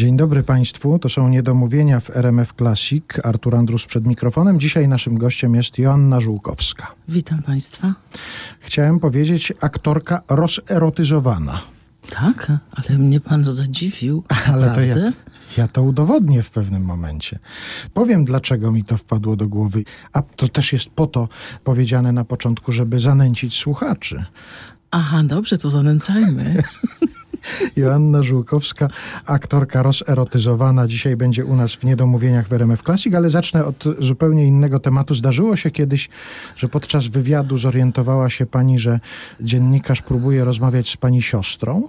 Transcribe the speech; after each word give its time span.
Dzień 0.00 0.16
dobry 0.16 0.42
Państwu, 0.42 0.98
to 0.98 1.08
są 1.08 1.28
niedomówienia 1.28 2.00
w 2.00 2.10
RMF 2.16 2.52
Classic. 2.58 3.04
Artur 3.22 3.56
Andrus 3.56 3.86
przed 3.86 4.06
mikrofonem. 4.06 4.60
Dzisiaj 4.60 4.88
naszym 4.88 5.18
gościem 5.18 5.54
jest 5.54 5.78
Joanna 5.78 6.20
Żółkowska. 6.20 6.94
Witam 7.08 7.42
Państwa. 7.42 7.94
Chciałem 8.60 9.00
powiedzieć 9.00 9.52
aktorka 9.60 10.20
rozerotyzowana. 10.28 11.60
Tak, 12.10 12.52
ale 12.70 12.98
mnie 12.98 13.20
Pan 13.20 13.52
zadziwił. 13.52 14.24
Ale 14.52 14.70
to 14.70 14.80
ja, 14.80 14.96
ja 15.56 15.68
to 15.68 15.82
udowodnię 15.82 16.42
w 16.42 16.50
pewnym 16.50 16.84
momencie. 16.84 17.38
Powiem, 17.94 18.24
dlaczego 18.24 18.72
mi 18.72 18.84
to 18.84 18.96
wpadło 18.96 19.36
do 19.36 19.48
głowy. 19.48 19.84
A 20.12 20.22
to 20.22 20.48
też 20.48 20.72
jest 20.72 20.90
po 20.90 21.06
to 21.06 21.28
powiedziane 21.64 22.12
na 22.12 22.24
początku, 22.24 22.72
żeby 22.72 23.00
zanęcić 23.00 23.56
słuchaczy. 23.56 24.24
Aha, 24.90 25.22
dobrze, 25.24 25.58
to 25.58 25.70
zanęcajmy. 25.70 26.62
Joanna 27.76 28.22
Żółkowska, 28.22 28.88
aktorka 29.26 29.82
rozerotyzowana. 29.82 30.86
Dzisiaj 30.86 31.16
będzie 31.16 31.44
u 31.44 31.56
nas 31.56 31.72
w 31.72 31.84
Niedomówieniach 31.84 32.48
w 32.48 32.52
RMF 32.52 32.82
Classic, 32.82 33.14
ale 33.14 33.30
zacznę 33.30 33.64
od 33.64 33.84
zupełnie 33.98 34.46
innego 34.46 34.80
tematu. 34.80 35.14
Zdarzyło 35.14 35.56
się 35.56 35.70
kiedyś, 35.70 36.08
że 36.56 36.68
podczas 36.68 37.06
wywiadu 37.06 37.58
zorientowała 37.58 38.30
się 38.30 38.46
pani, 38.46 38.78
że 38.78 39.00
dziennikarz 39.40 40.02
próbuje 40.02 40.44
rozmawiać 40.44 40.90
z 40.90 40.96
pani 40.96 41.22
siostrą? 41.22 41.88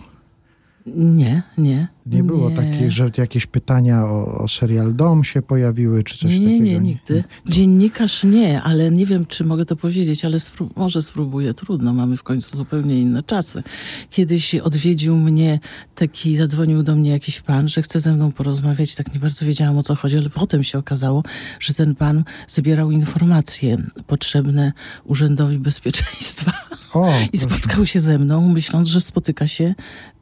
Nie, 0.96 1.44
nie. 1.58 1.88
Nie 2.06 2.24
było 2.24 2.50
nie. 2.50 2.56
takich, 2.56 2.92
że 2.92 3.12
jakieś 3.18 3.46
pytania 3.46 4.06
o, 4.06 4.38
o, 4.38 4.48
serial 4.48 4.96
Dom 4.96 5.24
się 5.24 5.42
pojawiły, 5.42 6.04
czy 6.04 6.18
coś 6.18 6.40
nie, 6.40 6.46
takiego? 6.46 6.64
Nie, 6.64 6.72
nie, 6.72 6.80
nigdy. 6.80 7.24
Dziennikarz 7.48 8.24
nie, 8.24 8.62
ale 8.62 8.92
nie 8.92 9.06
wiem, 9.06 9.26
czy 9.26 9.44
mogę 9.44 9.66
to 9.66 9.76
powiedzieć, 9.76 10.26
ale 10.26 10.38
może 10.76 11.02
spróbuję. 11.02 11.54
Trudno, 11.54 11.94
mamy 11.94 12.18
w 12.18 12.24
końcu 12.24 12.58
zupełnie 12.58 13.00
inne 13.00 13.24
czasy. 13.24 13.64
Kiedyś 14.10 14.56
odwiedził 14.56 15.16
mnie 15.16 15.60
taki, 15.96 16.38
zadzwonił 16.38 16.84
do 16.84 16.96
mnie 16.96 17.12
jakiś 17.12 17.42
pan, 17.42 17.68
że 17.68 17.82
chce 17.82 18.00
ze 18.00 18.14
mną 18.14 18.32
porozmawiać. 18.32 18.96
Tak 18.96 19.14
nie 19.14 19.20
bardzo 19.20 19.46
wiedziałam, 19.46 19.78
o 19.78 19.84
co 19.84 19.96
chodzi, 19.96 20.18
ale 20.18 20.30
potem 20.30 20.64
się 20.64 20.78
okazało, 20.78 21.24
że 21.60 21.74
ten 21.74 21.96
pan 21.96 22.24
zbierał 22.48 22.92
informacje 22.92 23.78
potrzebne 24.08 24.74
Urzędowi 25.06 25.60
Bezpieczeństwa. 25.60 26.52
O, 26.94 27.12
I 27.34 27.38
spotkał 27.38 27.86
się 27.86 28.00
ze 28.00 28.20
mną, 28.20 28.50
myśląc, 28.50 28.88
że 28.88 29.02
spotyka 29.02 29.48
się 29.48 29.76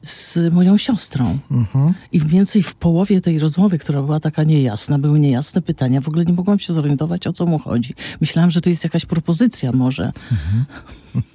z 0.03 0.53
moją 0.53 0.77
siostrą. 0.77 1.39
Mhm. 1.52 1.69
I 2.12 2.20
więcej 2.20 2.64
w 2.64 2.75
połowie 2.75 3.22
tej 3.22 3.39
rozmowy, 3.39 3.78
która 3.78 4.02
była 4.02 4.20
taka 4.20 4.44
niejasna, 4.44 5.00
były 5.00 5.20
niejasne 5.20 5.62
pytania. 5.62 6.02
W 6.02 6.08
ogóle 6.08 6.25
nie 6.25 6.34
mogłam 6.34 6.59
się 6.59 6.73
zorientować, 6.73 7.28
o 7.28 7.34
co 7.34 7.45
mu 7.45 7.59
chodzi. 7.59 7.94
Myślałam, 8.22 8.52
że 8.52 8.62
to 8.62 8.70
jest 8.70 8.84
jakaś 8.84 9.06
propozycja 9.06 9.72
może. 9.72 10.12
Mhm. 10.31 10.66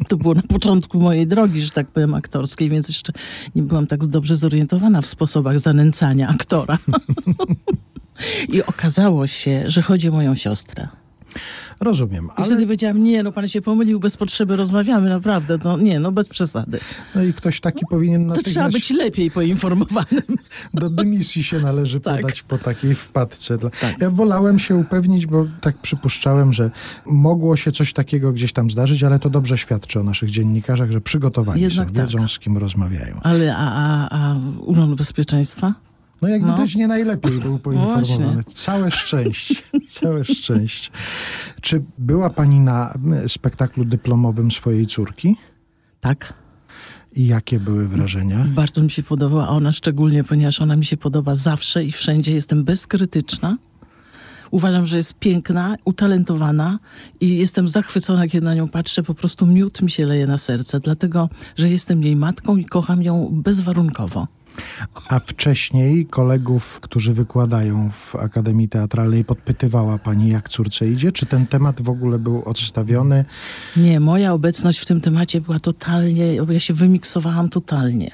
To 0.09 0.17
było 0.17 0.35
na 0.35 0.43
początku 0.43 1.01
mojej 1.01 1.27
drogi, 1.27 1.61
że 1.61 1.71
tak 1.71 1.87
powiem, 1.87 2.15
aktorskiej, 2.15 2.71
więc 2.71 2.89
jeszcze 2.89 3.13
nie 3.55 3.63
byłam 3.63 3.87
tak 3.87 4.07
dobrze 4.07 4.37
zorientowana 4.37 5.03
w 5.03 5.07
sposobach 5.07 5.61
zanęcania 5.61 6.29
aktora. 6.29 6.79
I 8.55 8.63
okazało 8.63 9.27
się, 9.27 9.65
że 9.67 9.83
chodzi 9.83 10.09
o 10.09 10.13
moją 10.13 10.35
siostrę. 10.35 10.89
Rozumiem. 11.81 12.29
Ale... 12.37 12.47
I 12.47 12.51
wtedy 12.51 12.63
powiedziałam, 12.63 13.03
nie, 13.03 13.23
no 13.23 13.33
pan 13.33 13.49
się 13.49 13.63
pomylił, 13.63 14.01
bez 14.01 14.17
potrzeby 14.17 14.57
rozmawiamy, 14.57 15.09
naprawdę, 15.09 15.59
no 15.65 15.79
nie, 15.79 16.01
no 16.01 16.13
bez 16.13 16.29
przesady. 16.29 16.79
No 17.15 17.23
i 17.23 17.33
ktoś 17.33 17.61
taki 17.61 17.87
powinien 17.91 18.33
To 18.33 18.43
trzeba 18.43 18.69
być 18.69 18.91
lepiej 18.91 19.31
poinformowanym. 19.31 20.23
Do 20.75 20.91
dymisji 20.91 21.45
się 21.45 21.61
należy 21.61 22.01
tak. 22.01 22.21
podać 22.21 22.43
po 22.43 22.59
takiej 22.59 22.95
wpadce. 22.95 23.59
Tak. 23.59 23.97
Ja 24.01 24.11
wolałem 24.11 24.59
się 24.59 24.77
upewnić, 24.77 25.27
bo 25.27 25.47
tak 25.61 25.79
przypuszczałem, 25.79 26.53
że 26.53 26.71
mogło 27.07 27.57
się 27.57 27.73
coś 27.73 27.93
takiego 27.93 28.33
gdzieś 28.33 28.53
tam 28.53 28.71
zdarzyć, 28.71 29.03
ale 29.03 29.19
to 29.19 29.31
dobrze 29.31 29.59
świadczy 29.59 30.01
o 30.01 30.03
naszych 30.03 30.31
dziennikarzach, 30.31 30.91
że 30.91 31.01
przygotowani 31.01 31.61
Jednak 31.61 31.89
są, 31.89 31.95
tak. 31.95 32.05
wiedzą 32.05 32.29
z 32.29 32.39
kim 32.39 32.59
rozmawiają. 32.59 33.21
Ale 33.23 33.57
a, 33.57 33.73
a, 33.73 34.09
a 34.11 34.37
Urząd 34.61 34.95
Bezpieczeństwa? 34.95 35.75
No 36.23 36.29
jak 36.29 36.43
no. 36.43 36.55
widać 36.55 36.75
nie 36.75 36.89
najlepiej 36.89 37.41
był 37.41 37.59
poinformowany. 37.59 38.37
No 38.37 38.43
całe 38.43 38.91
szczęście. 38.91 39.55
Całe 40.01 40.25
szczęście. 40.25 40.91
Czy 41.61 41.83
była 41.99 42.31
pani 42.31 42.61
na 42.61 42.95
spektaklu 43.29 43.85
dyplomowym 43.85 44.51
swojej 44.51 44.87
córki? 44.87 45.37
Tak. 46.01 46.35
I 47.13 47.27
jakie 47.27 47.61
były 47.61 47.89
wrażenia? 47.89 48.47
Bardzo 48.49 48.83
mi 48.83 48.91
się 48.91 49.03
podobała 49.03 49.49
ona 49.49 49.73
szczególnie, 49.73 50.25
ponieważ 50.25 50.61
ona 50.61 50.77
mi 50.77 50.85
się 50.85 50.97
podoba 50.97 51.35
zawsze 51.35 51.85
i 51.85 51.93
wszędzie. 51.93 52.35
Jestem 52.35 52.65
bezkrytyczna. 52.65 53.57
Uważam, 54.51 54.87
że 54.87 54.97
jest 54.97 55.15
piękna, 55.15 55.77
utalentowana 55.85 56.79
i 57.21 57.37
jestem 57.39 57.69
zachwycona, 57.69 58.29
kiedy 58.29 58.45
na 58.45 58.55
nią 58.55 58.69
patrzę. 58.69 59.03
Po 59.03 59.15
prostu 59.15 59.47
miód 59.47 59.83
mi 59.83 59.91
się 59.91 60.07
leje 60.07 60.27
na 60.27 60.39
serce, 60.39 60.81
dlatego, 60.81 61.29
że 61.57 61.71
jestem 61.71 62.03
jej 62.03 62.17
matką 62.17 62.57
i 62.57 62.65
kocham 62.65 63.03
ją 63.03 63.29
bezwarunkowo. 63.33 64.27
A 65.09 65.19
wcześniej 65.19 66.07
kolegów, 66.07 66.81
którzy 66.81 67.13
wykładają 67.13 67.91
w 67.91 68.17
Akademii 68.17 68.69
Teatralnej, 68.69 69.25
podpytywała 69.25 69.99
pani, 69.99 70.29
jak 70.29 70.49
córce 70.49 70.89
idzie? 70.89 71.13
Czy 71.13 71.27
ten 71.27 71.47
temat 71.47 71.83
w 71.83 71.89
ogóle 71.89 72.19
był 72.19 72.43
odstawiony? 72.45 73.25
Nie, 73.77 74.01
moja 74.01 74.33
obecność 74.33 74.79
w 74.79 74.87
tym 74.87 75.01
temacie 75.01 75.41
była 75.41 75.61
totalnie, 75.61 76.35
ja 76.35 76.61
się 76.61 76.75
wymiksowałam 76.75 77.49
totalnie. 77.49 78.11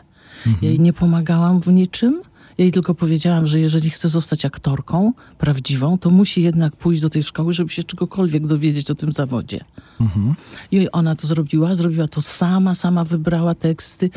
Mhm. 0.47 0.57
Ja 0.63 0.69
jej 0.69 0.81
nie 0.81 0.93
pomagałam 0.93 1.61
w 1.61 1.67
niczym. 1.67 2.21
Ja 2.59 2.65
jej 2.65 2.73
tylko 2.73 2.95
powiedziałam, 2.95 3.47
że 3.47 3.61
jeżeli 3.61 3.91
chce 3.91 4.09
zostać 4.09 4.45
aktorką 4.45 5.13
prawdziwą, 5.39 5.99
to 5.99 6.11
musi 6.11 6.43
jednak 6.43 6.77
pójść 6.77 7.01
do 7.01 7.11
tej 7.11 7.23
szkoły, 7.23 7.53
żeby 7.53 7.71
się 7.71 7.85
czegokolwiek 7.85 8.47
dowiedzieć 8.47 8.91
o 8.91 8.95
tym 8.95 9.13
zawodzie. 9.13 9.65
Mhm. 10.01 10.35
I 10.71 10.91
ona 10.91 11.17
to 11.17 11.27
zrobiła, 11.27 11.75
zrobiła 11.75 12.09
to 12.09 12.21
sama, 12.21 12.75
sama 12.75 13.05
wybrała 13.05 13.55
teksty 13.55 14.11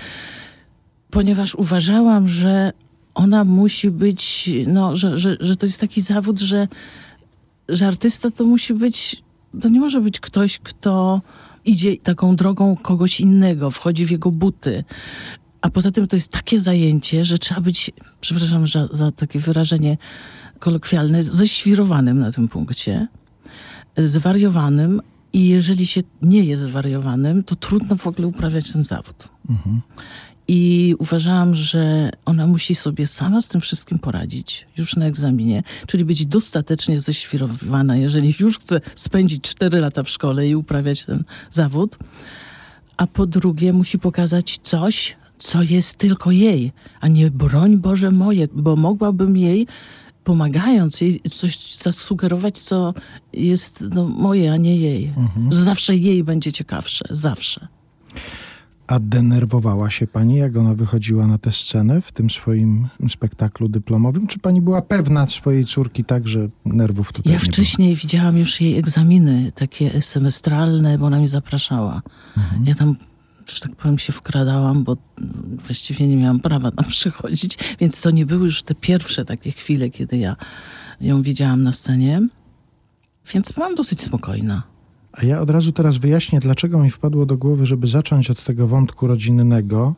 ponieważ 1.13 1.55
uważałam, 1.55 2.27
że 2.27 2.73
ona 3.13 3.43
musi 3.43 3.91
być, 3.91 4.49
no, 4.67 4.95
że, 4.95 5.17
że, 5.17 5.37
że 5.39 5.55
to 5.55 5.65
jest 5.65 5.79
taki 5.79 6.01
zawód, 6.01 6.39
że, 6.39 6.67
że 7.69 7.87
artysta 7.87 8.31
to 8.31 8.43
musi 8.43 8.73
być, 8.73 9.23
to 9.61 9.69
nie 9.69 9.79
może 9.79 10.01
być 10.01 10.19
ktoś, 10.19 10.59
kto 10.59 11.21
idzie 11.65 11.97
taką 11.97 12.35
drogą 12.35 12.75
kogoś 12.75 13.19
innego, 13.19 13.71
wchodzi 13.71 14.05
w 14.05 14.11
jego 14.11 14.31
buty. 14.31 14.83
A 15.61 15.69
poza 15.69 15.91
tym 15.91 16.07
to 16.07 16.15
jest 16.15 16.31
takie 16.31 16.59
zajęcie, 16.59 17.23
że 17.23 17.37
trzeba 17.37 17.61
być, 17.61 17.91
przepraszam 18.21 18.67
za, 18.67 18.87
za 18.91 19.11
takie 19.11 19.39
wyrażenie 19.39 19.97
kolokwialne, 20.59 21.23
ześwirowanym 21.23 22.19
na 22.19 22.31
tym 22.31 22.47
punkcie, 22.47 23.07
zwariowanym. 23.97 25.01
I 25.33 25.47
jeżeli 25.47 25.87
się 25.87 26.01
nie 26.21 26.43
jest 26.43 26.63
zwariowanym, 26.63 27.43
to 27.43 27.55
trudno 27.55 27.95
w 27.95 28.07
ogóle 28.07 28.27
uprawiać 28.27 28.71
ten 28.71 28.83
zawód. 28.83 29.29
Mhm. 29.49 29.81
I 30.47 30.95
uważałam, 30.99 31.55
że 31.55 32.09
ona 32.25 32.47
musi 32.47 32.75
sobie 32.75 33.07
sama 33.07 33.41
z 33.41 33.47
tym 33.47 33.61
wszystkim 33.61 33.99
poradzić 33.99 34.67
już 34.77 34.95
na 34.95 35.05
egzaminie, 35.05 35.63
czyli 35.87 36.05
być 36.05 36.25
dostatecznie 36.25 36.99
ześwirowana, 36.99 37.97
jeżeli 37.97 38.35
już 38.39 38.59
chce 38.59 38.81
spędzić 38.95 39.43
4 39.43 39.79
lata 39.79 40.03
w 40.03 40.09
szkole 40.09 40.47
i 40.47 40.55
uprawiać 40.55 41.05
ten 41.05 41.23
zawód. 41.51 41.97
A 42.97 43.07
po 43.07 43.25
drugie, 43.25 43.73
musi 43.73 43.99
pokazać 43.99 44.59
coś, 44.63 45.15
co 45.39 45.63
jest 45.63 45.95
tylko 45.95 46.31
jej, 46.31 46.71
a 46.99 47.07
nie 47.07 47.31
broń 47.31 47.77
Boże 47.77 48.11
moje, 48.11 48.47
bo 48.53 48.75
mogłabym 48.75 49.37
jej 49.37 49.67
pomagając 50.23 51.01
jej 51.01 51.21
coś 51.31 51.77
zasugerować, 51.77 52.59
co 52.59 52.93
jest 53.33 53.85
no, 53.91 54.07
moje, 54.07 54.53
a 54.53 54.57
nie 54.57 54.77
jej. 54.77 55.13
Mhm. 55.17 55.53
Zawsze 55.53 55.95
jej 55.95 56.23
będzie 56.23 56.51
ciekawsze, 56.51 57.05
zawsze. 57.09 57.67
A 58.93 58.99
denerwowała 58.99 59.89
się 59.89 60.07
pani, 60.07 60.35
jak 60.35 60.57
ona 60.57 60.73
wychodziła 60.73 61.27
na 61.27 61.37
tę 61.37 61.51
scenę 61.51 62.01
w 62.01 62.11
tym 62.11 62.29
swoim 62.29 62.87
spektaklu 63.09 63.69
dyplomowym? 63.69 64.27
Czy 64.27 64.39
pani 64.39 64.61
była 64.61 64.81
pewna 64.81 65.27
swojej 65.27 65.65
córki 65.65 66.03
tak, 66.03 66.27
że 66.27 66.49
nerwów 66.65 67.13
tutaj 67.13 67.33
Ja 67.33 67.39
nie 67.39 67.45
wcześniej 67.45 67.89
było? 67.89 68.01
widziałam 68.01 68.37
już 68.37 68.61
jej 68.61 68.77
egzaminy, 68.77 69.51
takie 69.55 70.01
semestralne, 70.01 70.97
bo 70.97 71.05
ona 71.05 71.17
mnie 71.17 71.27
zapraszała. 71.27 72.01
Mhm. 72.37 72.65
Ja 72.65 72.75
tam, 72.75 72.95
że 73.47 73.59
tak 73.59 73.75
powiem, 73.75 73.99
się 73.99 74.13
wkradałam, 74.13 74.83
bo 74.83 74.97
właściwie 75.65 76.07
nie 76.07 76.15
miałam 76.15 76.39
prawa 76.39 76.71
tam 76.71 76.85
przychodzić, 76.97 77.57
więc 77.79 78.01
to 78.01 78.11
nie 78.11 78.25
były 78.25 78.43
już 78.43 78.63
te 78.63 78.75
pierwsze 78.75 79.25
takie 79.25 79.51
chwile, 79.51 79.89
kiedy 79.89 80.17
ja 80.17 80.35
ją 81.01 81.21
widziałam 81.21 81.63
na 81.63 81.71
scenie. 81.71 82.27
Więc 83.33 83.51
byłam 83.51 83.75
dosyć 83.75 84.01
spokojna. 84.01 84.72
A 85.13 85.25
ja 85.25 85.41
od 85.41 85.49
razu 85.49 85.71
teraz 85.71 85.97
wyjaśnię, 85.97 86.39
dlaczego 86.39 86.79
mi 86.79 86.89
wpadło 86.89 87.25
do 87.25 87.37
głowy, 87.37 87.65
żeby 87.65 87.87
zacząć 87.87 88.29
od 88.29 88.43
tego 88.43 88.67
wątku 88.67 89.07
rodzinnego, 89.07 89.95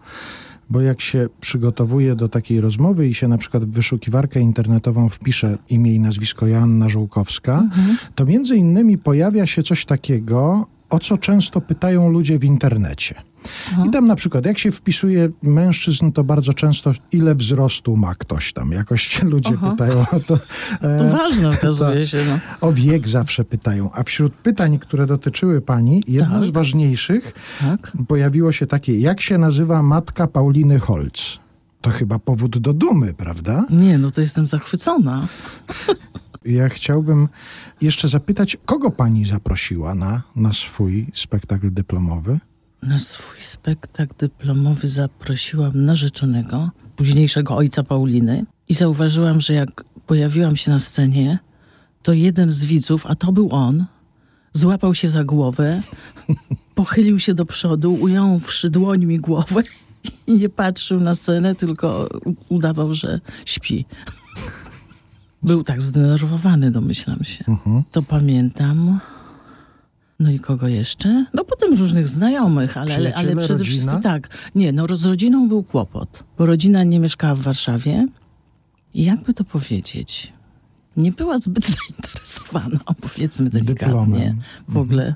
bo 0.69 0.81
jak 0.81 1.01
się 1.01 1.29
przygotowuje 1.41 2.15
do 2.15 2.29
takiej 2.29 2.61
rozmowy 2.61 3.07
i 3.07 3.13
się 3.13 3.27
na 3.27 3.37
przykład 3.37 3.65
w 3.65 3.71
wyszukiwarkę 3.71 4.39
internetową 4.39 5.09
wpisze 5.09 5.57
imię 5.69 5.93
i 5.93 5.99
nazwisko 5.99 6.47
Joanna 6.47 6.89
Żółkowska, 6.89 7.59
mhm. 7.59 7.97
to 8.15 8.25
między 8.25 8.55
innymi 8.55 8.97
pojawia 8.97 9.47
się 9.47 9.63
coś 9.63 9.85
takiego, 9.85 10.67
o 10.89 10.99
co 10.99 11.17
często 11.17 11.61
pytają 11.61 12.09
ludzie 12.09 12.39
w 12.39 12.43
internecie. 12.43 13.15
Aha. 13.73 13.83
I 13.87 13.91
tam 13.91 14.07
na 14.07 14.15
przykład, 14.15 14.45
jak 14.45 14.57
się 14.57 14.71
wpisuje 14.71 15.29
mężczyzn, 15.43 16.11
to 16.11 16.23
bardzo 16.23 16.53
często 16.53 16.91
ile 17.11 17.35
wzrostu 17.35 17.97
ma 17.97 18.15
ktoś 18.15 18.53
tam. 18.53 18.71
Jakoś 18.71 19.03
się 19.03 19.25
ludzie 19.25 19.51
Aha. 19.57 19.71
pytają 19.71 20.05
o 20.11 20.19
to. 20.19 20.39
E, 20.81 20.97
to 20.97 21.09
ważne 21.09 21.49
okazuje 21.49 22.07
się. 22.07 22.17
No. 22.29 22.67
O 22.67 22.73
wiek 22.73 23.07
zawsze 23.07 23.45
pytają. 23.45 23.89
A 23.93 24.03
wśród 24.03 24.33
pytań, 24.33 24.79
które 24.79 25.05
dotyczyły 25.05 25.61
pani, 25.61 26.03
jedno 26.07 26.39
tak. 26.39 26.49
z 26.49 26.51
ważniejszych 26.51 27.33
tak. 27.59 27.91
pojawiło 28.07 28.51
się 28.51 28.67
takie, 28.67 28.99
jak 28.99 29.21
się 29.21 29.37
nazywa 29.37 29.83
matka 29.83 30.27
Pauliny 30.27 30.79
Holc? 30.79 31.39
To 31.81 31.89
chyba 31.89 32.19
powód 32.19 32.57
do 32.57 32.73
dumy, 32.73 33.13
prawda? 33.13 33.65
Nie, 33.69 33.97
no 33.97 34.11
to 34.11 34.21
jestem 34.21 34.47
zachwycona. 34.47 35.27
Ja 36.45 36.69
chciałbym 36.69 37.27
jeszcze 37.81 38.07
zapytać, 38.07 38.57
kogo 38.65 38.91
pani 38.91 39.25
zaprosiła 39.25 39.95
na, 39.95 40.21
na 40.35 40.53
swój 40.53 41.07
spektakl 41.13 41.73
dyplomowy? 41.73 42.39
Na 42.83 42.99
swój 42.99 43.41
spektakl 43.41 44.13
dyplomowy 44.17 44.87
zaprosiłam 44.87 45.85
narzeczonego, 45.85 46.69
późniejszego 46.95 47.55
ojca 47.55 47.83
Pauliny 47.83 48.45
i 48.67 48.73
zauważyłam, 48.73 49.41
że 49.41 49.53
jak 49.53 49.83
pojawiłam 50.05 50.55
się 50.55 50.71
na 50.71 50.79
scenie, 50.79 51.39
to 52.03 52.13
jeden 52.13 52.49
z 52.51 52.65
widzów, 52.65 53.05
a 53.05 53.15
to 53.15 53.31
był 53.31 53.49
on, 53.51 53.85
złapał 54.53 54.93
się 54.93 55.09
za 55.09 55.23
głowę, 55.23 55.81
pochylił 56.75 57.19
się 57.19 57.33
do 57.33 57.45
przodu, 57.45 57.93
ująwszy 57.93 58.69
dłońmi 58.69 59.19
głowę 59.19 59.63
i 60.27 60.33
nie 60.33 60.49
patrzył 60.49 60.99
na 60.99 61.15
scenę, 61.15 61.55
tylko 61.55 62.09
udawał, 62.49 62.93
że 62.93 63.19
śpi. 63.45 63.85
Był 65.45 65.63
tak 65.63 65.81
zdenerwowany, 65.81 66.71
domyślam 66.71 67.23
się. 67.23 67.45
To 67.91 68.01
pamiętam. 68.01 68.99
No 70.19 70.31
i 70.31 70.39
kogo 70.39 70.67
jeszcze? 70.67 71.25
No 71.33 71.43
potem 71.43 71.73
różnych 71.73 72.07
znajomych, 72.07 72.77
ale, 72.77 72.95
ale, 72.95 73.15
ale 73.15 73.35
przede 73.35 73.53
rodzina? 73.53 73.63
wszystkim 73.63 74.01
tak. 74.01 74.29
Nie, 74.55 74.71
no 74.71 74.95
z 74.95 75.05
rodziną 75.05 75.49
był 75.49 75.63
kłopot, 75.63 76.23
bo 76.37 76.45
rodzina 76.45 76.83
nie 76.83 76.99
mieszkała 76.99 77.35
w 77.35 77.39
Warszawie 77.39 78.07
i 78.93 79.03
jakby 79.03 79.33
to 79.33 79.43
powiedzieć, 79.43 80.33
nie 80.97 81.11
była 81.11 81.37
zbyt 81.37 81.65
zainteresowana, 81.77 82.79
powiedzmy 83.01 83.49
delikatnie, 83.49 83.75
Dyplomem. 83.75 84.39
w 84.67 84.77
ogóle, 84.77 85.15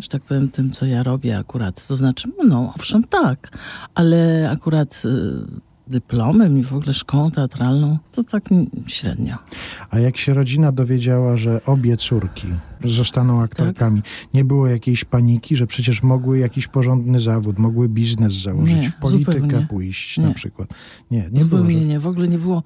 że 0.00 0.08
tak 0.08 0.22
powiem, 0.22 0.50
tym, 0.50 0.70
co 0.70 0.86
ja 0.86 1.02
robię 1.02 1.38
akurat. 1.38 1.86
To 1.86 1.96
znaczy, 1.96 2.28
no 2.48 2.72
owszem 2.76 3.04
tak, 3.04 3.58
ale 3.94 4.50
akurat 4.50 5.02
y, 5.04 5.69
dyplomem 5.90 6.58
i 6.58 6.62
w 6.64 6.72
ogóle 6.74 6.92
szkołą 6.92 7.30
teatralną, 7.30 7.98
to 8.12 8.24
tak 8.24 8.44
średnio. 8.86 9.36
A 9.90 9.98
jak 9.98 10.16
się 10.16 10.34
rodzina 10.34 10.72
dowiedziała, 10.72 11.36
że 11.36 11.60
obie 11.66 11.96
córki 11.96 12.46
zostaną 12.84 13.42
aktorkami, 13.42 14.02
nie 14.34 14.44
było 14.44 14.66
jakiejś 14.66 15.04
paniki, 15.04 15.56
że 15.56 15.66
przecież 15.66 16.02
mogły 16.02 16.38
jakiś 16.38 16.66
porządny 16.68 17.20
zawód, 17.20 17.58
mogły 17.58 17.88
biznes 17.88 18.34
założyć, 18.34 18.76
Nie, 18.80 18.90
w 18.90 18.96
politykę 18.96 19.40
zupełnie. 19.40 19.66
pójść 19.66 20.18
na 20.18 20.28
Nie. 20.28 20.34
przykład? 20.34 20.68
Nie, 21.10 21.18
nie 21.18 21.28
było. 21.30 21.40
Zupełnie 21.62 21.78
Że... 21.78 21.84
nie, 21.84 22.00
w 22.00 22.06
ogóle 22.06 22.28
nie 22.28 22.38
było. 22.38 22.62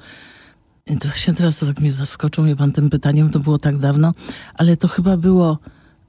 To 1.00 1.08
właśnie 1.08 1.34
teraz 1.34 1.58
to 1.58 1.66
tak 1.66 1.80
mnie 1.80 1.92
zaskoczył 1.92 2.44
mnie 2.44 2.56
pan 2.56 2.72
tym 2.72 2.90
pytaniem, 2.90 3.30
to 3.30 3.38
było 3.38 3.58
tak 3.58 3.76
dawno, 3.76 4.12
ale 4.54 4.76
to 4.76 4.88
chyba 4.88 5.16
było 5.16 5.58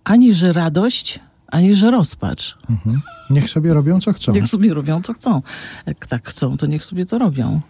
ani 0.04 0.34
że 0.34 0.54
radość, 0.54 1.20
ani 1.48 1.76
że 1.76 1.92
rozpacz. 1.92 2.58
Mhm. 2.70 3.02
Niech 3.30 3.50
sobie 3.50 3.74
robią 3.74 4.00
co 4.00 4.14
chcą. 4.14 4.34
Niech 4.34 4.48
sobie 4.48 4.74
robią 4.74 5.02
co 5.02 5.14
chcą. 5.14 5.42
Jak 5.86 6.08
tak 6.08 6.30
chcą, 6.30 6.58
to 6.58 6.66
niech 6.66 6.84
sobie 6.84 7.06
to 7.06 7.18
robią. 7.18 7.62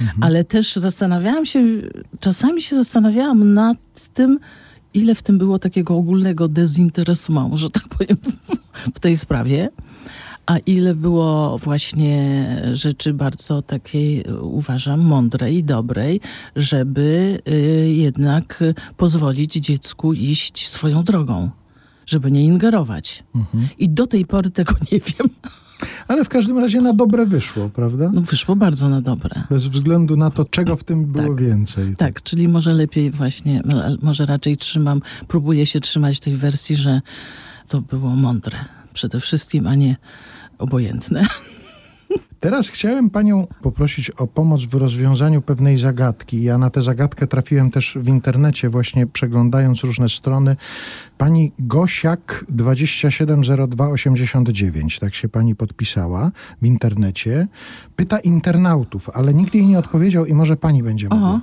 Mhm. 0.00 0.22
Ale 0.22 0.44
też 0.44 0.76
zastanawiałam 0.76 1.46
się, 1.46 1.64
czasami 2.20 2.62
się 2.62 2.76
zastanawiałam 2.76 3.54
nad 3.54 3.78
tym, 4.14 4.38
ile 4.94 5.14
w 5.14 5.22
tym 5.22 5.38
było 5.38 5.58
takiego 5.58 5.96
ogólnego 5.96 6.48
dezinteresement, 6.48 7.54
że 7.54 7.70
tak 7.70 7.88
powiem, 7.88 8.16
w 8.94 9.00
tej 9.00 9.16
sprawie. 9.16 9.68
A 10.46 10.58
ile 10.58 10.94
było 10.94 11.58
właśnie 11.58 12.46
rzeczy 12.72 13.14
bardzo 13.14 13.62
takiej, 13.62 14.24
uważam, 14.40 15.00
mądrej 15.00 15.56
i 15.56 15.64
dobrej, 15.64 16.20
żeby 16.56 17.40
y, 17.48 17.92
jednak 17.94 18.64
pozwolić 18.96 19.52
dziecku 19.52 20.12
iść 20.12 20.68
swoją 20.68 21.04
drogą, 21.04 21.50
żeby 22.06 22.30
nie 22.30 22.44
ingerować. 22.44 23.24
Mhm. 23.34 23.68
I 23.78 23.88
do 23.88 24.06
tej 24.06 24.26
pory 24.26 24.50
tego 24.50 24.74
nie 24.92 24.98
wiem. 25.00 25.28
Ale 26.08 26.24
w 26.24 26.28
każdym 26.28 26.58
razie 26.58 26.80
na 26.80 26.92
dobre 26.92 27.26
wyszło, 27.26 27.68
prawda? 27.68 28.10
No 28.14 28.20
wyszło 28.20 28.56
bardzo 28.56 28.88
na 28.88 29.00
dobre. 29.00 29.42
Bez 29.50 29.64
względu 29.68 30.16
na 30.16 30.30
to, 30.30 30.44
czego 30.44 30.76
w 30.76 30.84
tym 30.84 31.06
było 31.06 31.28
Tak. 31.28 31.40
więcej. 31.46 31.96
Tak, 31.96 32.22
czyli 32.22 32.48
może 32.48 32.74
lepiej 32.74 33.10
właśnie, 33.10 33.62
może 34.02 34.26
raczej 34.26 34.56
trzymam, 34.56 35.00
próbuję 35.28 35.66
się 35.66 35.80
trzymać 35.80 36.20
tej 36.20 36.36
wersji, 36.36 36.76
że 36.76 37.00
to 37.68 37.80
było 37.80 38.10
mądre 38.10 38.58
przede 38.94 39.20
wszystkim, 39.20 39.66
a 39.66 39.74
nie 39.74 39.96
obojętne. 40.58 41.26
Teraz 42.40 42.68
chciałem 42.68 43.10
panią 43.10 43.46
poprosić 43.62 44.10
o 44.10 44.26
pomoc 44.26 44.64
w 44.64 44.74
rozwiązaniu 44.74 45.42
pewnej 45.42 45.78
zagadki. 45.78 46.42
Ja 46.42 46.58
na 46.58 46.70
tę 46.70 46.82
zagadkę 46.82 47.26
trafiłem 47.26 47.70
też 47.70 47.98
w 48.00 48.08
internecie, 48.08 48.70
właśnie 48.70 49.06
przeglądając 49.06 49.84
różne 49.84 50.08
strony. 50.08 50.56
Pani 51.18 51.52
Gosiak 51.58 52.44
270289, 52.48 54.98
tak 54.98 55.14
się 55.14 55.28
pani 55.28 55.54
podpisała 55.54 56.30
w 56.62 56.66
internecie. 56.66 57.46
Pyta 57.96 58.18
internautów, 58.18 59.10
ale 59.14 59.34
nikt 59.34 59.54
jej 59.54 59.66
nie 59.66 59.78
odpowiedział 59.78 60.26
i 60.26 60.34
może 60.34 60.56
pani 60.56 60.82
będzie 60.82 61.08
mogła. 61.08 61.28
Aha. 61.28 61.40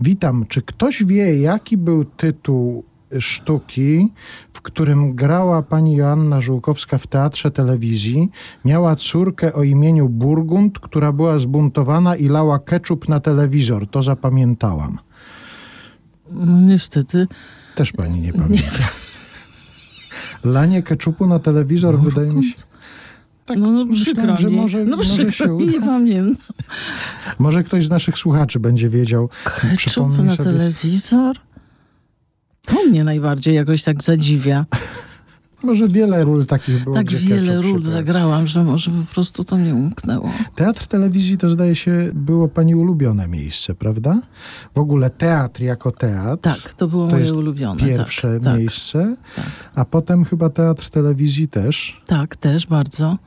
Witam, 0.00 0.44
czy 0.48 0.62
ktoś 0.62 1.04
wie, 1.04 1.40
jaki 1.40 1.76
był 1.76 2.04
tytuł 2.04 2.84
sztuki, 3.18 4.12
w 4.52 4.62
którym 4.62 5.14
grała 5.14 5.62
pani 5.62 5.96
Joanna 5.96 6.40
Żółkowska 6.40 6.98
w 6.98 7.06
teatrze 7.06 7.50
telewizji, 7.50 8.30
miała 8.64 8.96
córkę 8.96 9.52
o 9.52 9.62
imieniu 9.62 10.08
Burgund, 10.08 10.78
która 10.78 11.12
była 11.12 11.38
zbuntowana 11.38 12.16
i 12.16 12.28
lała 12.28 12.58
keczup 12.58 13.08
na 13.08 13.20
telewizor. 13.20 13.90
To 13.90 14.02
zapamiętałam. 14.02 14.98
No 16.30 16.60
niestety, 16.60 17.26
Też 17.74 17.92
pani 17.92 18.20
nie 18.20 18.32
pamięta. 18.32 18.88
Lanie 20.44 20.82
keczupu 20.82 21.26
na 21.26 21.38
telewizor 21.38 22.00
wydaje 22.00 22.30
mi 22.30 22.44
się... 22.44 22.54
Tak, 23.46 23.58
no, 23.58 23.70
no 23.70 23.94
przykro 23.94 24.36
że 24.36 24.50
może, 24.50 24.84
no 24.84 24.96
może, 24.96 25.08
przykro 25.10 25.46
się 25.46 25.54
uda. 25.54 25.72
nie 25.72 25.80
pamiętam. 25.80 26.46
może 27.38 27.64
ktoś 27.64 27.84
z 27.84 27.90
naszych 27.90 28.18
słuchaczy 28.18 28.60
będzie 28.60 28.88
wiedział. 28.88 29.28
Przypomnij 29.76 30.26
na 30.26 30.36
sobie. 30.36 30.50
telewizor? 30.50 31.36
To 32.64 32.84
mnie 32.84 33.04
najbardziej 33.04 33.54
jakoś 33.54 33.82
tak 33.82 34.02
zadziwia. 34.02 34.66
Może 35.62 35.88
wiele 35.88 36.24
ról 36.24 36.46
takich 36.46 36.84
było, 36.84 36.96
tak 36.96 37.10
wiele 37.10 37.60
ról 37.60 37.82
zagrałam, 37.82 38.46
że 38.46 38.64
może 38.64 38.90
po 38.90 39.14
prostu 39.14 39.44
to 39.44 39.56
mnie 39.56 39.74
umknęło. 39.74 40.30
Teatr 40.54 40.86
telewizji 40.86 41.38
to 41.38 41.48
zdaje 41.48 41.76
się 41.76 42.10
było 42.14 42.48
pani 42.48 42.74
ulubione 42.74 43.28
miejsce, 43.28 43.74
prawda? 43.74 44.20
W 44.74 44.78
ogóle 44.78 45.10
teatr 45.10 45.62
jako 45.62 45.92
teatr. 45.92 46.42
Tak, 46.42 46.74
to 46.74 46.88
było 46.88 47.06
To 47.06 47.12
moje 47.12 47.34
ulubione. 47.34 47.80
Pierwsze 47.80 48.34
tak, 48.34 48.42
tak, 48.42 48.58
miejsce, 48.58 49.16
tak. 49.36 49.46
a 49.74 49.84
potem 49.84 50.24
chyba 50.24 50.50
teatr 50.50 50.90
telewizji 50.90 51.48
też. 51.48 52.02
Tak, 52.06 52.36
też 52.36 52.66
bardzo. 52.66 53.18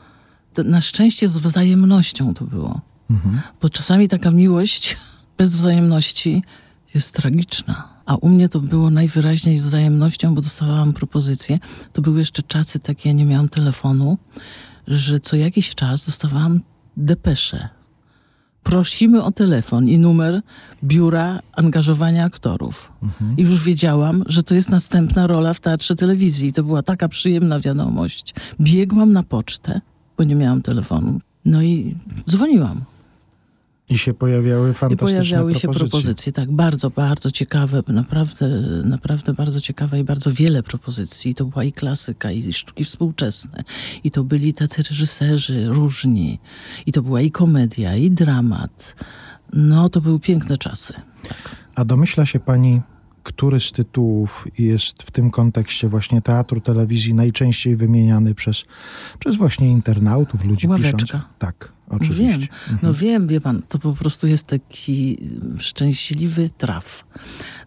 To 0.54 0.64
na 0.64 0.82
szczęście 0.82 1.30
z 1.30 1.38
wzajemnością 1.38 2.34
to 2.34 2.46
było. 2.46 2.82
Mhm. 3.12 3.42
Bo 3.62 3.70
czasami 3.70 4.10
taka 4.10 4.32
miłość 4.32 4.98
bez 5.38 5.56
wzajemności 5.56 6.44
jest 6.94 7.16
tragiczna. 7.16 7.93
A 8.06 8.16
u 8.16 8.30
mnie 8.30 8.50
to 8.50 8.60
było 8.60 8.90
najwyraźniej 8.90 9.58
z 9.58 9.62
wzajemnością, 9.62 10.36
bo 10.36 10.42
dostawałam 10.42 10.94
propozycje. 10.94 11.60
To 11.94 12.02
były 12.02 12.20
jeszcze 12.20 12.44
czasy 12.44 12.80
takie, 12.80 13.10
ja 13.10 13.16
nie 13.16 13.26
miałam 13.26 13.50
telefonu, 13.50 14.18
że 14.88 15.20
co 15.20 15.36
jakiś 15.36 15.76
czas 15.76 16.06
dostawałam 16.06 16.62
depesze. 16.98 17.70
Prosimy 18.64 19.24
o 19.24 19.32
telefon 19.32 19.88
i 19.88 20.00
numer 20.00 20.42
biura 20.84 21.40
angażowania 21.54 22.26
aktorów. 22.26 22.92
I 23.38 23.42
już 23.42 23.64
wiedziałam, 23.64 24.24
że 24.28 24.44
to 24.44 24.56
jest 24.56 24.70
następna 24.70 25.28
rola 25.28 25.54
w 25.54 25.60
teatrze 25.60 25.96
telewizji. 25.96 26.50
I 26.50 26.54
to 26.54 26.64
była 26.64 26.84
taka 26.84 27.10
przyjemna 27.10 27.60
wiadomość. 27.60 28.34
Biegłam 28.62 29.14
na 29.14 29.24
pocztę, 29.24 29.82
bo 30.18 30.24
nie 30.24 30.36
miałam 30.36 30.62
telefonu. 30.62 31.20
No 31.46 31.62
i 31.62 31.96
dzwoniłam. 32.30 32.82
I 33.90 33.98
się 33.98 34.14
pojawiały 34.14 34.72
I 34.72 34.74
fantastyczne 34.74 35.20
pojawiały 35.20 35.54
się 35.54 35.60
propozycje. 35.60 35.90
propozycje, 35.90 36.34
tak, 36.34 36.52
bardzo, 36.52 36.90
bardzo 36.90 37.32
ciekawe, 37.32 37.84
naprawdę, 37.88 38.48
naprawdę 38.86 39.34
bardzo 39.34 39.62
ciekawe 39.62 40.00
i 40.00 40.04
bardzo 40.04 40.32
wiele 40.32 40.64
propozycji. 40.64 41.32
I 41.32 41.36
to 41.36 41.46
była 41.46 41.64
i 41.64 41.72
klasyka, 41.72 42.32
i 42.32 42.54
sztuki 42.54 42.86
współczesne. 42.86 43.64
I 44.04 44.12
to 44.12 44.24
byli 44.24 44.54
tacy 44.54 44.84
reżyserzy 44.84 45.68
różni. 45.68 46.40
I 46.86 46.92
to 46.92 47.02
była 47.02 47.22
i 47.22 47.32
komedia, 47.32 47.96
i 47.96 48.12
dramat. 48.12 48.96
No, 49.54 49.90
to 49.90 50.02
były 50.02 50.20
piękne 50.20 50.58
czasy. 50.58 50.94
Tak. 51.28 51.56
A 51.76 51.86
domyśla 51.86 52.26
się 52.26 52.40
pani, 52.40 52.82
który 53.24 53.60
z 53.60 53.72
tytułów 53.72 54.48
jest 54.58 55.04
w 55.04 55.12
tym 55.12 55.32
kontekście 55.32 55.88
właśnie 55.88 56.22
teatru 56.22 56.62
telewizji 56.62 57.14
najczęściej 57.14 57.76
wymieniany 57.76 58.36
przez, 58.36 58.64
przez 59.20 59.36
właśnie 59.36 59.70
internautów, 59.72 60.46
ludzi 60.46 60.68
Ławeczka. 60.68 60.98
piszących? 60.98 61.22
Tak, 61.40 61.73
oczywiście. 61.90 62.48
Wiem, 62.68 62.80
no 62.84 62.94
wiem, 62.94 63.28
wie 63.28 63.42
pan, 63.42 63.62
to 63.70 63.80
po 63.80 63.94
prostu 63.94 64.28
jest 64.28 64.48
taki 64.48 65.18
szczęśliwy 65.58 66.50
traf. 66.58 67.06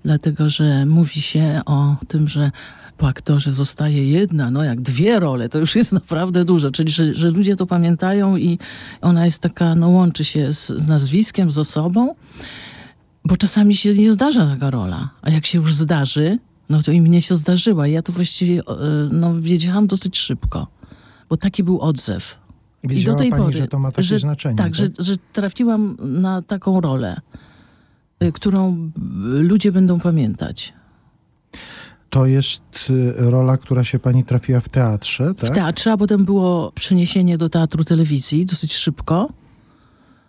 Dlatego, 0.04 0.49
że 0.49 0.87
mówi 0.87 1.23
się 1.23 1.61
o 1.66 1.96
tym, 2.08 2.28
że 2.28 2.50
po 2.96 3.08
aktorze 3.08 3.52
zostaje 3.52 4.11
jedna, 4.11 4.50
no 4.50 4.64
jak 4.64 4.80
dwie 4.80 5.20
role, 5.20 5.49
to 5.49 5.58
już 5.58 5.76
jest 5.76 5.92
naprawdę 5.92 6.44
dużo. 6.44 6.70
Czyli, 6.70 6.90
że, 6.90 7.14
że 7.14 7.30
ludzie 7.30 7.56
to 7.56 7.66
pamiętają 7.66 8.37
i 8.37 8.58
ona 9.00 9.25
jest 9.25 9.38
taka, 9.38 9.75
no 9.75 9.88
łączy 9.88 10.25
się 10.25 10.52
z, 10.52 10.66
z 10.66 10.87
nazwiskiem, 10.87 11.50
z 11.50 11.58
osobą, 11.58 12.14
bo 13.25 13.37
czasami 13.37 13.76
się 13.76 13.94
nie 13.94 14.12
zdarza 14.12 14.46
taka 14.46 14.70
rola. 14.70 15.11
A 15.23 15.30
jak 15.30 15.46
się 15.46 15.58
już 15.58 15.75
zdarzy, 15.75 16.38
no 16.68 16.82
to 16.82 16.92
i 16.92 17.00
mnie 17.00 17.20
się 17.20 17.35
zdarzyła. 17.35 17.87
I 17.87 17.92
ja 17.92 18.02
to 18.02 18.12
właściwie, 18.12 18.61
e, 18.61 19.08
no 19.12 19.35
wiedziałam 19.40 19.87
dosyć 19.87 20.18
szybko, 20.18 20.66
bo 21.28 21.37
taki 21.37 21.64
był 21.64 21.80
odzew. 21.80 22.45
I 22.83 22.88
Wiedziała 22.88 23.16
do 23.16 23.23
tej 23.23 23.30
pani, 23.30 23.42
pory, 23.42 23.56
że 23.56 23.68
to 23.68 23.78
ma 23.78 23.90
takie 23.92 24.02
że, 24.02 24.18
znaczenie. 24.18 24.56
Tak, 24.56 24.75
Że, 24.75 24.88
że 24.99 25.16
trafiłam 25.33 25.97
na 25.99 26.42
taką 26.42 26.80
rolę, 26.80 27.21
y, 28.23 28.33
którą 28.33 28.90
ludzie 29.23 29.73
będą 29.73 30.00
pamiętać. 30.00 30.73
To 32.11 32.26
jest 32.26 32.62
y, 32.90 33.14
rola, 33.16 33.56
która 33.56 33.85
się 33.85 33.99
pani 33.99 34.25
trafiła 34.25 34.61
w 34.61 34.68
teatrze, 34.68 35.35
tak? 35.35 35.50
W 35.50 35.54
teatrze, 35.54 35.92
a 35.92 35.97
potem 35.97 36.25
było 36.25 36.73
przeniesienie 36.75 37.38
do 37.38 37.49
teatru 37.49 37.85
telewizji 37.85 38.47
dosyć 38.47 38.75
szybko. 38.75 39.28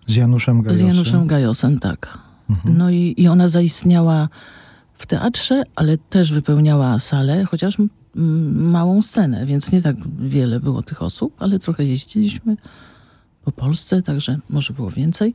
Z 0.07 0.15
Januszem 0.15 0.61
Z 0.61 0.63
Gajosem. 0.63 0.87
Januszem 0.87 1.27
Gajosem, 1.27 1.79
tak. 1.79 2.17
Mhm. 2.49 2.77
No 2.77 2.89
i, 2.89 3.13
i 3.17 3.27
ona 3.27 3.47
zaistniała 3.47 4.29
w 4.97 5.05
teatrze, 5.05 5.63
ale 5.75 5.97
też 5.97 6.33
wypełniała 6.33 6.99
salę, 6.99 7.45
chociaż 7.45 7.79
m, 7.79 7.89
małą 8.71 9.01
scenę, 9.01 9.45
więc 9.45 9.71
nie 9.71 9.81
tak 9.81 9.95
wiele 10.19 10.59
było 10.59 10.83
tych 10.83 11.01
osób, 11.01 11.35
ale 11.39 11.59
trochę 11.59 11.83
jeździliśmy 11.83 12.57
po 13.43 13.51
Polsce, 13.51 14.01
także 14.01 14.39
może 14.49 14.73
było 14.73 14.91
więcej. 14.91 15.33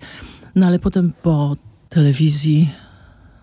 No 0.55 0.67
ale 0.67 0.79
potem 0.79 1.13
po 1.23 1.57
telewizji, 1.89 2.71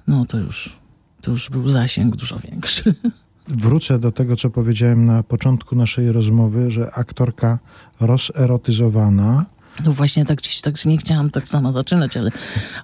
no 0.08 0.26
to 0.26 0.38
już, 0.38 0.80
to 1.22 1.32
już 1.32 1.50
był 1.50 1.70
zasięg 1.70 2.16
dużo 2.16 2.40
większy. 2.40 2.96
Wrócę 3.48 4.00
do 4.00 4.12
tego, 4.12 4.36
co 4.36 4.50
powiedziałem 4.50 5.06
na 5.06 5.24
początku 5.24 5.76
naszej 5.76 6.12
rozmowy, 6.12 6.72
że 6.72 6.92
aktorka 6.92 7.60
rozerotyzowana, 8.00 9.46
No 9.86 9.92
właśnie 9.92 10.26
tak, 10.26 10.40
tak 10.64 10.86
nie 10.86 10.98
chciałam 10.98 11.30
tak 11.30 11.48
sama 11.48 11.72
zaczynać, 11.72 12.18
ale, 12.18 12.32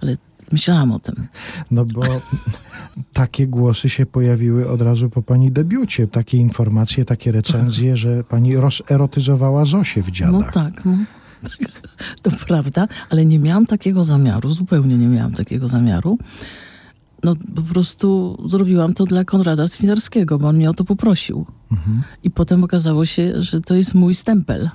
ale 0.02 0.18
myślałam 0.52 0.92
o 0.92 1.00
tym. 1.00 1.28
no 1.72 1.86
bo 1.86 2.02
takie 3.14 3.48
głosy 3.48 3.90
się 3.90 4.06
pojawiły 4.06 4.70
od 4.70 4.82
razu 4.82 5.10
po 5.10 5.22
pani 5.22 5.52
debiucie. 5.52 6.08
Takie 6.08 6.38
informacje, 6.38 7.06
takie 7.06 7.32
recenzje, 7.32 7.98
że 7.98 8.24
pani 8.24 8.56
rozerotyzowała 8.58 9.66
Zosię 9.66 10.04
w 10.04 10.08
No 10.08 10.12
dziadach. 10.12 10.54
tak, 10.54 10.86
no. 10.86 10.98
To 12.22 12.32
prawda, 12.48 12.88
ale 13.10 13.26
nie 13.26 13.40
miałam 13.40 13.66
takiego 13.66 14.04
zamiaru, 14.04 14.50
zupełnie 14.52 14.98
nie 14.98 15.08
miałam 15.08 15.34
takiego 15.34 15.68
zamiaru. 15.68 16.18
No 17.24 17.36
po 17.56 17.62
prostu 17.62 18.38
zrobiłam 18.50 18.94
to 18.94 19.06
dla 19.06 19.24
Konrada 19.26 19.68
Swinarskiego, 19.68 20.38
bo 20.38 20.48
on 20.48 20.56
mnie 20.56 20.70
o 20.70 20.74
to 20.74 20.84
poprosił. 20.86 21.46
Mhm. 21.72 22.02
I 22.24 22.32
potem 22.32 22.64
okazało 22.64 23.06
się, 23.06 23.42
że 23.42 23.62
to 23.62 23.76
jest 23.76 23.94
mój 23.96 24.16
stempel 24.16 24.70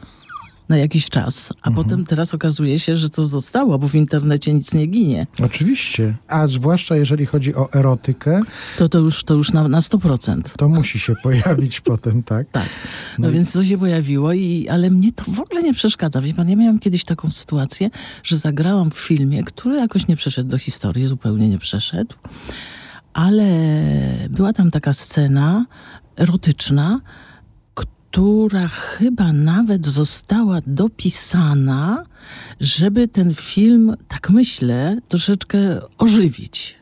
na 0.71 0.77
jakiś 0.77 1.09
czas. 1.09 1.53
A 1.63 1.71
potem 1.71 2.05
teraz 2.05 2.35
okazuje 2.35 2.79
się, 2.79 2.97
że 2.97 3.11
to 3.11 3.27
zostało, 3.27 3.79
bo 3.79 3.89
w 3.89 3.95
internecie 3.95 4.55
nic 4.55 4.75
nie 4.75 4.87
ginie. 4.87 5.27
Oczywiście. 5.45 6.15
A 6.29 6.47
zwłaszcza 6.47 6.97
jeżeli 6.97 7.27
chodzi 7.27 7.55
o 7.55 7.73
erotykę, 7.73 8.43
To 8.79 8.89
to 8.89 8.99
już, 8.99 9.25
to 9.25 9.35
już 9.35 9.53
na, 9.53 9.69
na 9.69 9.81
100%. 9.81 10.43
to 10.59 10.69
musi 10.69 10.99
się 10.99 11.13
pojawić 11.23 11.81
potem, 11.81 12.23
tak? 12.23 12.51
Tak. 12.51 12.69
No, 13.19 13.25
No 13.27 13.29
i- 13.31 13.33
więc 13.33 13.53
to 13.53 13.65
się 13.65 13.79
pojawiło, 13.79 14.33
i, 14.33 14.69
ale 14.69 14.91
mnie 14.91 15.13
to 15.13 15.25
w 15.29 15.41
ogóle 15.41 15.63
nie 15.63 15.75
przeszkadza. 15.75 16.21
Wie 16.21 16.35
pan, 16.35 16.49
ja 16.49 16.57
miałam 16.57 16.79
kiedyś 16.79 17.05
taką 17.05 17.31
sytuację, 17.31 17.91
że 18.23 18.39
zagrałam 18.39 18.91
w 18.91 18.99
filmie, 18.99 19.45
który 19.45 19.77
jakoś 19.77 20.09
nie 20.09 20.17
przeszedł 20.17 20.49
do 20.51 20.59
historii, 20.59 21.07
zupełnie 21.07 21.49
nie 21.49 21.59
przeszedł, 21.59 22.15
ale 23.13 23.45
była 24.31 24.53
tam 24.53 24.71
taka 24.71 24.93
scena 24.93 25.67
erotyczna, 26.17 27.01
która 28.11 28.69
chyba 28.69 29.33
nawet 29.33 29.87
została 29.87 30.59
dopisana, 30.67 32.05
żeby 32.61 33.09
ten 33.09 33.35
film, 33.35 33.97
tak 34.09 34.31
myślę, 34.31 34.99
troszeczkę 35.09 35.59
ożywić. 35.99 36.75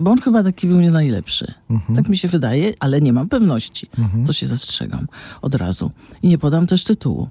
Bo 0.00 0.10
on 0.10 0.20
chyba 0.20 0.42
taki 0.42 0.66
był 0.66 0.80
nie 0.80 0.90
najlepszy. 0.90 1.54
Tak 1.96 2.08
mi 2.08 2.16
się 2.18 2.28
wydaje, 2.28 2.74
ale 2.80 3.00
nie 3.00 3.12
mam 3.12 3.28
pewności. 3.28 3.90
To 4.26 4.32
się 4.32 4.46
zastrzegam 4.46 5.06
od 5.42 5.54
razu. 5.54 5.90
I 6.22 6.28
nie 6.28 6.38
podam 6.38 6.66
też 6.66 6.84
tytułu. 6.84 7.28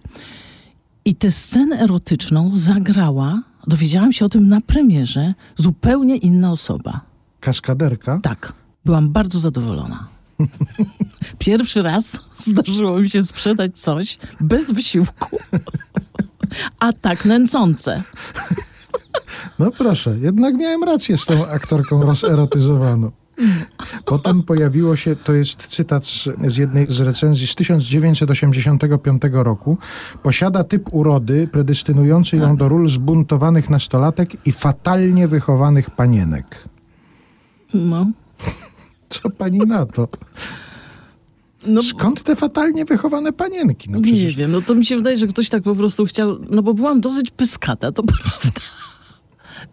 I 1.06 1.16
tę 1.16 1.32
scenę 1.32 1.80
erotyczną 1.80 2.50
zagrała, 2.54 3.44
dowiedziałam 3.68 4.14
się 4.14 4.26
o 4.26 4.30
tym 4.30 4.50
na 4.50 4.62
premierze, 4.62 5.34
zupełnie 5.56 6.18
inna 6.18 6.52
osoba. 6.52 7.02
Kaskaderka. 7.40 8.20
Tak, 8.24 8.54
byłam 8.86 9.12
bardzo 9.12 9.40
zadowolona. 9.40 10.17
Pierwszy 11.40 11.82
raz 11.82 12.20
zdarzyło 12.38 13.00
mi 13.00 13.10
się 13.10 13.24
sprzedać 13.24 13.78
coś 13.80 14.18
bez 14.40 14.72
wysiłku, 14.72 15.40
a 16.80 16.94
tak 16.94 17.26
nęcące. 17.26 18.04
No 19.60 19.72
proszę, 19.72 20.18
jednak 20.22 20.56
miałem 20.56 20.84
rację 20.84 21.18
z 21.18 21.26
tą 21.26 21.48
aktorką 21.48 22.02
rozerotyzowaną. 22.02 23.12
Potem 24.06 24.44
pojawiło 24.44 24.96
się, 24.96 25.16
to 25.16 25.34
jest 25.34 25.68
cytat 25.68 26.06
z, 26.06 26.30
z 26.48 26.58
jednej 26.58 26.86
z 26.90 27.00
recenzji 27.00 27.48
z 27.48 27.56
1985 27.56 29.22
roku. 29.32 29.78
Posiada 30.24 30.64
typ 30.64 30.94
urody 30.94 31.48
predystynujący 31.52 32.38
ją 32.38 32.56
do 32.56 32.70
ról 32.70 32.90
zbuntowanych 32.90 33.70
nastolatek 33.70 34.48
i 34.48 34.52
fatalnie 34.52 35.28
wychowanych 35.28 35.92
panienek. 35.92 36.68
No, 37.74 38.06
Co 39.10 39.30
pani 39.30 39.58
na 39.60 39.86
to? 39.86 40.08
no 41.68 41.84
Skąd 41.84 42.24
te 42.24 42.36
fatalnie 42.36 42.86
wychowane 42.86 43.34
panienki? 43.34 43.90
No 43.90 43.98
nie 43.98 44.04
przecież 44.04 44.36
wiem, 44.36 44.52
no 44.52 44.62
to 44.62 44.76
mi 44.76 44.86
się 44.86 44.98
wydaje, 44.98 45.18
że 45.18 45.28
ktoś 45.28 45.50
tak 45.50 45.64
po 45.64 45.76
prostu 45.76 46.06
chciał, 46.06 46.38
no 46.50 46.64
bo 46.64 46.74
byłam 46.74 47.02
dosyć 47.02 47.32
pyskata, 47.32 47.92
to 47.92 48.04
prawda. 48.14 48.62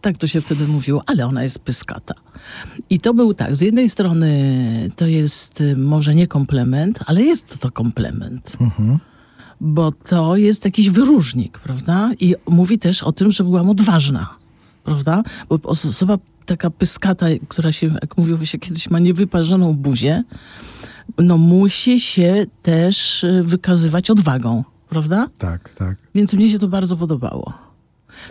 Tak 0.01 0.19
to 0.19 0.27
się 0.27 0.41
wtedy 0.41 0.67
mówiło, 0.67 1.03
ale 1.07 1.27
ona 1.27 1.43
jest 1.43 1.59
pyskata. 1.59 2.15
I 2.91 3.01
to 3.01 3.15
był 3.15 3.35
tak, 3.35 3.57
z 3.57 3.61
jednej 3.61 3.89
strony 3.91 4.89
to 4.97 5.07
jest 5.07 5.61
y, 5.61 5.77
może 5.77 6.15
nie 6.15 6.27
komplement, 6.27 6.99
ale 7.07 7.23
jest 7.23 7.47
to, 7.49 7.59
to 7.59 7.71
komplement. 7.71 8.57
Bo 9.61 9.93
to 9.93 10.37
jest 10.37 10.65
jakiś 10.65 10.91
wyróżnik, 10.91 11.59
prawda? 11.59 12.11
I 12.21 12.35
mówi 12.49 12.79
też 12.79 13.03
o 13.03 13.13
tym, 13.13 13.33
że 13.33 13.45
byłam 13.45 13.71
odważna, 13.71 14.29
prawda? 14.85 15.23
Bo 15.49 15.55
os- 15.63 15.87
osoba 15.89 16.19
taka 16.47 16.71
pyskata, 16.71 17.27
która 17.49 17.73
się, 17.73 17.87
jak 17.87 18.17
mówiło 18.17 18.45
się 18.45 18.59
kiedyś, 18.59 18.91
ma 18.91 18.99
niewyparzoną 18.99 19.77
buzię, 19.77 20.25
no 21.19 21.39
musi 21.39 22.01
się 22.01 22.47
też 22.63 23.25
y, 23.25 23.43
wykazywać 23.43 24.11
odwagą, 24.11 24.65
prawda? 24.89 25.29
tak, 25.39 25.75
tak. 25.75 25.97
Więc 26.15 26.35
mnie 26.35 26.49
się 26.49 26.59
to 26.59 26.69
bardzo 26.69 26.97
podobało. 26.97 27.64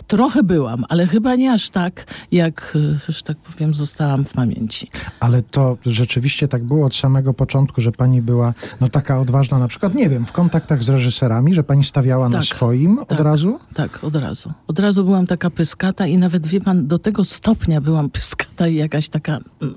Trochę 0.06 0.42
byłam, 0.42 0.84
ale 0.88 1.06
chyba 1.06 1.34
nie 1.34 1.52
aż 1.52 1.70
tak, 1.70 2.06
jak, 2.32 2.76
y, 3.08 3.12
że 3.12 3.22
tak 3.22 3.36
powiem, 3.36 3.74
zostałam 3.74 4.24
w 4.24 4.32
pamięci. 4.32 4.90
Ale 5.20 5.42
to 5.42 5.76
rzeczywiście 5.86 6.48
tak 6.48 6.64
było 6.64 6.86
od 6.86 6.94
samego 6.96 7.34
początku, 7.34 7.80
że 7.80 7.92
pani 7.92 8.22
była 8.22 8.54
no 8.80 8.88
taka 8.88 9.20
odważna, 9.20 9.58
na 9.58 9.68
przykład, 9.68 9.94
nie 9.94 10.08
wiem, 10.08 10.26
w 10.26 10.32
kontaktach 10.32 10.82
z 10.82 10.88
reżyserami, 10.88 11.54
że 11.54 11.64
pani 11.64 11.84
stawiała 11.84 12.28
na 12.28 12.38
Tak, 12.38 12.46
swoim 12.46 12.98
od 12.98 13.08
tak. 13.08 13.20
razu? 13.20 13.58
Tak, 13.74 14.04
od 14.04 14.16
razu. 14.16 14.52
Od 14.66 14.78
razu 14.78 15.04
byłam 15.04 15.26
taka 15.26 15.50
pyskata 15.50 16.06
i 16.06 16.16
nawet, 16.18 16.46
wie 16.46 16.60
pan, 16.60 16.86
do 16.86 16.98
tego 16.98 17.24
stopnia 17.24 17.80
byłam 17.80 18.10
pyskata 18.16 18.68
i 18.68 18.74
jakaś 18.74 19.08
taka... 19.08 19.38
mm, 19.62 19.74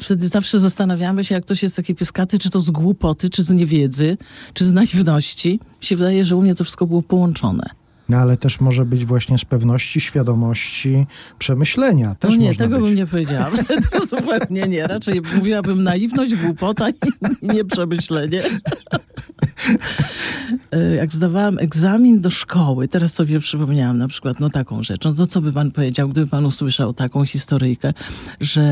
Wtedy 0.00 0.28
zawsze 0.28 0.60
zastanawiamy 0.60 1.24
się, 1.24 1.34
jak 1.34 1.44
ktoś 1.44 1.62
jest 1.62 1.76
taki 1.76 1.94
pyskaty, 1.94 2.38
czy 2.38 2.50
to 2.50 2.60
z 2.60 2.70
głupoty, 2.70 3.30
czy 3.30 3.44
z 3.44 3.50
niewiedzy, 3.50 4.16
czy 4.54 4.64
z 4.66 4.72
naiwności. 4.72 5.50
Mi 5.80 5.86
się 5.86 5.96
wydaje, 5.96 6.24
że 6.24 6.36
u 6.36 6.42
mnie 6.42 6.54
to 6.54 6.64
wszystko 6.64 6.86
było 6.86 7.02
połączone. 7.02 7.70
No 8.08 8.16
ale 8.16 8.36
też 8.36 8.60
może 8.60 8.84
być 8.84 9.04
właśnie 9.04 9.38
z 9.38 9.44
pewności, 9.44 10.00
świadomości, 10.00 11.06
przemyślenia. 11.38 12.14
Też 12.14 12.30
no 12.30 12.40
nie, 12.40 12.54
tego 12.54 12.76
być. 12.76 12.84
bym 12.86 12.94
nie 12.94 13.06
powiedziała. 13.06 13.50
Wtedy 13.64 13.88
zupełnie 14.06 14.62
nie. 14.68 14.86
Raczej 14.86 15.22
mówiłabym 15.34 15.82
naiwność, 15.82 16.34
głupota 16.34 16.88
i 16.90 16.94
nieprzemyślenie. 17.54 18.42
E, 20.72 20.94
Jak 20.94 21.12
zdawałam 21.14 21.58
egzamin 21.58 22.20
do 22.20 22.30
szkoły, 22.30 22.88
teraz 22.88 23.14
sobie 23.14 23.40
przypomniałam 23.40 23.98
na 23.98 24.08
przykład 24.08 24.40
no 24.40 24.50
taką 24.50 24.82
rzecz. 24.82 25.04
No 25.04 25.14
to 25.14 25.26
co 25.26 25.40
by 25.40 25.52
pan 25.52 25.70
powiedział, 25.70 26.08
gdyby 26.08 26.26
pan 26.26 26.46
usłyszał 26.46 26.94
taką 26.94 27.24
historyjkę, 27.26 27.92
że 28.40 28.64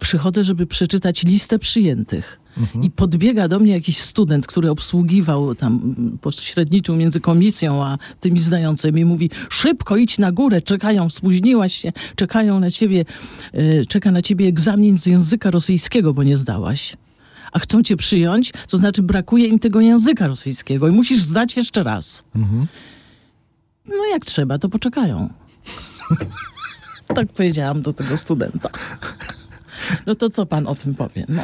przychodzę, 0.00 0.44
żeby 0.44 0.66
przeczytać 0.66 1.22
listę 1.22 1.58
przyjętych. 1.58 2.40
I 2.82 2.90
podbiega 2.90 3.48
do 3.48 3.58
mnie 3.58 3.72
jakiś 3.72 3.98
student, 3.98 4.46
który 4.46 4.70
obsługiwał 4.70 5.54
tam, 5.54 5.94
pośredniczył 6.20 6.96
między 6.96 7.20
komisją 7.20 7.84
a 7.84 7.98
tymi 8.20 8.40
zdającymi. 8.40 9.04
Mówi, 9.04 9.30
szybko 9.50 9.96
idź 9.96 10.18
na 10.18 10.32
górę, 10.32 10.60
czekają, 10.60 11.10
spóźniłaś 11.10 11.74
się, 11.74 11.92
czekają 12.16 12.60
na 12.60 12.70
ciebie, 12.70 13.04
e, 13.52 13.84
czeka 13.84 14.10
na 14.10 14.22
ciebie 14.22 14.46
egzamin 14.46 14.98
z 14.98 15.06
języka 15.06 15.50
rosyjskiego, 15.50 16.14
bo 16.14 16.22
nie 16.22 16.36
zdałaś. 16.36 16.96
A 17.52 17.58
chcą 17.58 17.82
cię 17.82 17.96
przyjąć, 17.96 18.52
to 18.68 18.78
znaczy 18.78 19.02
brakuje 19.02 19.46
im 19.46 19.58
tego 19.58 19.80
języka 19.80 20.26
rosyjskiego 20.26 20.88
i 20.88 20.92
musisz 20.92 21.22
zdać 21.22 21.56
jeszcze 21.56 21.82
raz. 21.82 22.24
No 23.86 24.04
jak 24.12 24.24
trzeba, 24.24 24.58
to 24.58 24.68
poczekają. 24.68 25.28
tak 27.14 27.28
powiedziałam 27.28 27.82
do 27.82 27.92
tego 27.92 28.16
studenta. 28.16 28.70
No 30.06 30.14
to 30.14 30.30
co 30.30 30.46
pan 30.46 30.66
o 30.66 30.74
tym 30.74 30.94
powie? 30.94 31.24
No, 31.28 31.42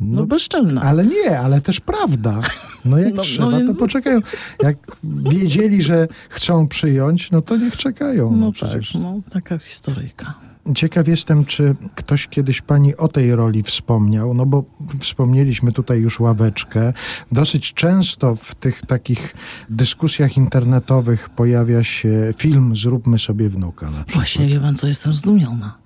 no, 0.00 0.20
No, 0.20 0.26
bezczelna. 0.26 0.80
Ale 0.80 1.06
nie, 1.06 1.38
ale 1.40 1.60
też 1.60 1.80
prawda. 1.80 2.40
No 2.84 2.98
jak 2.98 3.08
No, 3.14 3.16
no 3.16 3.22
trzeba, 3.22 3.50
to 3.50 3.58
więc- 3.58 3.78
poczekają. 3.78 4.20
Jak 4.62 4.76
wiedzieli, 5.04 5.82
że 5.82 6.08
chcą 6.28 6.68
przyjąć, 6.68 7.30
no 7.30 7.42
to 7.42 7.56
niech 7.56 7.76
czekają. 7.76 8.30
No, 8.30 8.36
No 8.36 8.46
tak, 8.46 8.54
przecież. 8.54 8.94
no 8.94 9.20
taka 9.30 9.58
historyjka. 9.58 10.34
ciekaw 10.74 11.08
jestem, 11.08 11.44
czy 11.44 11.74
ktoś 11.94 12.26
kiedyś 12.28 12.60
pani 12.60 12.96
o 12.96 13.08
tej 13.08 13.34
roli 13.34 13.62
wspomniał, 13.62 14.34
no 14.34 14.46
bo 14.46 14.64
wspomnieliśmy 15.00 15.72
tutaj 15.72 16.00
już 16.00 16.20
ławeczkę. 16.20 16.92
Dosyć 17.32 17.74
często 17.74 18.36
w 18.36 18.54
tych 18.54 18.86
takich 18.86 19.34
dyskusjach 19.70 20.36
internetowych 20.36 21.28
pojawia 21.30 21.84
się 21.84 22.32
film 22.36 22.76
Zróbmy 22.76 23.18
sobie 23.18 23.48
wnuka. 23.50 23.90
Właśnie, 24.08 24.46
wie 24.46 24.60
pan 24.60 24.74
co, 24.74 24.86
jestem 24.86 25.12
zdumiona. 25.12 25.78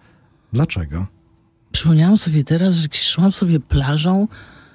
Dlaczego? 0.53 1.07
Przypomniałam 1.78 2.18
sobie 2.18 2.44
teraz, 2.44 2.75
że 2.75 2.88
szłam 2.92 3.32
sobie 3.32 3.61
plażą 3.61 4.28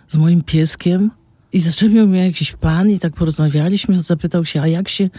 z 0.07 0.15
moim 0.15 0.43
pieskiem 0.43 1.11
i 1.53 1.59
zaczepił 1.59 2.07
mnie 2.07 2.25
jakiś 2.25 2.51
pan 2.51 2.89
i 2.89 2.99
tak 2.99 3.13
porozmawialiśmy, 3.13 4.03
zapytał 4.03 4.45
się, 4.45 4.61
a 4.61 4.67
jak 4.67 4.89
się 4.89 5.09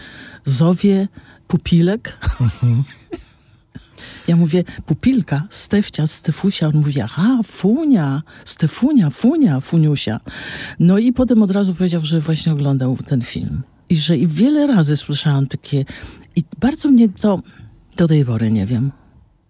zowie 0.45 1.07
pupilek? 1.47 2.17
Ja 4.27 4.35
mówię, 4.35 4.63
pupilka, 4.85 5.43
Stefcia, 5.49 6.07
Stefusia. 6.07 6.67
On 6.67 6.75
mówi, 6.75 7.01
aha, 7.01 7.39
Funia, 7.43 8.21
Stefunia, 8.45 9.09
Funia, 9.09 9.59
Funiusia. 9.59 10.19
No 10.79 10.97
i 10.97 11.13
potem 11.13 11.43
od 11.43 11.51
razu 11.51 11.75
powiedział, 11.75 12.05
że 12.05 12.19
właśnie 12.19 12.51
oglądał 12.51 12.97
ten 13.07 13.21
film. 13.21 13.61
I 13.89 13.95
że 13.95 14.17
i 14.17 14.27
wiele 14.27 14.67
razy 14.67 14.97
słyszałam 14.97 15.47
takie... 15.47 15.85
I 16.35 16.43
bardzo 16.59 16.89
mnie 16.89 17.09
to 17.09 17.41
do 17.97 18.07
tej 18.07 18.25
pory 18.25 18.51
nie 18.51 18.65
wiem. 18.65 18.91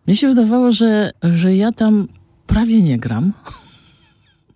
Mnie 0.07 0.15
się 0.15 0.27
wydawało, 0.27 0.71
że, 0.71 1.11
że 1.23 1.55
ja 1.55 1.71
tam 1.71 2.07
prawie 2.47 2.81
nie 2.81 2.97
gram 2.97 3.33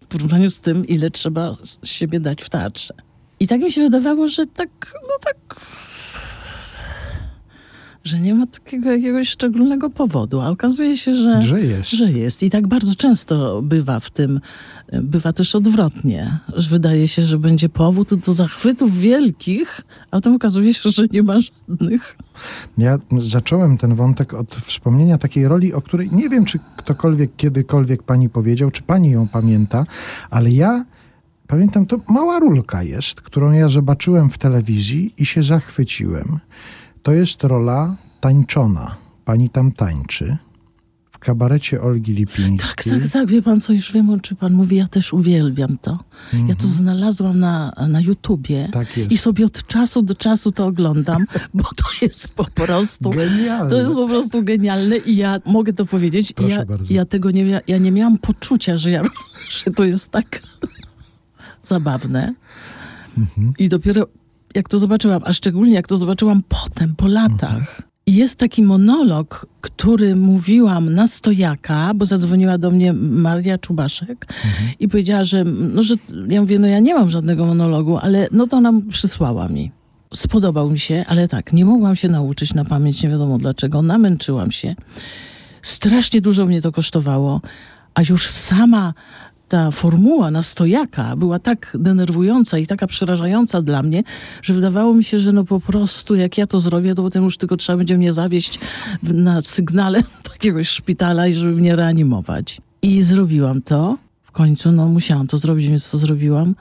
w 0.04 0.08
porównaniu 0.08 0.50
z 0.50 0.60
tym, 0.60 0.88
ile 0.88 1.10
trzeba 1.10 1.56
z 1.64 1.88
siebie 1.88 2.20
dać 2.20 2.44
w 2.44 2.50
teatrze. 2.50 2.94
I 3.40 3.48
tak 3.48 3.62
mi 3.62 3.72
się 3.72 3.82
wydawało, 3.82 4.28
że 4.28 4.48
tak, 4.48 4.94
no 4.94 5.14
tak, 5.22 5.62
że 8.04 8.20
nie 8.20 8.36
ma 8.36 8.48
takiego 8.48 8.92
jakiegoś 8.92 9.30
szczególnego 9.30 9.90
powodu, 9.90 10.42
a 10.42 10.50
okazuje 10.50 10.98
się, 10.98 11.16
że, 11.16 11.42
Że 11.44 11.62
jest. 11.62 11.90
że 11.90 12.12
jest. 12.12 12.44
I 12.44 12.50
tak 12.50 12.68
bardzo 12.68 12.96
często 12.96 13.62
bywa 13.62 14.00
w 14.00 14.10
tym, 14.10 14.40
bywa 14.94 15.34
też 15.34 15.56
odwrotnie, 15.56 16.40
że 16.56 16.70
wydaje 16.70 17.08
się, 17.08 17.26
że 17.26 17.38
będzie 17.38 17.70
powód 17.70 18.14
do 18.14 18.34
zachwytów 18.34 19.00
wielkich, 19.00 19.82
a 20.12 20.16
potem 20.16 20.36
okazuje 20.36 20.74
się, 20.74 20.90
że 20.90 21.06
nie 21.12 21.24
ma 21.24 21.36
żadnych. 21.40 22.18
Ja 22.78 23.00
zacząłem 23.18 23.78
ten 23.78 23.96
wątek 23.96 24.34
od 24.34 24.56
wspomnienia 24.56 25.18
takiej 25.18 25.48
roli, 25.48 25.74
o 25.74 25.82
której 25.82 26.10
nie 26.12 26.30
wiem, 26.30 26.46
czy 26.46 26.60
ktokolwiek 26.78 27.36
kiedykolwiek 27.36 28.04
pani 28.04 28.30
powiedział, 28.30 28.72
czy 28.72 28.84
pani 28.84 29.12
ją 29.12 29.28
pamięta, 29.28 29.86
ale 30.30 30.52
ja 30.52 30.86
pamiętam, 31.48 31.86
to 31.86 32.00
mała 32.10 32.40
rulka 32.40 32.84
jest, 32.84 33.22
którą 33.22 33.52
ja 33.52 33.70
zobaczyłem 33.70 34.30
w 34.30 34.38
telewizji 34.38 35.14
i 35.18 35.26
się 35.26 35.44
zachwyciłem. 35.44 36.40
To 37.04 37.14
jest 37.14 37.44
rola 37.44 37.96
tańczona. 38.20 38.96
Pani 39.26 39.50
tam 39.50 39.72
tańczy 39.72 40.38
w 41.12 41.20
kabarecie 41.20 41.82
Olgi 41.82 42.14
Lipińskiej. 42.14 42.94
Tak, 42.94 43.02
tak, 43.02 43.12
tak, 43.12 43.30
wie 43.30 43.42
pan 43.42 43.62
co, 43.62 43.74
już 43.74 43.92
wiem 43.92 44.10
o 44.10 44.20
czym 44.20 44.38
pan 44.38 44.54
mówi, 44.54 44.76
ja 44.76 44.88
też 44.88 45.14
uwielbiam 45.14 45.78
to. 45.82 46.00
Ja 46.48 46.56
to 46.56 46.68
znalazłam 46.68 47.40
na, 47.40 47.74
na 47.88 48.02
YouTubie 48.02 48.66
Mhm. 48.66 48.86
Tak 48.86 49.12
i 49.12 49.18
sobie 49.18 49.46
od 49.46 49.68
czasu 49.68 50.02
do 50.02 50.16
czasu 50.16 50.52
to 50.52 50.66
oglądam, 50.66 51.26
bo 51.54 51.64
to 51.64 51.86
jest 52.02 52.34
po 52.34 52.46
prostu... 52.46 53.10
Genialne. 53.10 53.70
To 53.70 53.78
jest 53.80 53.94
po 53.94 54.08
prostu 54.08 54.44
genialne 54.44 54.98
i 54.98 55.16
ja 55.16 55.40
mogę 55.46 55.74
to 55.74 55.86
powiedzieć. 55.86 56.34
Proszę 56.34 56.56
ja, 56.56 56.66
bardzo. 56.66 56.94
ja 56.94 57.06
tego 57.06 57.32
nie, 57.32 57.62
ja 57.68 57.78
nie 57.78 57.92
miałam 57.92 58.18
poczucia, 58.18 58.78
że, 58.78 58.92
ja, 58.92 59.02
że 59.66 59.72
to 59.72 59.84
jest 59.84 60.10
tak 60.10 60.42
zabawne. 61.64 62.34
Mhm. 63.18 63.54
I 63.60 63.70
dopiero 63.70 64.08
jak 64.56 64.70
to 64.70 64.80
zobaczyłam, 64.80 65.22
a 65.26 65.34
szczególnie 65.34 65.74
jak 65.74 65.88
to 65.88 65.98
zobaczyłam 65.98 66.44
potem, 66.50 66.96
po 66.96 67.08
latach. 67.08 67.82
Jest 68.08 68.36
taki 68.36 68.64
monolog, 68.64 69.48
który 69.62 70.16
mówiłam 70.16 70.94
na 70.94 71.08
stojaka, 71.08 71.94
bo 71.94 72.06
zadzwoniła 72.06 72.58
do 72.58 72.72
mnie 72.72 72.94
Maria 72.94 73.58
Czubaszek 73.58 74.34
i 74.80 74.88
powiedziała, 74.88 75.24
że, 75.24 75.44
no, 75.44 75.84
że 75.84 75.96
ja 76.28 76.42
mówię, 76.42 76.60
no 76.60 76.68
ja 76.68 76.80
nie 76.80 76.96
mam 76.96 77.10
żadnego 77.10 77.46
monologu, 77.46 77.98
ale 77.98 78.28
no 78.32 78.48
to 78.48 78.58
ona 78.58 78.74
przysłała 78.90 79.48
mi. 79.48 79.72
Spodobał 80.14 80.70
mi 80.70 80.80
się, 80.80 81.06
ale 81.08 81.28
tak, 81.28 81.54
nie 81.54 81.66
mogłam 81.66 81.96
się 81.96 82.10
nauczyć 82.10 82.54
na 82.54 82.66
pamięć, 82.66 83.04
nie 83.04 83.10
wiadomo 83.10 83.38
dlaczego, 83.38 83.82
namęczyłam 83.82 84.52
się. 84.52 84.76
Strasznie 85.62 86.22
dużo 86.22 86.46
mnie 86.46 86.62
to 86.62 86.72
kosztowało, 86.72 87.42
a 87.94 88.02
już 88.10 88.28
sama 88.28 88.94
ta 89.50 89.72
formuła 89.72 90.32
na 90.32 90.42
stojaka 90.42 91.16
była 91.16 91.40
tak 91.40 91.78
denerwująca 91.80 92.58
i 92.58 92.68
taka 92.68 92.88
przerażająca 92.88 93.62
dla 93.62 93.84
mnie, 93.84 94.04
że 94.42 94.54
wydawało 94.54 94.94
mi 94.94 95.04
się, 95.04 95.20
że 95.20 95.32
no 95.32 95.44
po 95.44 95.60
prostu 95.60 96.16
jak 96.16 96.38
ja 96.38 96.48
to 96.48 96.60
zrobię, 96.60 96.96
to 96.96 97.04
potem 97.04 97.24
już 97.24 97.38
tylko 97.38 97.58
trzeba 97.58 97.78
będzie 97.78 97.98
mnie 97.98 98.14
zawieźć 98.14 98.60
na 99.04 99.42
sygnale 99.42 100.02
do 100.26 100.32
jakiegoś 100.32 100.70
szpitala 100.70 101.28
i 101.28 101.34
żeby 101.34 101.56
mnie 101.56 101.76
reanimować. 101.76 102.62
I 102.82 103.02
zrobiłam 103.02 103.62
to. 103.62 103.98
W 104.24 104.32
końcu 104.32 104.72
no 104.72 104.88
musiałam 104.88 105.28
to 105.28 105.38
zrobić, 105.38 105.68
więc 105.68 105.92
to 105.92 105.98
zrobiłam. 105.98 106.56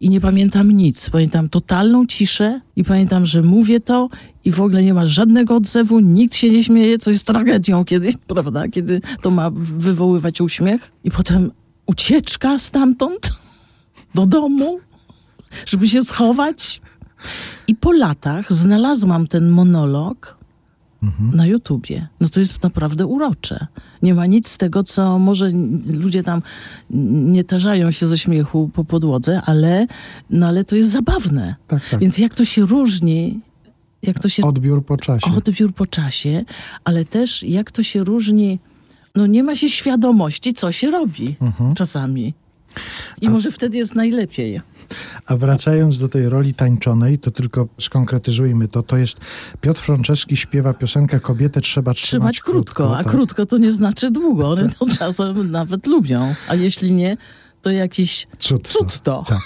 I 0.00 0.08
nie 0.08 0.20
pamiętam 0.20 0.70
nic. 0.70 1.10
Pamiętam 1.10 1.48
totalną 1.48 2.06
ciszę 2.06 2.60
i 2.76 2.84
pamiętam, 2.84 3.26
że 3.26 3.42
mówię 3.42 3.80
to 3.80 4.08
i 4.44 4.50
w 4.50 4.60
ogóle 4.60 4.82
nie 4.82 4.94
ma 4.94 5.06
żadnego 5.06 5.56
odzewu, 5.56 6.00
nikt 6.00 6.36
się 6.36 6.50
nie 6.50 6.64
śmieje, 6.64 6.98
co 6.98 7.10
jest 7.10 7.26
tragedią 7.26 7.84
kiedyś, 7.84 8.14
prawda? 8.26 8.68
Kiedy 8.68 9.00
to 9.22 9.30
ma 9.30 9.50
wywoływać 9.54 10.40
uśmiech. 10.40 10.90
I 11.04 11.10
potem 11.10 11.50
ucieczka 11.86 12.58
stamtąd 12.58 13.32
do 14.14 14.26
domu, 14.26 14.80
żeby 15.66 15.88
się 15.88 16.04
schować. 16.04 16.80
I 17.66 17.74
po 17.74 17.92
latach 17.92 18.52
znalazłam 18.52 19.26
ten 19.26 19.48
monolog 19.48 20.36
na 21.32 21.46
YouTubie. 21.46 22.08
No 22.20 22.28
to 22.28 22.40
jest 22.40 22.62
naprawdę 22.62 23.06
urocze. 23.06 23.66
Nie 24.02 24.14
ma 24.14 24.26
nic 24.26 24.48
z 24.48 24.58
tego, 24.58 24.84
co 24.84 25.18
może 25.18 25.50
ludzie 25.86 26.22
tam 26.22 26.42
nie 26.90 27.44
tarzają 27.44 27.90
się 27.90 28.06
ze 28.06 28.18
śmiechu 28.18 28.70
po 28.74 28.84
podłodze, 28.84 29.42
ale, 29.44 29.86
no 30.30 30.46
ale 30.46 30.64
to 30.64 30.76
jest 30.76 30.90
zabawne. 30.90 31.54
Tak, 31.68 31.88
tak. 31.88 32.00
Więc 32.00 32.18
jak 32.18 32.34
to 32.34 32.44
się 32.44 32.66
różni, 32.66 33.40
jak 34.02 34.18
to 34.18 34.28
się 34.28 34.42
Odbiór 34.42 34.84
po 34.84 34.96
czasie. 34.96 35.30
odbiór 35.36 35.74
po 35.74 35.86
czasie, 35.86 36.44
ale 36.84 37.04
też 37.04 37.42
jak 37.42 37.70
to 37.70 37.82
się 37.82 38.04
różni, 38.04 38.58
no 39.14 39.26
nie 39.26 39.42
ma 39.42 39.56
się 39.56 39.68
świadomości, 39.68 40.54
co 40.54 40.72
się 40.72 40.90
robi 40.90 41.36
Mhm. 41.40 41.74
czasami. 41.74 42.34
I 43.20 43.28
może 43.28 43.50
wtedy 43.50 43.78
jest 43.78 43.94
najlepiej. 43.94 44.60
A 45.26 45.36
wracając 45.36 45.98
do 45.98 46.08
tej 46.08 46.28
roli 46.28 46.54
tańczonej, 46.54 47.18
to 47.18 47.30
tylko 47.30 47.68
skonkretyzujmy 47.80 48.68
to. 48.68 48.82
To 48.82 48.96
jest 48.96 49.16
Piotr 49.60 49.80
Franceski 49.80 50.36
śpiewa 50.36 50.74
piosenkę 50.74 51.20
Kobietę 51.20 51.60
trzeba 51.60 51.94
trzymać, 51.94 52.08
Trzymać 52.08 52.40
krótko, 52.40 52.96
a 52.98 53.02
tak? 53.04 53.12
krótko 53.12 53.46
to 53.46 53.58
nie 53.58 53.72
znaczy 53.72 54.10
długo. 54.10 54.50
One 54.50 54.68
to 54.68 54.86
czasem 54.98 55.50
nawet 55.50 55.86
lubią, 55.86 56.34
a 56.48 56.54
jeśli 56.54 56.92
nie, 56.92 57.16
to 57.62 57.70
jakiś 57.70 58.26
Cud. 58.38 58.68
cud 58.68 59.00
to. 59.00 59.24
Tak. 59.28 59.38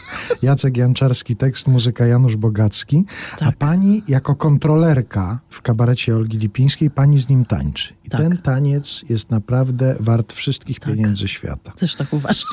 Jacek 0.42 0.76
Janczarski, 0.76 1.36
tekst, 1.36 1.68
muzyka 1.68 2.06
Janusz 2.06 2.36
Bogacki. 2.36 3.04
A 3.34 3.36
Tak. 3.36 3.56
pani 3.56 4.02
jako 4.08 4.34
kontrolerka 4.34 5.38
w 5.50 5.62
kabarecie 5.62 6.16
Olgi 6.16 6.38
Lipińskiej, 6.38 6.90
pani 6.90 7.20
z 7.20 7.28
nim 7.28 7.44
tańczy. 7.44 7.94
I 8.04 8.10
Tak. 8.10 8.20
ten 8.20 8.36
taniec 8.38 9.04
jest 9.08 9.30
naprawdę 9.30 9.96
wart 10.00 10.32
wszystkich 10.32 10.80
Tak. 10.80 10.92
pieniędzy 10.92 11.28
świata. 11.28 11.70
Też 11.70 11.94
tak 11.94 12.12
uważam. 12.12 12.50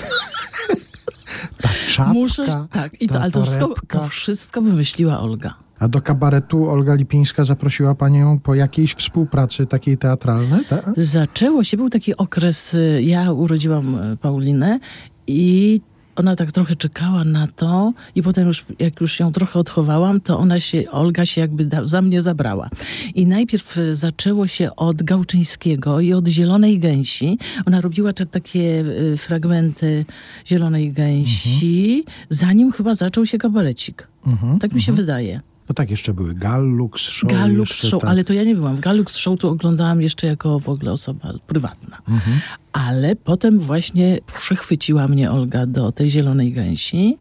Ta 1.61 1.69
czapka, 1.89 2.13
Muszę, 2.13 2.67
tak, 2.71 3.01
i 3.01 3.07
to, 3.07 3.21
ale 3.21 3.31
to 3.31 3.43
wszystko, 3.43 3.73
to 3.87 4.07
wszystko 4.07 4.61
wymyśliła 4.61 5.19
Olga. 5.19 5.53
A 5.79 5.87
do 5.87 6.01
kabaretu 6.01 6.69
Olga 6.69 6.93
Lipińska 6.95 7.43
zaprosiła 7.43 7.95
panią 7.95 8.39
po 8.39 8.55
jakiejś 8.55 8.93
współpracy 8.95 9.65
takiej 9.65 9.97
teatralnej, 9.97 10.65
tak? 10.65 10.91
Zaczęło 10.97 11.63
się, 11.63 11.77
był 11.77 11.89
taki 11.89 12.17
okres, 12.17 12.73
y, 12.73 13.01
ja 13.03 13.31
urodziłam 13.31 13.95
y, 14.13 14.17
Paulinę 14.17 14.79
i 15.27 15.81
ona 16.15 16.35
tak 16.35 16.51
trochę 16.51 16.75
czekała 16.75 17.23
na 17.23 17.47
to 17.47 17.93
i 18.15 18.23
potem 18.23 18.47
już, 18.47 18.65
jak 18.79 19.01
już 19.01 19.19
ją 19.19 19.31
trochę 19.31 19.59
odchowałam, 19.59 20.21
to 20.21 20.39
ona 20.39 20.59
się, 20.59 20.91
Olga 20.91 21.25
się 21.25 21.41
jakby 21.41 21.65
da, 21.65 21.85
za 21.85 22.01
mnie 22.01 22.21
zabrała. 22.21 22.69
I 23.15 23.25
najpierw 23.27 23.77
y, 23.77 23.95
zaczęło 23.95 24.47
się 24.47 24.75
od 24.75 25.03
Gałczyńskiego 25.03 25.99
i 25.99 26.13
od 26.13 26.27
Zielonej 26.27 26.79
Gęsi. 26.79 27.37
Ona 27.65 27.81
robiła 27.81 28.13
takie 28.13 28.85
y, 29.13 29.17
fragmenty 29.17 30.05
Zielonej 30.47 30.91
Gęsi, 30.91 32.03
zanim 32.29 32.71
chyba 32.71 32.93
zaczął 32.93 33.25
się 33.25 33.37
kabarecik. 33.37 34.07
Mhm, 34.27 34.59
Tak 34.59 34.73
mi 34.73 34.81
się 34.81 34.91
wydaje. 34.91 35.41
No 35.73 35.75
tak, 35.75 35.91
jeszcze 35.91 36.13
były 36.13 36.35
Gallux 36.35 37.01
Show. 37.01 37.31
Gallux 37.31 37.87
Show, 37.87 38.01
tak. 38.01 38.09
ale 38.09 38.23
to 38.23 38.33
ja 38.33 38.43
nie 38.43 38.55
byłam. 38.55 38.75
W 38.75 38.79
Gallux 38.79 39.15
Show 39.15 39.39
to 39.39 39.49
oglądałam 39.49 40.01
jeszcze 40.01 40.27
jako 40.27 40.59
w 40.59 40.69
ogóle 40.69 40.91
osoba 40.91 41.33
prywatna. 41.47 41.97
Mhm. 42.09 42.39
Ale 42.73 43.15
potem 43.15 43.59
właśnie 43.59 44.19
przechwyciła 44.39 45.07
mnie 45.07 45.31
Olga 45.31 45.65
do 45.65 45.91
tej 45.91 46.09
Zielonej 46.09 46.51
Gęsi 46.51 47.17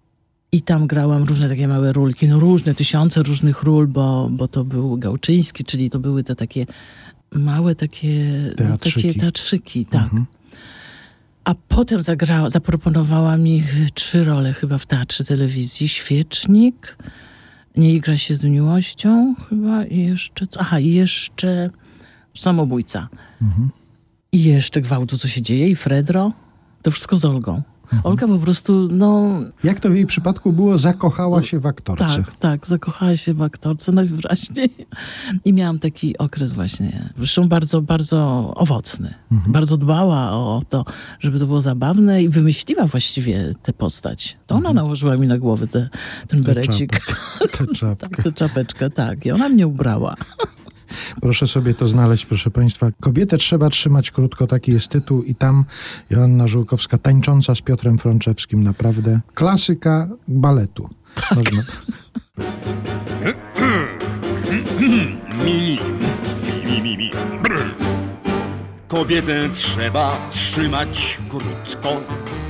i 0.53 0.63
tam 0.63 0.87
grałam 0.87 1.25
różne 1.25 1.49
takie 1.49 1.69
małe 1.69 1.93
rulki, 1.93 2.29
no 2.29 2.39
różne, 2.39 2.75
tysiące 2.75 3.23
różnych 3.23 3.63
ról, 3.63 3.89
bo, 3.89 4.29
bo 4.31 4.49
to 4.49 4.65
był 4.65 4.97
Gałczyński, 4.97 5.65
czyli 5.65 5.91
to 5.91 5.99
były 5.99 6.25
te 6.25 6.37
takie 6.37 6.67
małe 7.35 7.75
takie 7.75 8.31
no, 8.49 8.55
Teatrzyki. 8.55 9.09
takie 9.09 9.21
teatrzyki, 9.21 9.87
tak. 9.87 10.03
Mhm. 10.03 10.27
A 11.45 11.55
potem 11.69 12.03
zagrała, 12.03 12.51
zaproponowała 12.51 13.37
mi 13.37 13.63
trzy 13.95 14.25
role 14.25 14.53
chyba 14.53 14.79
w 14.79 14.87
teatrze 14.87 15.25
telewizji. 15.25 15.89
Świecznik, 15.89 16.97
Nie 17.77 17.95
igra 17.95 18.17
się 18.17 18.35
z 18.35 18.45
miłością 18.45 19.35
chyba 19.49 19.85
i 19.85 19.99
jeszcze... 19.99 20.47
co- 20.47 20.61
Aha, 20.61 20.81
i 20.81 20.91
jeszcze 20.93 21.71
Samobójca. 22.37 23.09
I 24.33 24.43
jeszcze 24.45 24.81
gwałtu, 24.81 25.19
co 25.19 25.29
się 25.29 25.43
dzieje, 25.43 25.69
i 25.69 25.77
Fredro. 25.77 26.33
To 26.83 26.91
wszystko 26.91 27.17
z 27.17 27.25
Olgą. 27.25 27.63
Olga 28.05 28.29
po 28.29 28.39
prostu, 28.39 28.89
no 28.93 29.29
Jak 29.65 29.81
to 29.81 29.91
w 29.91 29.95
jej 29.95 30.07
przypadku 30.07 30.53
było? 30.53 30.79
Zakochała 30.79 31.43
się 31.43 31.59
w 31.61 31.67
aktorce. 31.67 32.05
tak, 32.07 32.35
tak, 32.35 32.67
zakochała 32.67 33.17
się 33.17 33.35
w 33.35 33.43
aktorce 33.43 33.93
najwyraźniej. 33.93 34.71
I 35.45 35.53
miałam 35.53 35.79
taki 35.79 36.19
okres 36.19 36.53
właśnie, 36.53 37.11
zresztą 37.17 37.49
bardzo, 37.49 37.83
bardzo 37.83 38.53
owocny. 38.57 39.15
Bardzo 39.47 39.77
dbała 39.77 40.31
o 40.31 40.63
to, 40.69 40.85
żeby 41.21 41.39
to 41.39 41.47
było 41.47 41.61
zabawne 41.61 42.23
i 42.23 42.29
wymyśliła 42.29 42.87
właściwie 42.87 43.55
tę 43.63 43.73
postać. 43.73 44.37
To 44.47 44.55
ona 44.55 44.73
nałożyła 44.73 45.17
mi 45.17 45.27
na 45.27 45.39
głowę 45.39 45.67
te, 45.67 45.89
ten 46.29 46.43
berecik. 46.43 47.01
Tę 47.59 47.67
czapkę. 47.75 48.09
Tak, 48.09 48.23
tę 48.23 48.33
czapeczkę, 48.33 48.91
tak. 48.91 49.27
I 49.27 49.31
ona 49.31 49.49
mnie 49.49 49.67
ubrała. 49.67 50.17
Proszę 51.21 51.47
sobie 51.47 51.75
to 51.75 51.89
znaleźć, 51.89 52.27
proszę 52.27 52.51
Państwa. 52.51 52.87
Kobietę 53.01 53.39
trzeba 53.39 53.69
trzymać 53.71 54.11
krótko, 54.11 54.47
taki 54.47 54.73
jest 54.73 54.89
tytuł 54.89 55.23
i 55.23 55.35
tam 55.35 55.65
Joanna 56.11 56.49
Żółkowska 56.49 56.99
tańcząca 56.99 57.55
z 57.55 57.61
Piotrem 57.61 57.99
Frączewskim. 57.99 58.63
Naprawdę 58.63 59.21
klasyka 59.35 60.09
baletu. 60.29 60.89
Można... 61.37 61.63
Mi, 65.45 65.61
mi, 65.61 65.79
mi, 66.65 66.83
mi, 66.83 66.97
mi. 66.97 67.11
Brr. 67.43 67.75
Kobietę 68.89 69.49
trzeba 69.55 70.31
trzymać 70.33 71.19
krótko, 71.29 72.01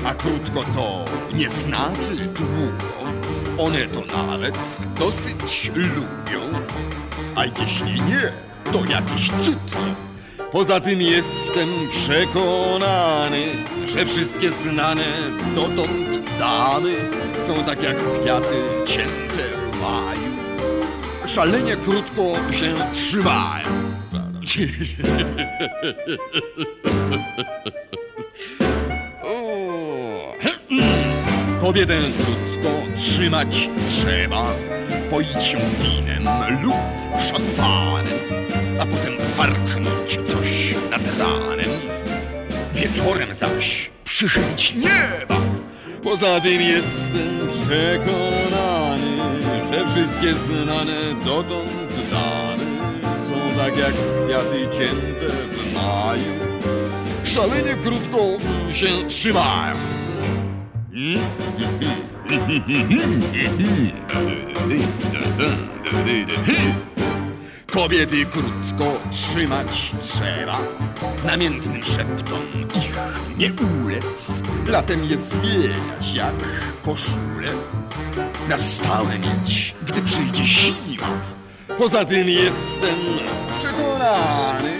a 0.04 0.14
krótko 0.14 0.62
to 0.74 1.04
nie 1.34 1.50
znaczy 1.50 2.16
długo. 2.16 2.92
One 3.58 3.88
to 3.88 4.16
nawet 4.16 4.58
dosyć 4.98 5.70
lubią, 5.74 6.40
a 7.34 7.44
jeśli 7.44 8.02
nie, 8.02 8.32
to 8.72 8.84
jakiś 8.84 9.30
cud. 9.30 9.76
Poza 10.52 10.80
tym 10.80 11.00
jestem 11.00 11.68
przekonany, 11.90 13.44
że 13.86 14.06
wszystkie 14.06 14.52
znane 14.52 15.04
dotąd 15.54 16.38
damy 16.38 16.94
są 17.46 17.64
tak 17.64 17.82
jak 17.82 17.96
kwiaty 17.96 18.54
cięte 18.86 19.42
w 19.56 19.80
maju 19.80 20.32
szalenie 21.26 21.76
krótko 21.76 22.52
się 22.52 22.74
trzymają. 22.92 23.68
Kobietę 31.60 31.98
krótko 31.98 32.51
trzymać 33.02 33.68
trzeba, 33.88 34.42
poić 35.10 35.52
ją 35.52 35.60
winem 35.80 36.28
lub 36.62 36.74
szampanem, 37.28 38.18
a 38.80 38.86
potem 38.86 39.12
warknąć 39.36 40.18
coś 40.26 40.74
nad 40.90 41.18
ranem. 41.18 41.70
Wieczorem 42.72 43.34
zaś 43.34 43.90
przyszyć 44.04 44.74
nieba. 44.74 45.36
Poza 46.02 46.40
tym 46.40 46.62
jestem 46.62 47.48
przekonany, 47.48 49.16
że 49.72 49.86
wszystkie 49.86 50.34
znane 50.34 51.14
dotąd 51.24 52.10
dane 52.10 52.64
są 53.20 53.34
tak 53.58 53.76
jak 53.76 53.92
kwiaty 54.24 54.78
cięte 54.78 55.28
w 55.52 55.74
maju. 55.74 56.22
Szalenie 57.24 57.74
krótko 57.84 58.18
się 58.72 59.08
trzymają. 59.08 59.74
Kobiety 67.72 68.26
krótko 68.26 69.00
trzymać 69.10 69.92
trzeba, 70.00 70.58
namiętnym 71.24 71.84
szeptom 71.84 72.40
ich 72.76 72.92
nie 73.38 73.52
ulec, 73.52 74.42
latem 74.66 75.04
je 75.04 75.18
zmieniać 75.18 76.14
jak 76.14 76.34
koszulę, 76.84 77.52
na 78.48 78.58
stałe 78.58 79.18
mieć, 79.18 79.74
gdy 79.86 80.02
przyjdzie 80.02 80.46
siła. 80.46 81.08
Poza 81.78 82.04
tym 82.04 82.28
jestem 82.28 82.96
przekonany, 83.58 84.72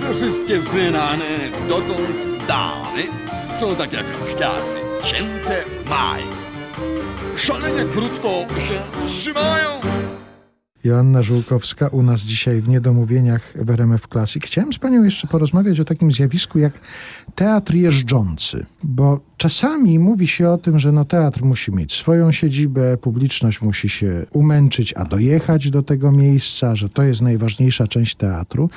że 0.00 0.14
wszystkie 0.14 0.62
znane 0.62 1.38
dotąd 1.68 2.46
dane 2.48 3.02
są 3.60 3.76
tak 3.76 3.92
jak 3.92 4.06
kwiaty 4.06 4.80
cięte 5.04 5.64
w 5.84 5.90
maju. 5.90 6.49
Szalenie 7.40 7.84
krótko 7.84 8.28
się 8.68 9.06
trzymają. 9.06 9.80
Joanna 10.84 11.22
Żółkowska 11.22 11.88
u 11.88 12.02
nas 12.02 12.20
dzisiaj 12.20 12.60
w 12.60 12.68
Niedomówieniach 12.68 13.52
w 13.54 13.70
RMF 13.70 14.06
Classic. 14.12 14.42
Chciałem 14.44 14.72
z 14.72 14.78
Panią 14.78 15.04
jeszcze 15.04 15.26
porozmawiać 15.26 15.80
o 15.80 15.84
takim 15.84 16.12
zjawisku 16.12 16.58
jak 16.58 16.72
teatr 17.34 17.74
jeżdżący, 17.74 18.66
bo 18.82 19.20
czasami 19.36 19.98
mówi 19.98 20.28
się 20.28 20.48
o 20.48 20.58
tym, 20.58 20.78
że 20.78 20.92
no 20.92 21.04
teatr 21.04 21.42
musi 21.42 21.72
mieć 21.72 21.94
swoją 21.94 22.32
siedzibę, 22.32 22.96
publiczność 22.96 23.62
musi 23.62 23.88
się 23.88 24.26
umęczyć, 24.32 24.94
a 24.96 25.04
dojechać 25.04 25.70
do 25.70 25.82
tego 25.82 26.12
miejsca, 26.12 26.76
że 26.76 26.88
to 26.88 27.02
jest 27.02 27.22
najważniejsza 27.22 27.86
część 27.86 28.14
teatru. 28.14 28.70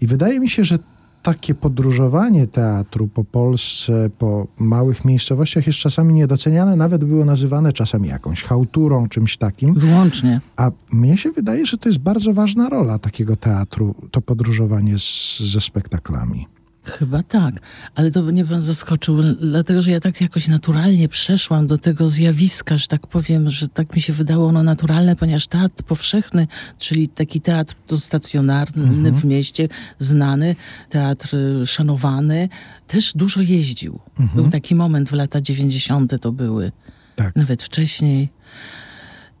I 0.00 0.06
wydaje 0.06 0.40
mi 0.40 0.50
się, 0.50 0.64
że 0.64 0.78
takie 1.26 1.54
podróżowanie 1.54 2.46
teatru 2.46 3.08
po 3.08 3.24
Polsce, 3.24 4.10
po 4.18 4.46
małych 4.58 5.04
miejscowościach 5.04 5.66
jest 5.66 5.78
czasami 5.78 6.14
niedoceniane, 6.14 6.76
nawet 6.76 7.04
było 7.04 7.24
nazywane 7.24 7.72
czasami 7.72 8.08
jakąś 8.08 8.42
chałturą, 8.42 9.08
czymś 9.08 9.36
takim. 9.36 9.74
Wyłącznie. 9.74 10.40
A 10.56 10.70
mnie 10.92 11.16
się 11.16 11.32
wydaje, 11.32 11.66
że 11.66 11.78
to 11.78 11.88
jest 11.88 11.98
bardzo 11.98 12.32
ważna 12.32 12.68
rola 12.68 12.98
takiego 12.98 13.36
teatru, 13.36 13.94
to 14.10 14.20
podróżowanie 14.20 14.98
z, 14.98 15.40
ze 15.40 15.60
spektaklami. 15.60 16.46
Chyba 16.86 17.22
tak, 17.22 17.54
ale 17.94 18.10
to 18.10 18.22
mnie 18.22 18.44
pan 18.44 18.62
zaskoczył, 18.62 19.22
dlatego 19.40 19.82
że 19.82 19.90
ja 19.90 20.00
tak 20.00 20.20
jakoś 20.20 20.48
naturalnie 20.48 21.08
przeszłam 21.08 21.66
do 21.66 21.78
tego 21.78 22.08
zjawiska, 22.08 22.76
że 22.76 22.86
tak 22.86 23.06
powiem, 23.06 23.50
że 23.50 23.68
tak 23.68 23.96
mi 23.96 24.02
się 24.02 24.12
wydało 24.12 24.48
ono 24.48 24.62
naturalne, 24.62 25.16
ponieważ 25.16 25.46
teatr 25.46 25.84
powszechny, 25.84 26.46
czyli 26.78 27.08
taki 27.08 27.40
teatr 27.40 27.74
to 27.86 27.96
stacjonarny 27.96 29.12
w 29.12 29.24
mieście, 29.24 29.68
znany, 29.98 30.56
teatr 30.90 31.36
y, 31.36 31.66
szanowany, 31.66 32.48
też 32.86 33.12
dużo 33.14 33.40
jeździł. 33.40 33.98
Był 34.34 34.50
taki 34.50 34.74
moment 34.74 35.08
w 35.08 35.12
lata 35.12 35.40
90. 35.40 36.20
to 36.20 36.32
były, 36.32 36.72
Tak. 37.16 37.36
nawet 37.36 37.62
wcześniej. 37.62 38.28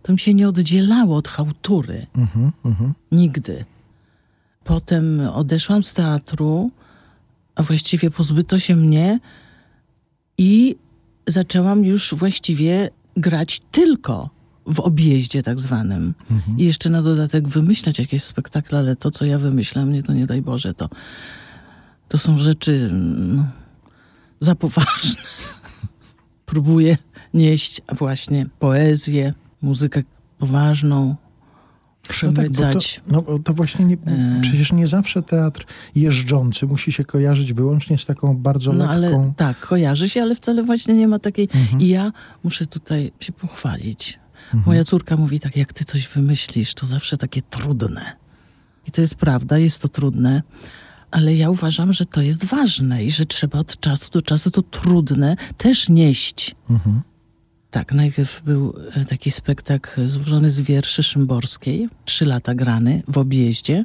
To 0.02 0.12
mi 0.12 0.18
się 0.18 0.34
nie 0.34 0.48
oddzielało 0.48 1.16
od 1.16 1.28
chałtury. 1.28 2.06
Mhm, 2.16 2.52
mhm. 2.64 2.94
Nigdy. 3.12 3.64
Potem 4.64 5.20
odeszłam 5.34 5.82
z 5.82 5.94
teatru, 5.94 6.70
a 7.56 7.62
właściwie 7.62 8.10
pozbyto 8.10 8.58
się 8.58 8.76
mnie 8.76 9.20
i 10.38 10.76
zaczęłam 11.26 11.84
już 11.84 12.14
właściwie 12.14 12.90
grać 13.16 13.60
tylko 13.70 14.30
w 14.66 14.80
objeździe 14.80 15.42
tak 15.42 15.60
zwanym. 15.60 16.14
I 16.58 16.64
jeszcze 16.64 16.90
na 16.90 17.02
dodatek 17.02 17.48
wymyślać 17.48 17.98
jakieś 17.98 18.22
spektakle, 18.22 18.78
ale 18.78 18.96
to, 18.96 19.10
co 19.10 19.24
ja 19.24 19.38
wymyślam, 19.38 19.92
nie 19.92 20.02
to 20.02 20.12
nie 20.12 20.26
daj 20.26 20.42
Boże, 20.42 20.74
to, 20.74 20.88
to 22.08 22.18
są 22.18 22.38
rzeczy 22.38 22.88
no, 22.92 23.46
za 24.40 24.54
poważne. 24.54 25.22
Próbuję 26.46 26.98
nieść 27.34 27.80
właśnie 27.92 28.46
poezję, 28.58 29.34
muzykę 29.62 30.02
poważną, 30.38 31.16
No 32.22 32.32
tak, 32.32 32.46
to, 32.46 32.52
przemycać. 32.52 33.00
no 33.06 33.22
to 33.44 33.54
właśnie 33.54 33.84
nie, 33.84 33.94
E. 33.94 34.40
przecież 34.42 34.72
nie 34.72 34.86
zawsze 34.86 35.22
teatr 35.22 35.66
jeżdżący 35.94 36.66
musi 36.66 36.92
się 36.92 37.04
kojarzyć 37.04 37.52
wyłącznie 37.52 37.98
z 37.98 38.06
taką 38.06 38.36
bardzo 38.36 38.72
No 38.72 38.78
lekką... 38.78 39.20
ale 39.20 39.32
tak, 39.36 39.60
kojarzy 39.60 40.08
się, 40.08 40.22
ale 40.22 40.34
wcale 40.34 40.62
właśnie 40.62 40.94
nie 40.94 41.08
ma 41.08 41.18
takiej. 41.18 41.48
Mhm. 41.54 41.80
I 41.80 41.88
ja 41.88 42.12
muszę 42.44 42.66
tutaj 42.66 43.12
się 43.20 43.32
pochwalić. 43.32 44.18
Moja 44.66 44.84
córka 44.84 45.16
mówi 45.16 45.40
tak, 45.40 45.56
jak 45.56 45.72
ty 45.72 45.84
coś 45.84 46.08
wymyślisz, 46.08 46.74
to 46.74 46.86
zawsze 46.86 47.16
takie 47.16 47.42
trudne. 47.42 48.12
I 48.86 48.90
to 48.90 49.00
jest 49.00 49.14
prawda, 49.14 49.58
jest 49.58 49.82
to 49.82 49.88
trudne, 49.88 50.42
ale 51.10 51.34
ja 51.34 51.50
uważam, 51.50 51.92
że 51.92 52.06
to 52.06 52.22
jest 52.22 52.44
ważne 52.44 53.04
i 53.04 53.10
że 53.10 53.24
trzeba 53.26 53.58
od 53.58 53.80
czasu 53.80 54.10
do 54.10 54.22
czasu 54.22 54.50
to 54.50 54.62
trudne 54.62 55.36
też 55.56 55.88
nieść. 55.88 56.54
Mhm. 56.70 57.02
Tak, 57.76 57.92
najpierw 57.92 58.42
był 58.42 58.74
e, 58.94 59.04
taki 59.04 59.30
spektakl 59.30 60.08
złożony 60.08 60.50
z 60.50 60.60
wierszy 60.60 61.02
Szymborskiej, 61.02 61.88
trzy 62.04 62.26
lata 62.26 62.54
grany 62.54 63.02
w 63.08 63.18
objeździe. 63.18 63.84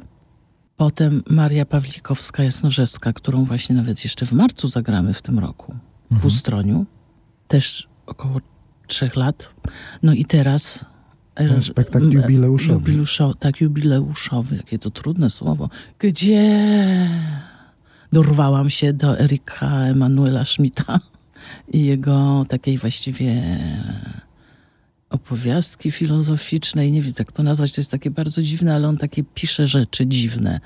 Potem 0.76 1.22
Maria 1.30 1.64
Pawlikowska 1.66 2.44
Jasnorzewska, 2.44 3.12
którą 3.12 3.44
właśnie 3.44 3.76
nawet 3.76 4.04
jeszcze 4.04 4.26
w 4.26 4.32
marcu 4.32 4.68
zagramy 4.68 5.14
w 5.14 5.22
tym 5.22 5.38
roku 5.38 5.74
w 6.10 6.24
Ustroniu. 6.24 6.86
Też 7.48 7.88
około 8.06 8.40
trzech 8.86 9.16
lat. 9.16 9.48
No 10.02 10.12
i 10.12 10.24
teraz... 10.24 10.84
e, 11.34 11.48
Ten 11.48 11.62
spektakl 11.62 12.06
m, 12.06 12.12
jubileuszowy. 12.12 12.80
Jubileuszo, 12.80 13.34
tak, 13.34 13.60
jubileuszowy. 13.60 14.56
Jakie 14.56 14.78
to 14.78 14.90
trudne 14.90 15.30
słowo. 15.30 15.68
Gdzie 15.98 16.60
dorwałam 18.12 18.70
się 18.70 18.92
do 18.92 19.20
Erika 19.20 19.70
Emanuela 19.70 20.44
Schmidta 20.44 21.00
i 21.68 21.84
jego 21.84 22.46
takiej 22.48 22.78
właściwie 22.78 23.42
opowiastki 25.10 25.90
filozoficznej, 25.90 26.92
nie 26.92 27.02
wiem 27.02 27.12
jak 27.18 27.32
to 27.32 27.42
nazwać, 27.42 27.72
to 27.72 27.80
jest 27.80 27.90
takie 27.90 28.10
bardzo 28.10 28.42
dziwne, 28.42 28.74
ale 28.74 28.88
on 28.88 28.96
takie 28.96 29.24
pisze 29.24 29.66
rzeczy 29.66 30.06
dziwne. 30.06 30.60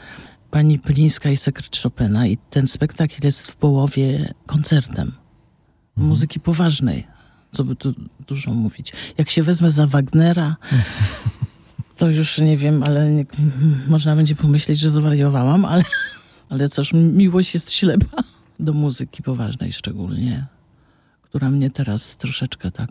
Pani 0.51 0.79
Pylińska 0.79 1.31
i 1.31 1.37
Sekret 1.37 1.77
Chopina 1.83 2.27
i 2.27 2.39
ten 2.51 2.69
spektakl 2.69 3.15
jest 3.25 3.51
w 3.51 3.57
połowie 3.57 4.35
koncertem 4.47 5.13
muzyki 5.97 6.41
poważnej, 6.41 7.07
co 7.53 7.65
by 7.65 7.77
tu 7.77 7.95
dużo 8.27 8.55
mówić. 8.55 8.93
Jak 9.19 9.31
się 9.31 9.43
wezmę 9.43 9.71
za 9.71 9.87
Wagnera, 9.87 10.57
to 11.99 12.11
już 12.11 12.39
nie 12.39 12.57
wiem, 12.57 12.83
ale 12.83 13.11
nie, 13.11 13.27
można 13.89 14.17
będzie 14.17 14.37
pomyśleć, 14.37 14.79
że 14.79 14.91
zwariowałam, 14.91 15.65
ale, 15.65 15.85
ale 16.49 16.69
cóż, 16.69 16.93
miłość 16.93 17.55
jest 17.55 17.73
ślepa 17.73 18.23
do 18.61 18.73
muzyki 18.73 19.23
poważnej 19.23 19.73
szczególnie, 19.73 20.47
która 21.29 21.51
mnie 21.51 21.71
teraz 21.71 22.17
troszeczkę 22.17 22.71
tak 22.71 22.91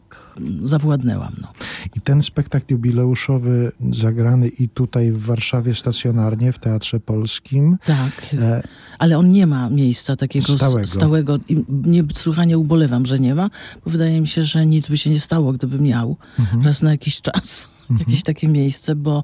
zawładnęła. 0.63 1.31
No. 1.41 1.47
I 1.95 2.01
ten 2.01 2.23
spektakl 2.23 2.65
jubileuszowy 2.73 3.71
zagrany 3.91 4.47
i 4.47 4.69
tutaj 4.69 5.11
w 5.11 5.25
Warszawie 5.25 5.75
stacjonarnie 5.75 6.51
w 6.51 6.59
Teatrze 6.59 6.99
Polskim. 6.99 7.77
Tak, 7.85 8.35
E, 8.41 8.63
ale 8.99 9.17
on 9.17 9.31
nie 9.31 9.47
ma 9.47 9.69
miejsca 9.69 10.15
takiego 10.15 10.45
Stałego. 10.53 10.87
stałego 10.87 11.39
i 11.49 11.65
niesłychanie 11.69 12.57
ubolewam, 12.57 13.05
że 13.05 13.19
nie 13.19 13.35
ma, 13.35 13.49
bo 13.85 13.91
wydaje 13.91 14.21
mi 14.21 14.27
się, 14.27 14.41
że 14.43 14.65
nic 14.65 14.87
by 14.87 14.97
się 14.97 15.09
nie 15.09 15.19
stało, 15.19 15.53
gdyby 15.53 15.79
miał 15.79 16.17
raz 16.63 16.81
na 16.81 16.91
jakiś 16.91 17.21
czas 17.21 17.67
jakieś 17.99 18.23
takie 18.23 18.47
miejsce, 18.47 18.95
bo 18.95 19.23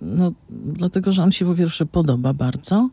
no, 0.00 0.32
dlatego, 0.50 1.12
że 1.12 1.22
on 1.22 1.32
się 1.32 1.44
po 1.46 1.54
pierwsze 1.54 1.86
podoba 1.86 2.32
bardzo, 2.34 2.90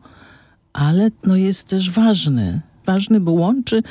ale 0.72 1.10
no, 1.24 1.36
jest 1.36 1.66
też 1.66 1.90
ważny. 1.90 2.60
Ważny, 2.86 3.20
bo 3.20 3.32
łączy 3.32 3.82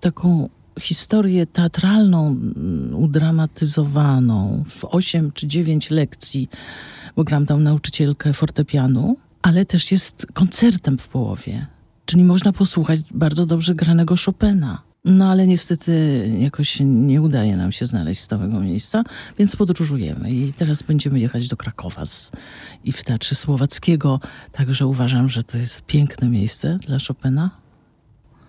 taką 0.00 0.48
historię 0.80 1.46
teatralną, 1.46 2.26
mm, 2.26 2.94
udramatyzowaną 2.94 4.64
w 4.68 4.84
8 4.84 5.32
czy 5.32 5.46
9 5.46 5.90
lekcji, 5.90 6.48
bo 7.16 7.24
gram 7.24 7.46
tam 7.46 7.62
nauczycielkę 7.62 8.32
fortepianu, 8.32 9.16
ale 9.42 9.64
też 9.64 9.92
jest 9.92 10.26
koncertem 10.34 10.98
w 10.98 11.08
połowie. 11.08 11.66
Czyli 12.06 12.24
można 12.24 12.52
posłuchać 12.52 13.00
bardzo 13.14 13.46
dobrze 13.46 13.74
granego 13.74 14.14
Chopina. 14.24 14.82
No 15.04 15.30
ale 15.30 15.46
niestety 15.46 16.24
jakoś 16.38 16.78
nie 16.84 17.22
udaje 17.22 17.56
nam 17.56 17.72
się 17.72 17.86
znaleźć 17.86 18.20
stałego 18.20 18.60
miejsca, 18.60 19.04
więc 19.38 19.56
podróżujemy. 19.56 20.30
I 20.30 20.52
teraz 20.52 20.82
będziemy 20.82 21.20
jechać 21.20 21.48
do 21.48 21.56
Krakowa 21.56 22.06
z, 22.06 22.32
i 22.84 22.92
w 22.92 23.04
Teatrze 23.04 23.34
Słowackiego. 23.34 24.20
Także 24.52 24.86
uważam, 24.86 25.28
że 25.28 25.42
to 25.42 25.58
jest 25.58 25.82
piękne 25.82 26.28
miejsce 26.28 26.78
dla 26.86 26.96
Chopina. 27.08 27.50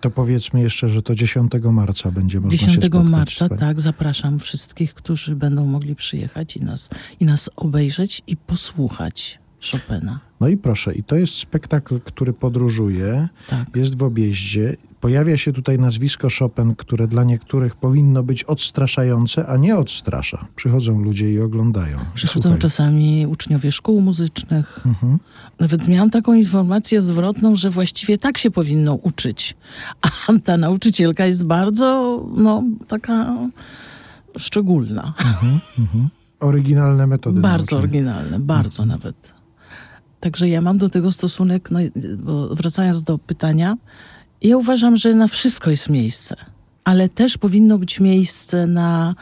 To 0.00 0.10
powiedzmy 0.10 0.60
jeszcze, 0.60 0.88
że 0.88 1.02
to 1.02 1.14
10 1.14 1.52
marca 1.72 2.10
będzie 2.10 2.40
można 2.40 2.58
się 2.58 2.66
10 2.66 2.84
spotkać 2.84 3.06
z 3.06 3.10
marca, 3.10 3.48
panią. 3.48 3.60
tak, 3.60 3.80
zapraszam 3.80 4.38
wszystkich, 4.38 4.94
którzy 4.94 5.36
będą 5.36 5.66
mogli 5.66 5.94
przyjechać 5.94 6.56
i 6.56 6.64
nas, 6.64 6.90
i 7.20 7.24
nas 7.24 7.50
obejrzeć 7.56 8.22
i 8.26 8.36
posłuchać 8.36 9.38
Chopina. 9.72 10.29
No 10.40 10.48
i 10.48 10.56
proszę, 10.56 10.94
i 10.94 11.02
to 11.02 11.16
jest 11.16 11.34
spektakl, 11.34 12.00
który 12.00 12.32
podróżuje, 12.32 13.28
Tak. 13.48 13.76
jest 13.76 13.98
w 13.98 14.02
objeździe. 14.02 14.76
Pojawia 15.00 15.36
się 15.36 15.52
tutaj 15.52 15.78
nazwisko 15.78 16.28
Chopin, 16.38 16.74
które 16.76 17.08
dla 17.08 17.24
niektórych 17.24 17.76
powinno 17.76 18.22
być 18.22 18.44
odstraszające, 18.44 19.46
a 19.46 19.56
nie 19.56 19.76
odstrasza. 19.76 20.46
Przychodzą 20.56 21.00
ludzie 21.02 21.32
i 21.32 21.40
oglądają. 21.40 21.98
Przychodzą 22.14 22.42
Słuchają. 22.42 22.58
czasami 22.58 23.26
uczniowie 23.26 23.72
szkół 23.72 24.00
muzycznych. 24.00 24.80
Mhm. 24.86 25.18
Nawet 25.60 25.88
miałam 25.88 26.10
taką 26.10 26.34
informację 26.34 27.02
zwrotną, 27.02 27.56
że 27.56 27.70
właściwie 27.70 28.18
tak 28.18 28.38
się 28.38 28.50
powinno 28.50 28.94
uczyć. 28.94 29.56
A 30.02 30.32
ta 30.44 30.56
nauczycielka 30.56 31.26
jest 31.26 31.44
bardzo, 31.44 32.20
no, 32.36 32.62
taka 32.88 33.36
szczególna. 34.38 35.14
Oryginalne 36.40 37.06
metody 37.06 37.40
Bardzo 37.40 37.60
nauczania. 37.62 37.78
oryginalne, 37.82 38.40
bardzo 38.40 38.84
nawet. 38.86 39.34
Także 40.20 40.48
ja 40.48 40.60
mam 40.60 40.78
do 40.78 40.90
tego 40.90 41.12
stosunek, 41.12 41.70
no, 41.70 41.78
bo 42.18 42.54
wracając 42.54 43.02
do 43.02 43.18
pytania, 43.18 43.76
ja 44.42 44.56
uważam, 44.56 44.96
że 44.96 45.14
na 45.14 45.26
wszystko 45.26 45.70
jest 45.70 45.88
miejsce, 45.88 46.36
ale 46.84 47.08
też 47.08 47.38
powinno 47.38 47.78
być 47.78 48.00
miejsce 48.00 48.66
na 48.66 49.14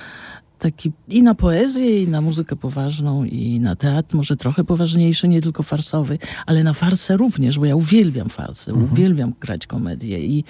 taki 0.59 0.93
i 1.09 1.23
na 1.23 1.35
poezję, 1.35 2.03
i 2.03 2.09
na 2.09 2.21
muzykę 2.21 2.57
poważną, 2.57 3.25
i 3.25 3.61
na 3.61 3.77
teatr, 3.77 4.17
może 4.17 4.37
trochę 4.37 4.65
poważniejszy, 4.65 5.29
nie 5.29 5.43
tylko 5.43 5.63
farsowy, 5.63 6.19
ale 6.47 6.65
na 6.65 6.73
farsę 6.73 7.17
również, 7.17 7.59
bo 7.59 7.65
ja 7.65 7.77
uwielbiam 7.77 8.29
farsy, 8.29 8.75
uwielbiam 8.75 9.33
grać 9.41 9.67
komedię 9.67 10.21
i 10.21 10.45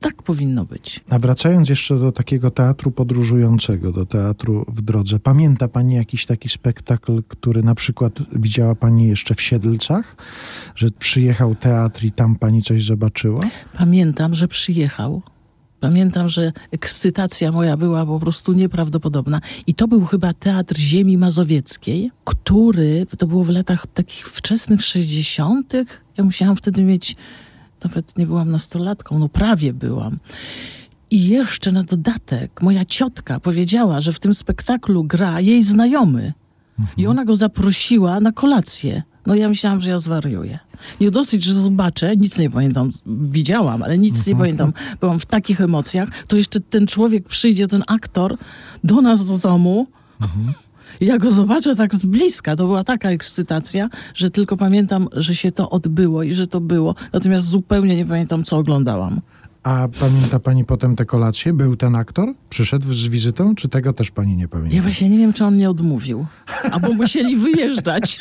tak 0.00 0.22
powinno 0.22 0.64
być. 0.64 1.00
A 1.10 1.18
wracając 1.18 1.68
jeszcze 1.68 1.98
do 1.98 2.12
takiego 2.12 2.50
teatru 2.50 2.90
podróżującego, 2.90 3.92
do 3.92 4.06
teatru 4.06 4.64
w 4.68 4.82
drodze, 4.82 5.18
pamięta 5.18 5.68
Pani 5.68 5.94
jakiś 5.94 6.26
taki 6.26 6.48
spektakl, 6.48 7.22
który 7.28 7.62
na 7.62 7.74
przykład 7.74 8.18
widziała 8.32 8.74
Pani 8.74 9.08
jeszcze 9.08 9.34
w 9.34 9.42
Siedlcach? 9.42 10.16
Że 10.74 10.90
przyjechał 10.90 11.54
teatr 11.54 12.04
i 12.04 12.12
tam 12.12 12.36
Pani 12.36 12.62
coś 12.62 12.84
zobaczyła? 12.84 13.44
Pamiętam, 13.78 14.34
że 14.34 14.48
przyjechał. 14.48 15.22
Pamiętam, 15.80 16.28
że 16.28 16.52
ekscytacja 16.70 17.52
moja 17.52 17.76
była 17.76 18.06
po 18.06 18.20
prostu 18.20 18.52
nieprawdopodobna. 18.52 19.40
I 19.66 19.74
to 19.74 19.88
był 19.88 20.04
chyba 20.04 20.34
Teatr 20.34 20.76
Ziemi 20.76 21.18
Mazowieckiej, 21.18 22.10
który, 22.24 23.06
to 23.18 23.26
było 23.26 23.44
w 23.44 23.48
latach 23.48 23.86
takich 23.94 24.28
wczesnych 24.28 24.82
60. 24.82 25.72
Ja 26.18 26.24
musiałam 26.24 26.56
wtedy 26.56 26.82
mieć, 26.82 27.16
nawet 27.84 28.18
nie 28.18 28.26
byłam 28.26 28.50
nastolatką, 28.50 29.18
no 29.18 29.28
prawie 29.28 29.72
byłam. 29.72 30.18
I 31.10 31.28
jeszcze 31.28 31.72
na 31.72 31.82
dodatek 31.82 32.62
moja 32.62 32.84
ciotka 32.84 33.40
powiedziała, 33.40 34.00
że 34.00 34.12
w 34.12 34.20
tym 34.20 34.34
spektaklu 34.34 35.04
gra 35.04 35.40
jej 35.40 35.62
znajomy. 35.62 36.32
I 36.96 37.06
ona 37.06 37.24
go 37.24 37.34
zaprosiła 37.34 38.20
na 38.20 38.32
kolację. 38.32 39.02
No 39.26 39.34
ja 39.34 39.48
myślałam, 39.48 39.80
że 39.80 39.90
ja 39.90 39.98
zwariuję. 39.98 40.58
Nie 41.00 41.10
dosyć, 41.10 41.44
że 41.44 41.54
zobaczę, 41.54 42.16
nic 42.16 42.38
nie 42.38 42.50
pamiętam, 42.50 42.92
widziałam, 43.06 43.82
ale 43.82 43.98
nic 43.98 44.26
nie 44.26 44.36
pamiętam. 44.36 44.72
Byłam 45.00 45.20
w 45.20 45.26
takich 45.26 45.60
emocjach. 45.60 46.08
To 46.26 46.36
jeszcze 46.36 46.60
ten 46.60 46.86
człowiek 46.86 47.28
przyjdzie, 47.28 47.68
ten 47.68 47.82
aktor, 47.86 48.38
do 48.84 49.00
nas 49.00 49.26
do 49.26 49.38
domu. 49.38 49.86
Ja 51.00 51.18
go 51.18 51.30
zobaczę 51.30 51.76
tak 51.76 51.94
z 51.94 52.06
bliska. 52.06 52.56
To 52.56 52.66
była 52.66 52.84
taka 52.84 53.10
ekscytacja, 53.10 53.88
że 54.14 54.30
tylko 54.30 54.56
pamiętam, 54.56 55.08
że 55.12 55.34
się 55.34 55.52
to 55.52 55.70
odbyło 55.70 56.22
i 56.22 56.32
że 56.32 56.46
to 56.46 56.60
było. 56.60 56.94
Natomiast 57.12 57.46
zupełnie 57.46 57.96
nie 57.96 58.06
pamiętam, 58.06 58.44
co 58.44 58.56
oglądałam. 58.56 59.20
A 59.66 59.88
pamięta 60.00 60.38
Pani 60.38 60.64
potem 60.64 60.96
te 60.96 61.04
kolacje? 61.04 61.52
Był 61.52 61.76
ten 61.76 61.94
aktor? 61.94 62.34
Przyszedł 62.50 62.92
z 62.94 63.08
wizytą? 63.08 63.54
Czy 63.54 63.68
tego 63.68 63.92
też 63.92 64.10
Pani 64.10 64.36
nie 64.36 64.48
pamięta? 64.48 64.76
Ja 64.76 64.82
właśnie 64.82 65.08
nie 65.10 65.18
wiem, 65.18 65.32
czy 65.32 65.44
on 65.44 65.56
nie 65.56 65.70
odmówił. 65.70 66.26
Albo 66.72 66.92
musieli 66.92 67.36
wyjeżdżać. 67.36 68.18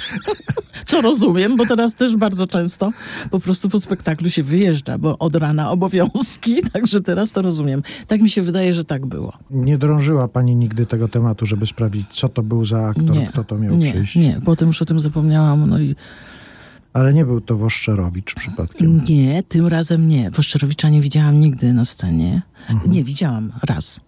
Co 0.86 1.02
rozumiem, 1.02 1.58
bo 1.58 1.66
teraz 1.66 1.96
też 1.96 2.16
bardzo 2.16 2.48
często 2.48 2.92
po 3.32 3.40
prostu 3.40 3.70
po 3.70 3.80
spektaklu 3.80 4.30
się 4.30 4.44
wyjeżdża, 4.44 4.98
bo 4.98 5.18
od 5.18 5.36
rana 5.36 5.72
obowiązki, 5.72 6.56
także 6.74 7.02
teraz 7.02 7.32
to 7.32 7.42
rozumiem. 7.42 7.84
Tak 8.08 8.22
mi 8.22 8.30
się 8.30 8.42
wydaje, 8.42 8.74
że 8.74 8.84
tak 8.86 9.06
było. 9.06 9.34
Nie 9.52 9.78
drążyła 9.78 10.28
Pani 10.28 10.56
nigdy 10.56 10.86
tego 10.86 11.08
tematu, 11.08 11.46
żeby 11.46 11.68
sprawdzić, 11.68 12.08
co 12.10 12.30
to 12.30 12.44
był 12.44 12.66
za 12.66 12.88
aktor, 12.88 13.04
Nie, 13.12 13.28
kto 13.28 13.44
to 13.44 13.58
miał 13.58 13.76
nie, 13.76 13.92
przyjść? 13.92 14.16
nie, 14.16 14.42
potem 14.46 14.68
już 14.68 14.82
o 14.82 14.86
tym 14.86 15.00
zapomniałam. 15.00 15.70
No 15.70 15.80
i 15.80 15.96
Ale 16.96 17.14
nie 17.14 17.26
był 17.26 17.42
to 17.42 17.58
Woszczerowicz 17.58 18.36
przypadkiem. 18.36 19.04
nie, 19.10 19.44
tym 19.44 19.68
razem 19.68 20.08
nie. 20.08 20.32
Woszczerowicza 20.32 20.90
nie 20.90 21.02
widziałam 21.02 21.40
nigdy 21.40 21.74
na 21.74 21.86
scenie. 21.86 22.42
Mhm. 22.70 22.92
Nie, 22.92 23.04
widziałam 23.04 23.52
raz. 23.64 24.00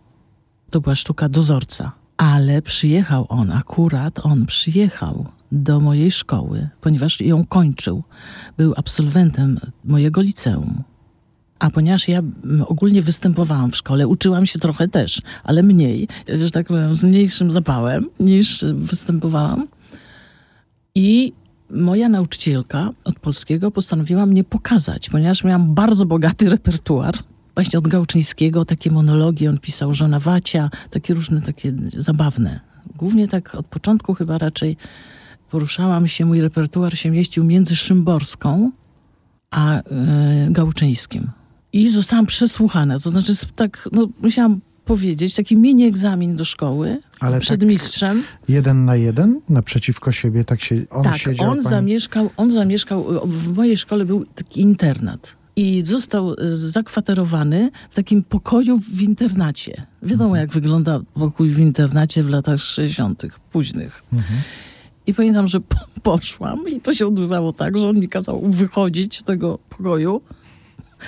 To 0.70 0.82
była 0.82 0.96
sztuka 0.96 1.30
dozorca. 1.30 1.92
Ale 2.18 2.62
przyjechał 2.62 3.26
on, 3.30 3.52
akurat 3.52 4.26
on 4.26 4.46
przyjechał 4.46 5.26
do 5.52 5.80
mojej 5.80 6.12
szkoły, 6.12 6.70
ponieważ 6.82 7.22
ją 7.22 7.46
kończył. 7.46 8.04
Był 8.58 8.74
absolwentem 8.78 9.60
mojego 9.84 10.22
liceum. 10.22 10.84
A 11.60 11.70
ponieważ 11.70 12.08
ja 12.08 12.20
mm, 12.20 12.66
ogólnie 12.68 13.02
występowałam 13.02 13.72
w 13.72 13.76
szkole, 13.76 14.08
uczyłam 14.08 14.46
się 14.46 14.60
trochę 14.60 14.88
też, 14.88 15.22
ale 15.44 15.64
mniej, 15.64 16.08
że 16.28 16.52
tak 16.52 16.68
powiem, 16.68 16.96
z 16.96 17.04
mniejszym 17.04 17.52
zapałem 17.52 18.06
niż 18.20 18.66
występowałam. 18.76 19.68
I 20.96 21.34
moja 21.70 22.10
nauczycielka 22.10 22.90
od 23.04 23.20
polskiego 23.20 23.72
postanowiła 23.72 24.26
mnie 24.26 24.44
pokazać, 24.44 25.10
ponieważ 25.10 25.44
miałam 25.44 25.74
bardzo 25.74 26.06
bogaty 26.06 26.50
repertuar. 26.50 27.16
Właśnie 27.54 27.80
od 27.80 27.88
Gałczyńskiego 27.88 28.66
takie 28.66 28.92
monologi 28.92 29.48
on 29.48 29.60
pisał, 29.60 29.94
Żona 29.94 30.20
Wacia, 30.20 30.70
takie 30.90 31.14
różne, 31.14 31.42
takie 31.42 31.74
zabawne. 31.98 32.60
Głównie 32.96 33.28
tak 33.28 33.56
od 33.56 33.66
początku 33.66 34.14
chyba 34.14 34.38
raczej 34.38 34.78
poruszałam 35.52 36.08
się, 36.08 36.26
mój 36.26 36.42
repertuar 36.42 36.98
się 36.98 37.10
mieścił 37.10 37.44
między 37.44 37.76
Szymborską 37.76 38.72
a 39.52 39.76
e, 39.76 39.84
Gałczyńskim. 40.50 41.28
I 41.74 41.90
zostałam 41.90 42.26
przesłuchana, 42.26 43.00
to 43.00 43.10
znaczy 43.10 43.34
tak, 43.56 43.90
no 43.92 44.08
musiałam 44.22 44.60
powiedzieć, 44.86 45.34
taki 45.34 45.58
mini 45.58 45.86
egzamin 45.86 46.36
do 46.36 46.46
szkoły 46.46 47.02
Ale 47.20 47.40
przed 47.40 47.60
tak- 47.60 47.70
mistrzem. 47.70 48.24
Jeden 48.50 48.86
na 48.86 48.96
jeden? 48.96 49.42
Naprzeciwko 49.50 50.12
siebie 50.12 50.44
tak 50.44 50.62
się... 50.62 50.82
On 50.90 51.04
tak, 51.04 51.18
siedział, 51.18 51.52
on 51.52 51.58
pani... 51.58 51.70
zamieszkał, 51.70 52.30
on 52.38 52.52
zamieszkał, 52.52 53.06
w 53.26 53.56
mojej 53.56 53.78
szkole 53.78 54.06
był 54.06 54.26
taki 54.26 54.62
internat. 54.62 55.36
I 55.56 55.84
został 55.86 56.34
e, 56.34 56.36
zakwaterowany 56.58 57.72
w 57.90 57.96
takim 57.96 58.24
pokoju 58.24 58.80
w 58.80 59.02
internacie. 59.02 59.86
Wiadomo, 60.04 60.30
Mhm. 60.30 60.42
jak 60.42 60.52
wygląda 60.52 61.00
pokój 61.14 61.50
w 61.50 61.60
internacie 61.60 62.24
w 62.24 62.30
latach 62.30 62.60
60., 62.60 63.24
późnych. 63.52 64.04
Mhm. 64.14 64.40
I 65.08 65.14
pamiętam, 65.14 65.48
że 65.48 65.60
po, 65.62 65.78
poszłam 66.18 66.68
i 66.68 66.82
to 66.82 66.92
się 66.94 67.08
odbywało 67.08 67.54
tak, 67.54 67.78
że 67.78 67.88
on 67.90 68.00
mi 68.00 68.08
kazał 68.10 68.42
wychodzić 68.52 69.18
z 69.18 69.24
tego 69.24 69.60
pokoju, 69.70 70.22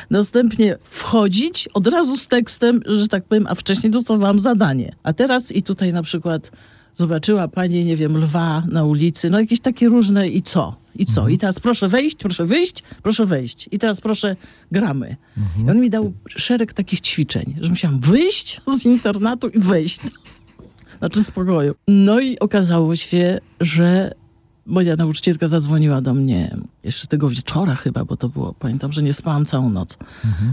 następnie 0.09 0.77
wchodzić 0.83 1.69
od 1.73 1.87
razu 1.87 2.17
z 2.17 2.27
tekstem, 2.27 2.81
że 2.85 3.07
tak 3.07 3.23
powiem, 3.23 3.47
a 3.47 3.55
wcześniej 3.55 3.91
dostawałam 3.91 4.39
zadanie. 4.39 4.95
A 5.03 5.13
teraz 5.13 5.51
i 5.51 5.63
tutaj 5.63 5.93
na 5.93 6.03
przykład 6.03 6.51
zobaczyła 6.95 7.47
pani, 7.47 7.85
nie 7.85 7.95
wiem, 7.97 8.17
lwa 8.17 8.63
na 8.67 8.83
ulicy, 8.83 9.29
no 9.29 9.39
jakieś 9.39 9.59
takie 9.59 9.87
różne 9.87 10.27
i 10.27 10.41
co? 10.41 10.75
I 10.95 11.05
co? 11.05 11.27
I 11.27 11.37
teraz 11.37 11.59
proszę 11.59 11.87
wejść, 11.87 12.15
proszę 12.15 12.45
wyjść, 12.45 12.83
proszę 13.03 13.25
wejść. 13.25 13.69
I 13.71 13.79
teraz 13.79 14.01
proszę 14.01 14.35
gramy. 14.71 15.15
I 15.65 15.69
on 15.69 15.79
mi 15.79 15.89
dał 15.89 16.13
szereg 16.27 16.73
takich 16.73 17.01
ćwiczeń, 17.01 17.55
że 17.61 17.69
musiałam 17.69 17.99
wyjść 17.99 18.61
z 18.77 18.85
internatu 18.85 19.47
i 19.47 19.59
wejść. 19.59 19.99
Znaczy 20.99 21.23
z 21.23 21.31
pokoju. 21.31 21.75
No 21.87 22.19
i 22.19 22.39
okazało 22.39 22.95
się, 22.95 23.39
że 23.59 24.11
moja 24.69 24.95
nauczycielka 24.95 25.47
zadzwoniła 25.47 26.01
do 26.01 26.13
mnie 26.13 26.55
jeszcze 26.83 27.07
tego 27.07 27.29
wieczora 27.29 27.75
chyba, 27.75 28.05
bo 28.05 28.17
to 28.17 28.29
było, 28.29 28.53
pamiętam, 28.53 28.91
że 28.91 29.03
nie 29.03 29.13
spałam 29.13 29.45
całą 29.45 29.69
noc. 29.69 29.97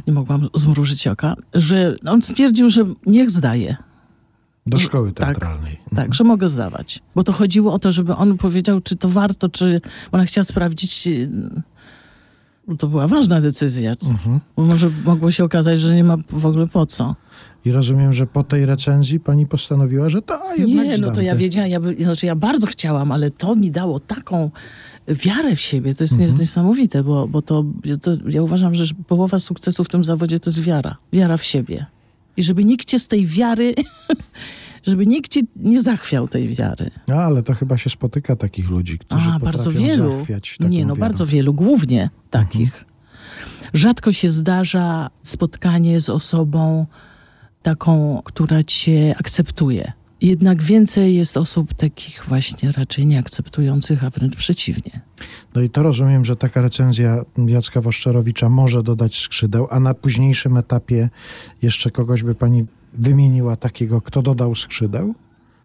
Nie 0.06 0.12
mogłam 0.12 0.48
zmrużyć 0.54 1.06
oka, 1.06 1.36
że 1.54 1.96
on 2.06 2.22
stwierdził, 2.22 2.68
że 2.70 2.84
niech 3.06 3.30
zdaje. 3.30 3.76
Do 4.66 4.78
szkoły 4.78 5.12
Tak. 5.12 5.26
teatralnej. 5.28 5.80
Tak, 5.96 6.14
że 6.14 6.24
mogę 6.24 6.48
zdawać. 6.48 7.02
Bo 7.14 7.24
to 7.24 7.32
chodziło 7.32 7.72
o 7.72 7.78
to, 7.78 7.92
żeby 7.92 8.14
on 8.16 8.38
powiedział, 8.38 8.80
czy 8.80 8.96
to 8.96 9.08
warto, 9.08 9.48
czy 9.48 9.80
ona 10.12 10.24
chciała 10.24 10.44
sprawdzić. 10.44 11.08
bo 12.68 12.76
To 12.76 12.88
była 12.88 13.08
ważna 13.08 13.40
decyzja. 13.40 13.92
Mhm. 14.02 14.40
Bo 14.56 14.62
może 14.62 14.90
mogło 15.04 15.30
się 15.30 15.44
okazać, 15.44 15.80
że 15.80 15.94
nie 15.94 16.04
ma 16.04 16.16
w 16.30 16.46
ogóle 16.46 16.66
po 16.66 16.86
co. 16.86 17.14
I 17.66 17.72
rozumiem, 17.72 18.14
że 18.14 18.26
po 18.26 18.44
tej 18.44 18.66
recenzji 18.66 19.20
pani 19.20 19.46
postanowiła, 19.46 20.08
że 20.08 20.22
to 20.22 20.34
a, 20.50 20.54
jednak 20.54 20.86
Nie, 20.86 20.98
no 20.98 21.10
to 21.12 21.20
ja 21.20 21.32
te- 21.32 21.38
wiedziałam, 21.38 21.70
ja, 21.70 21.80
by, 21.80 21.96
znaczy 22.00 22.26
ja 22.26 22.36
bardzo 22.36 22.66
chciałam, 22.66 23.12
ale 23.12 23.30
to 23.30 23.56
mi 23.56 23.70
dało 23.70 24.00
taką 24.00 24.50
wiarę 25.08 25.56
w 25.56 25.60
siebie. 25.60 25.94
To 25.94 26.04
jest 26.04 26.12
Mhm. 26.12 26.30
nies- 26.30 26.40
niesamowite, 26.40 27.04
bo, 27.04 27.28
bo 27.28 27.42
to, 27.42 27.64
to 28.02 28.10
ja 28.28 28.42
uważam, 28.42 28.74
że 28.74 28.94
połowa 29.06 29.38
sukcesu 29.38 29.84
w 29.84 29.88
tym 29.88 30.04
zawodzie 30.04 30.40
to 30.40 30.50
jest 30.50 30.62
wiara. 30.62 30.96
Wiara 31.12 31.36
w 31.36 31.44
siebie. 31.44 31.86
I 32.36 32.42
żeby 32.42 32.64
nikt 32.64 32.84
cię 32.88 32.98
z 32.98 33.08
tej 33.08 33.26
wiary, 33.26 33.74
żeby 34.86 35.06
nikt 35.06 35.30
cię 35.32 35.40
nie 35.56 35.80
zachwiał 35.82 36.28
tej 36.28 36.48
wiary. 36.48 36.90
No, 37.08 37.14
ale 37.14 37.42
to 37.42 37.54
chyba 37.54 37.78
się 37.78 37.90
spotyka 37.90 38.36
takich 38.36 38.70
ludzi, 38.70 38.98
którzy 38.98 39.28
A, 39.30 39.38
bardzo 39.38 39.70
wielu. 39.70 40.18
zachwiać 40.18 40.56
Nie, 40.60 40.82
no 40.82 40.94
wiarą. 40.94 41.00
bardzo 41.00 41.26
wielu, 41.26 41.54
głównie 41.54 42.10
takich. 42.30 42.84
Rzadko 43.74 44.12
się 44.12 44.30
zdarza 44.30 45.10
spotkanie 45.22 46.00
z 46.00 46.10
osobą 46.10 46.86
taką, 47.70 48.22
która 48.24 48.62
cię 48.64 49.14
akceptuje. 49.18 49.92
Jednak 50.20 50.62
więcej 50.62 51.14
jest 51.14 51.36
osób 51.36 51.74
takich 51.74 52.24
właśnie 52.28 52.72
raczej 52.72 53.06
nieakceptujących, 53.06 54.04
a 54.04 54.10
wręcz 54.10 54.36
przeciwnie. 54.36 55.00
No 55.54 55.60
i 55.62 55.70
to 55.70 55.82
rozumiem, 55.82 56.24
że 56.24 56.36
taka 56.36 56.62
recenzja 56.62 57.24
Jacka 57.46 57.80
Woszczerowicza 57.80 58.48
może 58.48 58.82
dodać 58.82 59.20
skrzydeł, 59.20 59.66
a 59.70 59.80
na 59.80 59.94
późniejszym 59.94 60.56
etapie 60.56 61.08
jeszcze 61.62 61.90
kogoś 61.90 62.22
by 62.22 62.34
pani 62.34 62.64
wymieniła 62.92 63.56
takiego, 63.56 64.00
kto 64.00 64.22
dodał 64.22 64.54
skrzydeł? 64.54 65.14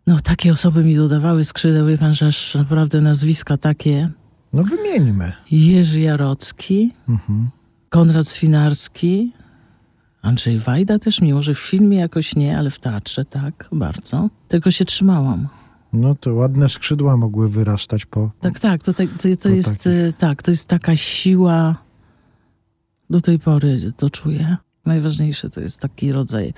No 0.07 0.19
takie 0.19 0.51
osoby 0.51 0.83
mi 0.83 0.95
dodawały 0.95 1.43
skrzydeł, 1.43 1.87
wie 1.87 1.97
pan, 1.97 2.13
że 2.13 2.27
aż 2.27 2.55
naprawdę 2.55 3.01
nazwiska 3.01 3.57
takie. 3.57 4.09
No 4.53 4.63
wymieńmy. 4.63 5.31
Jerzy 5.51 6.01
Jarocki, 6.01 6.91
Mhm. 7.09 7.49
Konrad 7.89 8.27
Swinarski, 8.27 9.33
Andrzej 10.21 10.59
Wajda 10.59 10.99
też, 10.99 11.21
mimo 11.21 11.41
że 11.41 11.53
w 11.53 11.59
filmie 11.59 11.97
jakoś 11.97 12.35
nie, 12.35 12.57
ale 12.57 12.69
w 12.69 12.79
teatrze 12.79 13.25
tak, 13.25 13.69
bardzo. 13.71 14.29
Tylko 14.47 14.71
się 14.71 14.85
trzymałam. 14.85 15.47
No 15.93 16.15
to 16.15 16.33
ładne 16.33 16.69
skrzydła 16.69 17.17
mogły 17.17 17.49
wyrastać 17.49 18.05
po... 18.05 18.31
Tak, 18.41 18.59
tak, 18.59 18.83
to, 18.83 18.93
to, 18.93 19.03
to, 19.41 19.49
jest, 19.49 19.69
takich. 19.69 19.87
e, 19.87 20.13
tak, 20.13 20.43
to 20.43 20.51
jest 20.51 20.67
taka 20.67 20.95
siła, 20.95 21.75
do 23.11 23.21
tej 23.21 23.39
pory 23.39 23.93
to 23.97 24.09
czuję. 24.09 24.57
Najważniejsze 24.85 25.49
to 25.49 25.61
jest 25.61 25.79
taki 25.79 26.11
rodzaj 26.11 26.53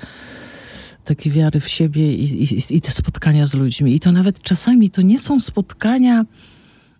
takiej 1.03 1.31
wiary 1.31 1.59
w 1.59 1.69
siebie 1.69 2.13
i, 2.13 2.43
i, 2.43 2.75
i 2.75 2.81
te 2.81 2.91
spotkania 2.91 3.45
z 3.45 3.53
ludźmi. 3.53 3.95
I 3.95 3.99
to 3.99 4.11
nawet 4.11 4.41
czasami 4.41 4.89
to 4.89 5.01
nie 5.01 5.19
są 5.19 5.39
spotkania 5.39 6.25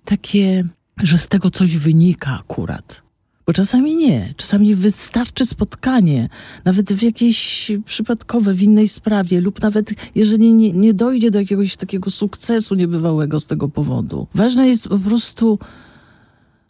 takie, 0.05 0.63
że 0.97 1.17
z 1.17 1.27
tego 1.27 1.49
coś 1.49 1.77
wynika 1.77 2.39
akurat. 2.39 3.03
Bo 3.45 3.53
czasami 3.53 3.95
nie. 3.95 4.33
Czasami 4.37 4.75
wystarczy 4.75 5.45
spotkanie, 5.45 6.29
nawet 6.65 6.93
w 6.93 7.01
jakieś 7.01 7.71
przypadkowe, 7.85 8.53
w 8.53 8.61
innej 8.61 8.87
sprawie, 8.87 9.41
lub 9.41 9.61
nawet 9.61 9.93
jeżeli 10.15 10.53
nie, 10.53 10.71
nie 10.71 10.93
dojdzie 10.93 11.31
do 11.31 11.39
jakiegoś 11.39 11.75
takiego 11.75 12.09
sukcesu 12.09 12.75
niebywałego 12.75 13.39
z 13.39 13.45
tego 13.45 13.69
powodu. 13.69 14.27
Ważne 14.33 14.67
jest 14.67 14.87
po 14.87 14.99
prostu 14.99 15.59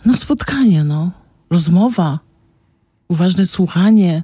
no, 0.05 0.17
spotkanie, 0.17 0.83
no. 0.83 1.11
Rozmowa, 1.49 2.19
uważne 3.07 3.45
słuchanie 3.45 4.23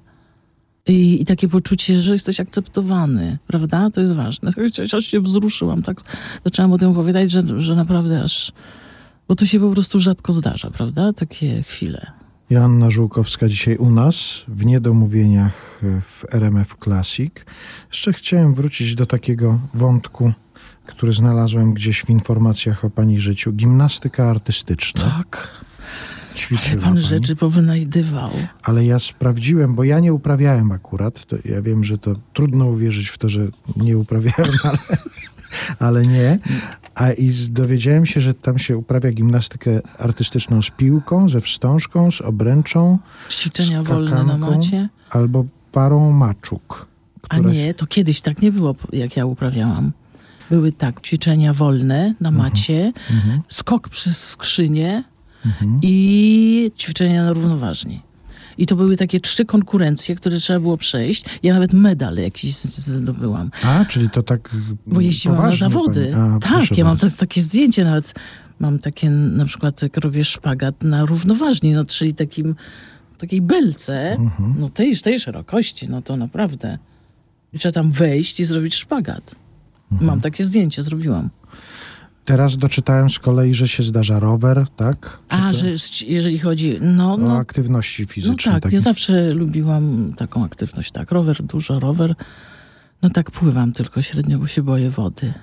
i, 0.88 1.21
i 1.21 1.25
takie 1.25 1.47
poczucie, 1.47 1.99
że 1.99 2.13
jesteś 2.13 2.39
akceptowany, 2.39 3.38
prawda? 3.47 3.89
To 3.89 4.01
jest 4.01 4.13
ważne. 4.13 4.51
Aż 4.93 5.05
się 5.05 5.21
wzruszyłam, 5.21 5.83
tak 5.83 6.01
zaczęłam 6.45 6.73
o 6.73 6.77
tym 6.77 6.89
opowiadać, 6.89 7.31
że, 7.31 7.43
że 7.57 7.75
naprawdę 7.75 8.23
aż... 8.23 8.51
Bo 9.27 9.35
to 9.35 9.45
się 9.45 9.59
po 9.59 9.71
prostu 9.71 9.99
rzadko 9.99 10.33
zdarza, 10.33 10.71
prawda? 10.71 11.13
Takie 11.13 11.63
chwile. 11.63 12.18
Joanna 12.49 12.89
Żółkowska 12.89 13.47
dzisiaj 13.49 13.75
u 13.77 13.89
nas 13.89 14.43
w 14.47 14.65
Niedomówieniach 14.65 15.79
w 16.01 16.25
RMF 16.33 16.75
Classic. 16.83 17.33
Jeszcze 17.91 18.13
chciałem 18.13 18.53
wrócić 18.53 18.95
do 18.95 19.05
takiego 19.05 19.59
wątku, 19.73 20.33
który 20.85 21.13
znalazłem 21.13 21.73
gdzieś 21.73 22.01
w 22.01 22.09
informacjach 22.09 22.85
o 22.85 22.89
pani 22.89 23.19
życiu. 23.19 23.53
Gimnastyka 23.53 24.29
artystyczna. 24.29 25.01
Tak. 25.17 25.47
Ćwiczyła 26.35 26.71
Ale 26.71 26.81
pan 26.81 26.93
pani. 26.93 27.05
rzeczy 27.05 27.35
powynajdywał. 27.35 28.31
Ale 28.63 28.85
ja 28.85 28.99
sprawdziłem, 28.99 29.75
bo 29.75 29.83
ja 29.83 29.99
nie 29.99 30.13
uprawiałem 30.13 30.71
akurat. 30.71 31.25
To 31.25 31.35
ja 31.45 31.62
wiem, 31.62 31.83
że 31.83 31.97
to 31.97 32.15
trudno 32.33 32.65
uwierzyć 32.65 33.09
w 33.09 33.17
to, 33.17 33.29
że 33.29 33.47
nie 33.75 33.97
uprawiałem, 33.97 34.53
ale, 34.63 34.77
ale 35.79 36.05
nie. 36.07 36.39
A 36.95 37.12
i 37.12 37.32
dowiedziałem 37.49 38.06
się, 38.06 38.21
że 38.21 38.34
tam 38.34 38.60
się 38.60 38.78
uprawia 38.78 39.12
gimnastykę 39.12 39.82
artystyczną 39.97 40.62
z 40.62 40.69
piłką, 40.69 41.30
ze 41.30 41.41
wstążką, 41.41 42.12
z 42.12 42.21
obręczą 42.21 42.99
Ćwiczenia 43.30 43.84
Z 43.84 43.88
wolne 43.88 44.23
na 44.23 44.38
macie. 44.38 44.89
albo 45.10 45.45
parą 45.71 46.12
maczuk. 46.12 46.88
A 47.30 47.38
nie, 47.38 47.73
to 47.73 47.88
kiedyś 47.88 48.21
tak 48.21 48.41
nie 48.41 48.52
było, 48.52 48.75
jak 48.93 49.17
ja 49.17 49.25
uprawiałam. 49.25 49.91
Były 50.49 50.71
tak, 50.71 51.02
ćwiczenia 51.02 51.54
wolne 51.54 52.15
na 52.19 52.32
macie, 52.32 52.93
Mhm, 53.12 53.41
skok 53.47 53.89
przez 53.89 54.28
skrzynię 54.28 55.04
mhm. 55.45 55.80
i 55.84 56.71
ćwiczenia 56.78 57.23
na 57.23 57.34
równoważni. 57.34 58.02
I 58.60 58.65
to 58.65 58.76
były 58.76 58.98
takie 58.98 59.19
trzy 59.19 59.45
konkurencje, 59.45 60.15
które 60.15 60.39
trzeba 60.39 60.60
było 60.60 60.78
przejść. 60.78 61.26
Ja 61.43 61.54
nawet 61.54 61.74
medal 61.74 62.15
jakiś 62.15 62.56
zdobyłam. 62.56 63.52
A, 63.63 63.86
czyli 63.86 64.10
to 64.10 64.24
tak 64.24 64.50
Bo 64.88 65.02
jeździłam 65.02 65.38
poważnie 65.38 65.67
na 65.67 65.74
zawody. 65.74 66.15
A, 66.15 66.39
tak, 66.39 66.78
ja 66.78 66.86
mam 66.86 66.98
te, 66.98 67.12
takie 67.12 67.41
zdjęcie 67.41 67.84
nawet. 67.84 68.13
Mam 68.60 68.80
takie, 68.80 69.10
na 69.10 69.45
przykład 69.45 69.82
jak 69.82 69.98
robię 69.98 70.24
szpagat 70.26 70.84
na 70.84 71.06
równoważni, 71.06 71.74
no 71.74 71.86
czyli 71.86 72.13
takim, 72.13 72.56
takiej 73.17 73.41
belce, 73.41 74.12
Mhm. 74.12 74.56
no 74.60 74.69
tej, 74.69 74.98
tej 74.98 75.19
szerokości, 75.19 75.89
no 75.89 76.02
to 76.02 76.17
naprawdę. 76.17 76.78
I 77.54 77.60
trzeba 77.60 77.74
tam 77.74 77.91
wejść 77.91 78.39
i 78.39 78.45
zrobić 78.45 78.76
szpagat. 78.76 79.36
Mhm. 79.91 80.08
Mam 80.08 80.22
takie 80.22 80.45
zdjęcie, 80.45 80.84
zrobiłam. 80.84 81.30
Teraz 82.30 82.58
doczytałem 82.58 83.10
z 83.10 83.20
kolei, 83.20 83.54
że 83.54 83.68
się 83.68 83.84
zdarza 83.84 84.20
rower, 84.20 84.65
tak? 84.76 85.20
Czy 85.30 85.36
A, 85.38 85.52
to 85.52 85.58
że 85.58 85.68
jeżeli 86.08 86.39
chodzi, 86.39 86.78
no, 86.82 87.13
O 87.13 87.18
no, 87.18 87.38
aktywności 87.38 88.04
no 88.04 88.13
fizycznej. 88.13 88.54
tak, 88.56 88.63
takie. 88.63 88.76
ja 88.76 88.82
zawsze 88.82 89.34
lubiłam 89.34 90.13
taką 90.18 90.44
aktywność, 90.46 90.92
tak, 90.92 91.12
rower, 91.12 91.44
dużo 91.44 91.80
rower. 91.80 92.15
No 93.02 93.10
tak 93.10 93.32
pływam 93.32 93.74
tylko 93.74 94.02
średnio, 94.02 94.39
bo 94.39 94.48
się 94.48 94.63
boję 94.63 94.89
wody. 94.89 95.34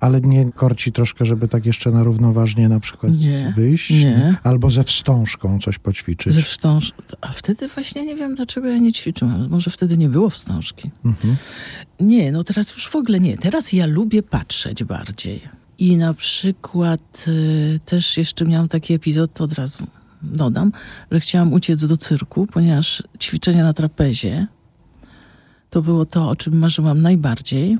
Ale 0.00 0.20
nie 0.20 0.52
korci 0.52 0.92
troszkę, 0.92 1.24
żeby 1.24 1.48
tak 1.48 1.66
jeszcze 1.66 1.90
na 1.90 2.02
równoważnie 2.02 2.68
na 2.68 2.80
przykład 2.80 3.12
Nie, 3.18 3.52
wyjść? 3.56 3.90
nie. 3.90 4.36
Albo 4.42 4.70
ze 4.70 4.84
wstążką 4.84 5.58
coś 5.58 5.78
poćwiczyć? 5.78 6.34
Ze 6.34 6.42
wstąż... 6.42 6.92
A 7.20 7.28
wtedy 7.28 7.68
właśnie 7.68 8.04
nie 8.06 8.16
wiem, 8.16 8.34
dlaczego 8.34 8.68
ja 8.68 8.78
nie 8.78 8.92
ćwiczyłam. 8.92 9.48
Może 9.50 9.70
wtedy 9.70 9.96
nie 9.96 10.08
było 10.08 10.30
wstążki. 10.30 10.90
Mhm. 11.04 11.36
Nie, 12.00 12.32
no 12.32 12.44
teraz 12.44 12.74
już 12.74 12.88
w 12.88 12.96
ogóle 12.96 13.20
nie. 13.20 13.36
Teraz 13.38 13.72
ja 13.72 13.86
lubię 13.86 14.22
patrzeć 14.22 14.84
bardziej. 14.84 15.61
I 15.82 15.96
na 15.96 16.14
przykład 16.14 17.24
y, 17.28 17.80
też 17.84 18.16
jeszcze 18.16 18.44
miałam 18.44 18.68
taki 18.68 18.94
epizod, 18.94 19.34
to 19.34 19.44
od 19.44 19.52
razu 19.52 19.86
dodam, 20.22 20.72
że 21.10 21.20
chciałam 21.20 21.52
uciec 21.52 21.86
do 21.86 21.96
cyrku, 21.96 22.46
ponieważ 22.46 23.02
ćwiczenia 23.20 23.64
na 23.64 23.72
trapezie 23.72 24.46
to 25.70 25.82
było 25.82 26.06
to, 26.06 26.28
o 26.28 26.36
czym 26.36 26.58
marzyłam 26.58 27.02
najbardziej. 27.02 27.78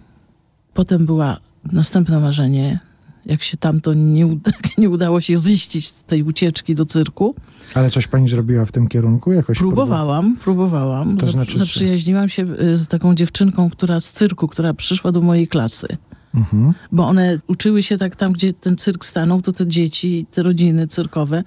Potem 0.74 1.07
była 1.07 1.36
następne 1.72 2.20
marzenie, 2.20 2.78
jak 3.26 3.42
się 3.42 3.57
tam 3.57 3.80
to 3.80 3.94
nie, 3.94 4.26
uda, 4.26 4.50
nie 4.78 4.90
udało 4.90 5.20
się 5.20 5.36
ziścić 5.36 5.86
z 5.86 6.05
tej 6.05 6.22
ucieczki 6.22 6.74
do 6.74 6.84
cyrku. 6.84 7.34
Ale 7.74 7.90
coś 7.90 8.07
pani 8.07 8.28
zrobiła 8.28 8.66
w 8.66 8.72
tym 8.72 8.88
kierunku? 8.88 9.32
Jakoś 9.32 9.59
Próbowałam, 9.59 10.36
próbowałam. 10.36 11.16
To 11.16 11.30
znaczy? 11.30 11.59
Zaprzyjaźniłam 11.59 12.28
się 12.28 12.46
y, 12.61 12.76
z 12.76 12.88
taką 12.88 13.14
dziewczynką, 13.14 13.70
która 13.70 14.00
z 14.00 14.12
cyrku, 14.12 14.48
która 14.48 14.74
przyszła 14.74 15.12
do 15.12 15.20
mojej 15.20 15.48
klasy. 15.48 15.86
Mhm. 16.35 16.74
Bo 16.93 17.07
one 17.07 17.39
uczyły 17.47 17.83
się 17.83 17.99
tak 17.99 18.16
tam, 18.16 18.33
gdzie 18.33 18.53
ten 18.53 18.76
cyrk 18.76 19.05
stanął, 19.05 19.43
to 19.43 19.53
te 19.53 19.66
dzieci, 19.66 20.26
te 20.30 20.43
rodziny 20.43 20.87
cyrkowe, 20.87 21.43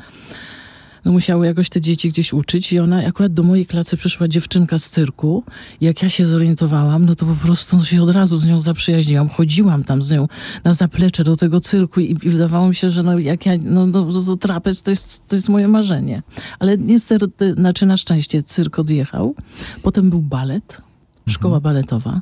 no 1.06 1.12
musiały 1.12 1.46
jakoś 1.46 1.70
te 1.70 1.82
dzieci 1.82 2.10
gdzieś 2.10 2.34
uczyć 2.34 2.74
i 2.74 2.80
ona, 2.80 3.06
akurat 3.06 3.34
do 3.34 3.44
mojej 3.44 3.66
klasy 3.66 3.98
przyszła 3.98 4.28
dziewczynka 4.28 4.80
z 4.80 4.90
cyrku. 4.90 5.44
Jak 5.82 6.04
ja 6.04 6.10
się 6.10 6.26
zorientowałam, 6.26 7.06
no 7.06 7.16
to 7.16 7.26
po 7.26 7.36
prostu 7.36 7.86
się 7.86 8.04
od 8.04 8.10
razu 8.10 8.38
z 8.38 8.48
nią 8.48 8.62
zaprzyjaźniłam. 8.62 9.30
Chodziłam 9.30 9.84
tam 9.84 10.04
z 10.04 10.12
nią 10.12 10.28
na 10.64 10.74
zaplecze 10.74 11.24
do 11.24 11.36
tego 11.36 11.60
cyrku 11.60 12.00
i, 12.00 12.12
i 12.12 12.30
wydawało 12.30 12.68
mi 12.68 12.76
się, 12.76 12.90
że 12.90 13.04
no 13.04 13.20
jak 13.20 13.46
ja, 13.46 13.54
no, 13.62 13.86
no 13.86 14.24
to 14.26 14.38
trapez 14.38 14.82
to 14.82 14.92
jest, 14.92 15.28
to 15.28 15.36
jest 15.36 15.50
moje 15.50 15.68
marzenie. 15.68 16.24
Ale 16.60 16.78
niestety, 16.78 17.54
znaczy 17.54 17.86
na 17.86 17.98
szczęście 17.98 18.44
cyrk 18.44 18.80
odjechał. 18.80 19.36
Potem 19.82 20.10
był 20.10 20.22
balet, 20.22 20.82
szkoła 21.30 21.60
baletowa. 21.60 22.22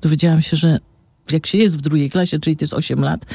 Dowiedziałam 0.00 0.42
się, 0.42 0.56
że 0.56 0.78
jak 1.32 1.46
się 1.46 1.58
jest 1.58 1.78
w 1.78 1.80
drugiej 1.80 2.10
klasie, 2.10 2.38
czyli 2.38 2.56
to 2.56 2.64
jest 2.64 2.74
8 2.74 3.00
lat, 3.00 3.26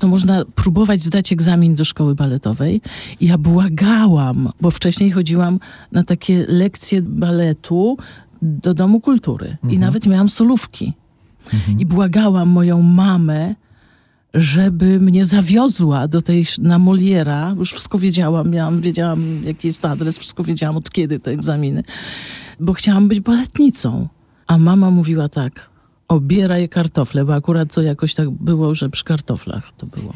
to 0.00 0.08
można 0.08 0.44
próbować 0.44 1.02
zdać 1.02 1.32
egzamin 1.32 1.74
do 1.74 1.84
szkoły 1.84 2.14
baletowej. 2.14 2.80
I 3.20 3.26
ja 3.26 3.38
błagałam, 3.38 4.52
bo 4.60 4.70
wcześniej 4.70 5.10
chodziłam 5.10 5.58
na 5.92 6.04
takie 6.04 6.46
lekcje 6.48 7.02
baletu 7.02 7.96
do 8.42 8.74
Domu 8.74 9.00
Kultury. 9.00 9.56
I 9.70 9.78
nawet 9.78 10.06
miałam 10.06 10.28
solówki. 10.28 10.92
I 11.78 11.86
błagałam 11.86 12.48
moją 12.48 12.82
mamę, 12.82 13.54
żeby 14.34 15.00
mnie 15.00 15.24
zawiozła 15.24 16.08
do 16.08 16.22
tej, 16.22 16.44
na 16.58 16.78
Moliera. 16.78 17.54
Już 17.58 17.72
wszystko 17.72 17.98
wiedziałam, 17.98 18.50
miałam, 18.50 18.80
wiedziałam 18.80 19.44
jaki 19.44 19.66
jest 19.68 19.84
adres, 19.84 20.18
wszystko 20.18 20.44
wiedziałam 20.44 20.76
od 20.76 20.90
kiedy 20.90 21.18
te 21.18 21.30
egzaminy. 21.30 21.82
Bo 22.60 22.72
chciałam 22.72 23.08
być 23.08 23.20
baletnicą. 23.20 24.08
A 24.46 24.58
mama 24.58 24.90
mówiła 24.90 25.28
tak, 25.28 25.67
obieraj 26.08 26.68
kartofle, 26.68 27.24
bo 27.24 27.34
akurat 27.34 27.74
to 27.74 27.82
jakoś 27.82 28.14
tak 28.14 28.30
było, 28.30 28.74
że 28.74 28.90
przy 28.90 29.04
kartoflach 29.04 29.72
to 29.76 29.86
było. 29.86 30.12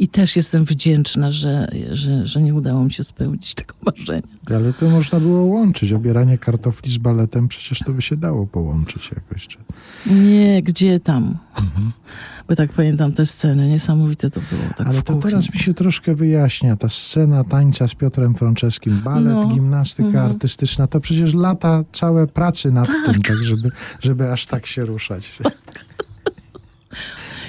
I 0.00 0.08
też 0.08 0.36
jestem 0.36 0.64
wdzięczna, 0.64 1.30
że, 1.30 1.68
że, 1.92 2.26
że 2.26 2.42
nie 2.42 2.54
udało 2.54 2.84
mi 2.84 2.90
się 2.92 3.04
spełnić 3.04 3.54
tego 3.54 3.74
marzenia. 3.86 4.22
Ale 4.46 4.72
to 4.72 4.88
można 4.90 5.20
było 5.20 5.42
łączyć. 5.42 5.92
Obieranie 5.92 6.38
kartofli 6.38 6.92
z 6.92 6.98
baletem, 6.98 7.48
przecież 7.48 7.78
to 7.78 7.92
by 7.92 8.02
się 8.02 8.16
dało 8.16 8.46
połączyć 8.46 9.10
jakoś. 9.14 9.46
Czy... 9.48 9.58
Nie, 10.06 10.62
gdzie 10.62 11.00
tam? 11.00 11.36
Bo 12.48 12.56
tak 12.56 12.72
pamiętam 12.72 13.12
te 13.12 13.26
sceny, 13.26 13.68
niesamowite 13.68 14.30
to 14.30 14.40
było. 14.50 14.62
Tak 14.76 14.86
Ale 14.86 15.02
to 15.02 15.14
teraz 15.16 15.54
mi 15.54 15.60
się 15.60 15.74
troszkę 15.74 16.14
wyjaśnia. 16.14 16.76
Ta 16.76 16.88
scena 16.88 17.44
tańca 17.44 17.88
z 17.88 17.94
Piotrem 17.94 18.34
Franceskim, 18.34 19.00
balet, 19.04 19.34
No. 19.34 19.46
gimnastyka 19.48 20.08
Mhm. 20.08 20.30
artystyczna, 20.30 20.86
to 20.86 21.00
przecież 21.00 21.34
lata 21.34 21.84
całe 21.92 22.26
pracy 22.26 22.72
nad 22.72 22.86
Tak. 22.86 23.12
tym, 23.12 23.22
tak 23.22 23.36
żeby, 23.44 23.70
żeby 24.02 24.32
aż 24.32 24.46
tak 24.46 24.66
się 24.66 24.84
ruszać. 24.84 25.32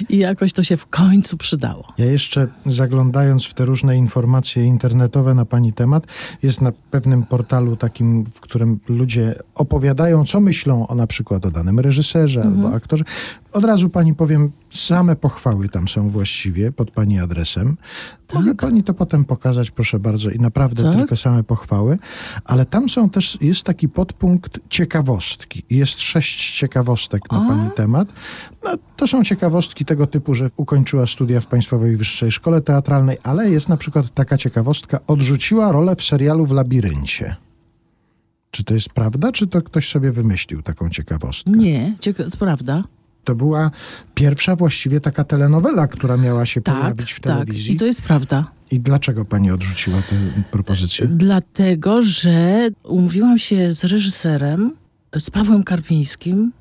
I 0.08 0.18
jakoś 0.18 0.52
to 0.52 0.62
się 0.62 0.76
w 0.76 0.86
końcu 0.86 1.36
przydało. 1.36 1.92
Ja 1.98 2.04
jeszcze 2.04 2.48
zaglądając 2.66 3.44
w 3.44 3.54
te 3.54 3.64
różne 3.64 3.96
informacje 3.96 4.64
internetowe 4.64 5.34
na 5.34 5.44
pani 5.44 5.72
temat, 5.72 6.06
jest 6.42 6.60
na 6.60 6.72
pewnym 6.90 7.22
portalu 7.22 7.76
takim, 7.76 8.24
w 8.24 8.40
którym 8.40 8.80
ludzie 8.88 9.34
opowiadają, 9.54 10.24
co 10.24 10.40
myślą 10.40 10.86
o 10.86 10.94
na 10.94 11.06
przykład 11.06 11.46
o 11.46 11.50
danym 11.50 11.80
reżyserze 11.80 12.42
albo 12.42 12.74
aktorze. 12.74 13.04
Od 13.52 13.64
razu 13.64 13.90
pani 13.90 14.14
powiem, 14.14 14.52
same 14.70 15.16
pochwały 15.16 15.68
tam 15.68 15.88
są 15.88 16.10
właściwie 16.10 16.72
pod 16.72 16.90
pani 16.90 17.20
adresem. 17.20 17.76
Mogę 18.34 18.54
pani 18.54 18.84
to 18.84 18.94
potem 18.94 19.24
pokazać, 19.24 19.70
proszę 19.70 19.98
bardzo, 19.98 20.30
i 20.30 20.38
naprawdę 20.38 20.82
Tak? 20.82 20.96
tylko 20.96 21.16
same 21.16 21.44
pochwały. 21.44 21.98
Ale 22.44 22.66
tam 22.66 22.88
są 22.88 23.10
też, 23.10 23.38
jest 23.40 23.64
taki 23.64 23.88
podpunkt 23.88 24.60
ciekawostki. 24.68 25.62
Jest 25.70 26.00
sześć 26.00 26.58
ciekawostek 26.58 27.32
na 27.32 27.44
A. 27.44 27.48
pani 27.48 27.70
temat. 27.70 28.08
No, 28.64 28.70
to 28.96 29.06
są 29.06 29.24
ciekawostki 29.24 29.81
tego 29.84 30.06
typu, 30.06 30.34
że 30.34 30.50
ukończyła 30.56 31.06
studia 31.06 31.40
w 31.40 31.46
Państwowej 31.46 31.96
Wyższej 31.96 32.32
Szkole 32.32 32.60
Teatralnej, 32.60 33.16
ale 33.22 33.50
jest 33.50 33.68
na 33.68 33.76
przykład 33.76 34.14
taka 34.14 34.38
ciekawostka, 34.38 35.00
odrzuciła 35.06 35.72
rolę 35.72 35.96
w 35.96 36.02
serialu 36.02 36.46
w 36.46 36.52
Labiryncie. 36.52 37.36
Czy 38.50 38.64
to 38.64 38.74
jest 38.74 38.88
prawda, 38.88 39.32
czy 39.32 39.46
to 39.46 39.62
ktoś 39.62 39.88
sobie 39.88 40.10
wymyślił 40.12 40.62
taką 40.62 40.90
ciekawostkę? 40.90 41.50
Nie, 41.50 41.96
cieka- 42.00 42.30
to 42.30 42.36
prawda. 42.36 42.84
To 43.24 43.34
była 43.34 43.70
pierwsza 44.14 44.56
właściwie 44.56 45.00
taka 45.00 45.24
telenowela, 45.24 45.86
która 45.88 46.16
miała 46.16 46.46
się 46.46 46.60
Tak, 46.60 46.76
pojawić 46.80 47.12
w 47.12 47.20
tak. 47.20 47.32
telewizji. 47.32 47.74
I 47.74 47.76
to 47.76 47.84
jest 47.84 48.02
prawda. 48.02 48.50
I 48.70 48.80
dlaczego 48.80 49.24
pani 49.24 49.50
odrzuciła 49.50 50.02
tę 50.02 50.16
propozycję? 50.50 51.06
Dlatego, 51.06 52.02
że 52.02 52.68
umówiłam 52.82 53.38
się 53.38 53.72
z 53.72 53.84
reżyserem, 53.84 54.76
z 55.18 55.30
Pawłem 55.30 55.62
Karpińskim 55.64 56.52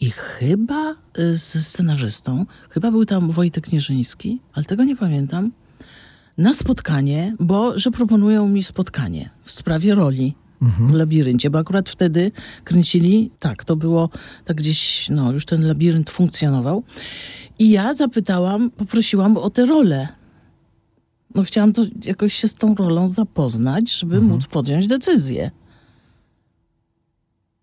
i 0.00 0.10
chyba 0.10 0.96
y, 1.18 1.38
z 1.38 1.66
scenarzystą, 1.66 2.46
chyba 2.70 2.90
był 2.90 3.04
tam 3.04 3.30
Wojtek 3.30 3.72
Nierzyński, 3.72 4.40
ale 4.52 4.64
tego 4.64 4.84
nie 4.84 4.96
pamiętam, 4.96 5.52
na 6.38 6.54
spotkanie, 6.54 7.36
bo 7.40 7.78
że 7.78 7.90
proponują 7.90 8.48
mi 8.48 8.62
spotkanie 8.62 9.30
w 9.44 9.52
sprawie 9.52 9.94
roli 9.94 10.34
w 10.60 10.92
labiryncie, 10.92 11.50
bo 11.50 11.58
akurat 11.58 11.88
wtedy 11.88 12.32
kręcili, 12.64 13.30
tak, 13.38 13.64
to 13.64 13.76
było 13.76 14.10
tak 14.44 14.56
gdzieś, 14.56 15.08
no 15.10 15.32
już 15.32 15.44
ten 15.44 15.66
labirynt 15.66 16.10
funkcjonował. 16.10 16.82
I 17.58 17.70
ja 17.70 17.94
zapytałam, 17.94 18.70
poprosiłam 18.70 19.36
o 19.36 19.50
tę 19.50 19.64
rolę. 19.64 20.08
No 21.34 21.42
chciałam 21.42 21.72
to 21.72 21.82
jakoś 22.04 22.34
się 22.34 22.48
z 22.48 22.54
tą 22.54 22.74
rolą 22.74 23.10
zapoznać, 23.10 23.92
żeby 23.92 24.20
móc 24.20 24.46
podjąć 24.46 24.86
decyzję. 24.86 25.50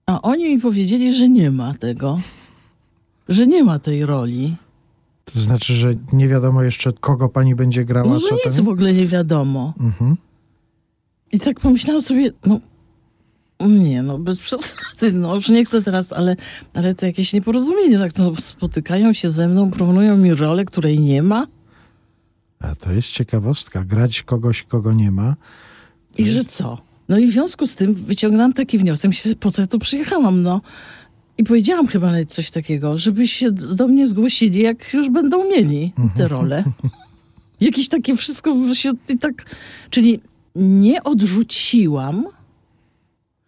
A 0.07 0.21
oni 0.21 0.55
mi 0.55 0.61
powiedzieli, 0.61 1.15
że 1.15 1.29
nie 1.29 1.51
ma 1.51 1.73
tego. 1.73 2.19
Że 3.29 3.47
nie 3.47 3.63
ma 3.63 3.79
tej 3.79 4.05
roli. 4.05 4.55
To 5.25 5.39
znaczy, 5.39 5.73
że 5.73 5.95
nie 6.13 6.27
wiadomo 6.27 6.63
jeszcze, 6.63 6.93
kogo 6.93 7.29
pani 7.29 7.55
będzie 7.55 7.85
grała, 7.85 8.13
No, 8.13 8.19
że 8.19 8.27
co 8.27 8.35
nic 8.35 8.43
ten? 8.55 8.65
w 8.65 8.69
ogóle 8.69 8.93
nie 8.93 9.07
wiadomo. 9.07 9.73
Mhm. 9.79 10.15
I 11.31 11.39
tak 11.39 11.59
pomyślałam 11.59 12.01
sobie, 12.01 12.31
no 12.45 12.59
nie, 13.67 14.01
no 14.01 14.17
bez 14.19 14.39
przesady, 14.39 15.13
no 15.13 15.35
już 15.35 15.49
nie 15.49 15.65
chcę 15.65 15.81
teraz, 15.81 16.13
ale, 16.13 16.35
ale 16.73 16.95
to 16.95 17.05
jakieś 17.05 17.33
nieporozumienie, 17.33 17.99
tak 17.99 18.13
to 18.13 18.35
spotykają 18.35 19.13
się 19.13 19.29
ze 19.29 19.47
mną, 19.47 19.71
proponują 19.71 20.17
mi 20.17 20.33
rolę, 20.33 20.65
której 20.65 20.99
nie 20.99 21.23
ma 21.23 21.47
A 22.59 22.75
to 22.75 22.91
jest 22.91 23.09
ciekawostka. 23.09 23.83
Grać 23.83 24.23
kogoś, 24.23 24.63
kogo 24.63 24.93
nie 24.93 25.11
ma. 25.11 25.35
i 26.17 26.25
że 26.25 26.45
co? 26.45 26.77
No 27.09 27.17
i 27.17 27.27
w 27.27 27.31
związku 27.31 27.67
z 27.67 27.75
tym 27.75 27.93
wyciągnęłam 27.95 28.53
taki 28.53 28.77
wniosek, 28.77 29.09
myślę, 29.09 29.35
po 29.35 29.51
co 29.51 29.61
ja 29.61 29.67
tu 29.67 29.79
przyjechałam, 29.79 30.41
no. 30.41 30.61
I 31.37 31.43
powiedziałam 31.43 31.87
chyba 31.87 32.07
nawet 32.11 32.33
coś 32.33 32.51
takiego, 32.51 32.97
żeby 32.97 33.27
się 33.27 33.51
do 33.51 33.87
mnie 33.87 34.07
zgłosili, 34.07 34.59
jak 34.61 34.93
już 34.93 35.09
będą 35.09 35.49
mieli 35.49 35.93
te 36.17 36.27
role. 36.27 36.63
Jakieś 37.61 37.89
takie 37.89 38.15
wszystko 38.17 38.73
się 38.73 38.91
i 39.09 39.17
tak, 39.17 39.45
czyli 39.89 40.19
nie 40.55 41.03
odrzuciłam, 41.03 42.25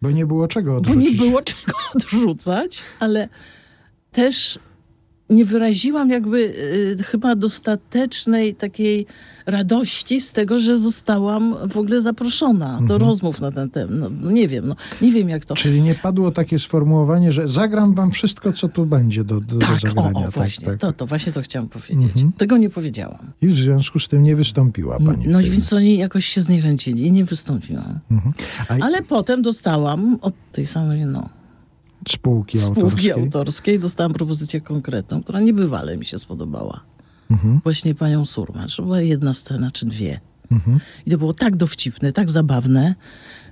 Bo 0.01 0.11
nie 0.11 0.25
było 0.25 0.47
czego 0.47 0.71
Bo 0.71 0.77
odrzucić. 0.77 1.03
nie 1.11 1.17
było 1.17 1.41
czego 1.41 1.71
odrzucać, 1.95 2.79
ale 2.99 3.29
też 4.11 4.59
nie 5.29 5.45
wyraziłam 5.45 6.09
jakby 6.09 6.37
y, 6.99 7.03
chyba 7.03 7.35
dostatecznej 7.35 8.55
takiej 8.55 9.05
radości 9.45 10.21
z 10.21 10.31
tego, 10.31 10.59
że 10.59 10.77
zostałam 10.77 11.55
w 11.69 11.77
ogóle 11.77 12.01
zaproszona 12.01 12.69
Mhm. 12.69 12.87
do 12.87 12.97
rozmów 12.97 13.41
na 13.41 13.51
ten 13.51 13.69
temat. 13.69 13.91
No, 13.91 14.09
no 14.21 14.31
nie 14.31 14.47
wiem, 14.47 14.67
no, 14.67 14.75
nie 15.01 15.11
wiem 15.11 15.29
jak 15.29 15.45
to. 15.45 15.55
Czyli 15.55 15.81
nie 15.81 15.95
padło 15.95 16.31
takie 16.31 16.59
sformułowanie, 16.59 17.31
że 17.31 17.47
zagram 17.47 17.93
wam 17.93 18.11
wszystko, 18.11 18.53
co 18.53 18.69
tu 18.69 18.85
będzie 18.85 19.23
do, 19.23 19.41
do, 19.41 19.57
tak, 19.59 19.69
do 19.69 19.75
o, 19.75 19.79
zagrania. 19.79 20.27
o, 20.27 20.31
właśnie, 20.31 20.65
tak, 20.65 20.73
tak. 20.73 20.81
To, 20.81 20.93
to 20.93 21.05
właśnie 21.05 21.33
to 21.33 21.41
chciałam 21.41 21.69
powiedzieć. 21.69 22.05
Mhm. 22.15 22.31
Tego 22.37 22.57
nie 22.57 22.69
powiedziałam. 22.69 23.31
I 23.41 23.47
w 23.47 23.55
związku 23.55 23.99
z 23.99 24.07
tym 24.07 24.23
nie 24.23 24.35
wystąpiła 24.35 24.97
pani. 24.99 25.27
No 25.27 25.41
i 25.41 25.49
więc 25.49 25.73
oni 25.73 25.97
jakoś 25.97 26.25
się 26.25 26.41
zniechęcili 26.41 27.07
i 27.07 27.11
nie 27.11 27.25
wystąpiłam. 27.25 27.99
Mhm. 28.11 28.33
Ale 28.81 29.01
potem 29.01 29.41
dostałam 29.41 30.17
od 30.21 30.33
tej 30.51 30.65
samej, 30.67 31.05
no, 31.05 31.29
spółki 32.11 32.59
spółki 32.59 32.81
autorskiej. 32.81 33.11
autorskiej 33.11 33.79
dostałam 33.79 34.13
propozycję 34.13 34.61
konkretną, 34.61 35.23
która 35.23 35.39
niebywale 35.39 35.97
mi 35.97 36.05
się 36.05 36.19
spodobała. 36.19 36.81
Mhm. 37.31 37.59
Właśnie 37.63 37.95
panią 37.95 38.25
Surmacz. 38.25 38.75
To 38.75 38.83
była 38.83 39.01
jedna 39.01 39.33
scena 39.33 39.71
czy 39.71 39.85
dwie. 39.85 40.19
Mhm. 40.51 40.79
I 41.05 41.11
to 41.11 41.17
było 41.17 41.33
tak 41.33 41.55
dowcipne, 41.55 42.13
tak 42.13 42.29
zabawne, 42.29 42.95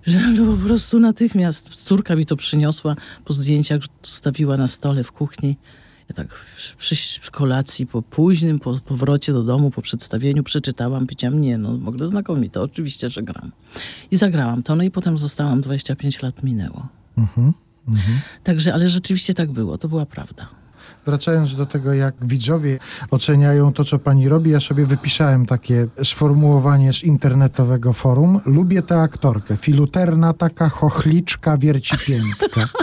że 0.06 0.32
no 0.32 0.52
po 0.52 0.58
prostu 0.58 1.00
natychmiast 1.00 1.70
córka 1.70 2.16
mi 2.16 2.26
to 2.26 2.36
przyniosła 2.36 2.96
po 3.26 3.34
zdjęciach, 3.34 3.82
stawiła 4.04 4.58
na 4.58 4.68
stole 4.68 5.04
w 5.04 5.12
kuchni. 5.12 5.58
Ja 6.10 6.16
tak 6.16 6.28
przy, 6.56 6.76
przy, 6.76 7.32
kolacji, 7.32 7.88
po 7.88 8.02
późnym 8.02 8.60
po 8.60 8.80
powrocie 8.80 9.34
do 9.34 9.44
domu, 9.44 9.72
po 9.72 9.82
przedstawieniu 9.82 10.44
przeczytałam, 10.44 11.06
powiedziałam, 11.06 11.42
nie 11.42 11.58
no, 11.58 11.70
ogóle 11.88 12.08
znakomite, 12.08 12.62
oczywiście, 12.62 13.10
że 13.10 13.24
gram. 13.24 13.52
I 14.12 14.16
zagrałam 14.16 14.64
to, 14.64 14.76
no 14.76 14.84
i 14.84 14.92
potem 14.92 15.18
zostałam, 15.18 15.62
25 15.62 16.22
lat 16.22 16.44
minęło. 16.44 16.88
Mhm. 17.18 17.54
Także, 18.44 18.74
ale 18.74 18.90
rzeczywiście 18.90 19.34
tak 19.34 19.52
było, 19.52 19.78
to 19.78 19.90
była 19.90 20.06
prawda. 20.06 20.48
Wracając 21.06 21.56
do 21.56 21.66
tego, 21.66 21.94
jak 21.94 22.16
widzowie 22.22 22.80
oceniają 23.12 23.74
to, 23.74 23.84
co 23.84 24.00
pani 24.00 24.30
robi, 24.30 24.52
ja 24.52 24.60
sobie 24.60 24.86
wypisałem 24.86 25.46
takie 25.46 25.88
sformułowanie 26.04 26.94
z 26.94 27.04
internetowego 27.04 27.94
forum. 27.94 28.40
Lubię 28.46 28.82
tę 28.82 29.02
aktorkę. 29.02 29.58
Filuterna 29.58 30.34
taka 30.34 30.70
chochliczka 30.70 31.58
wierci 31.58 31.96
piętka. 32.08 32.68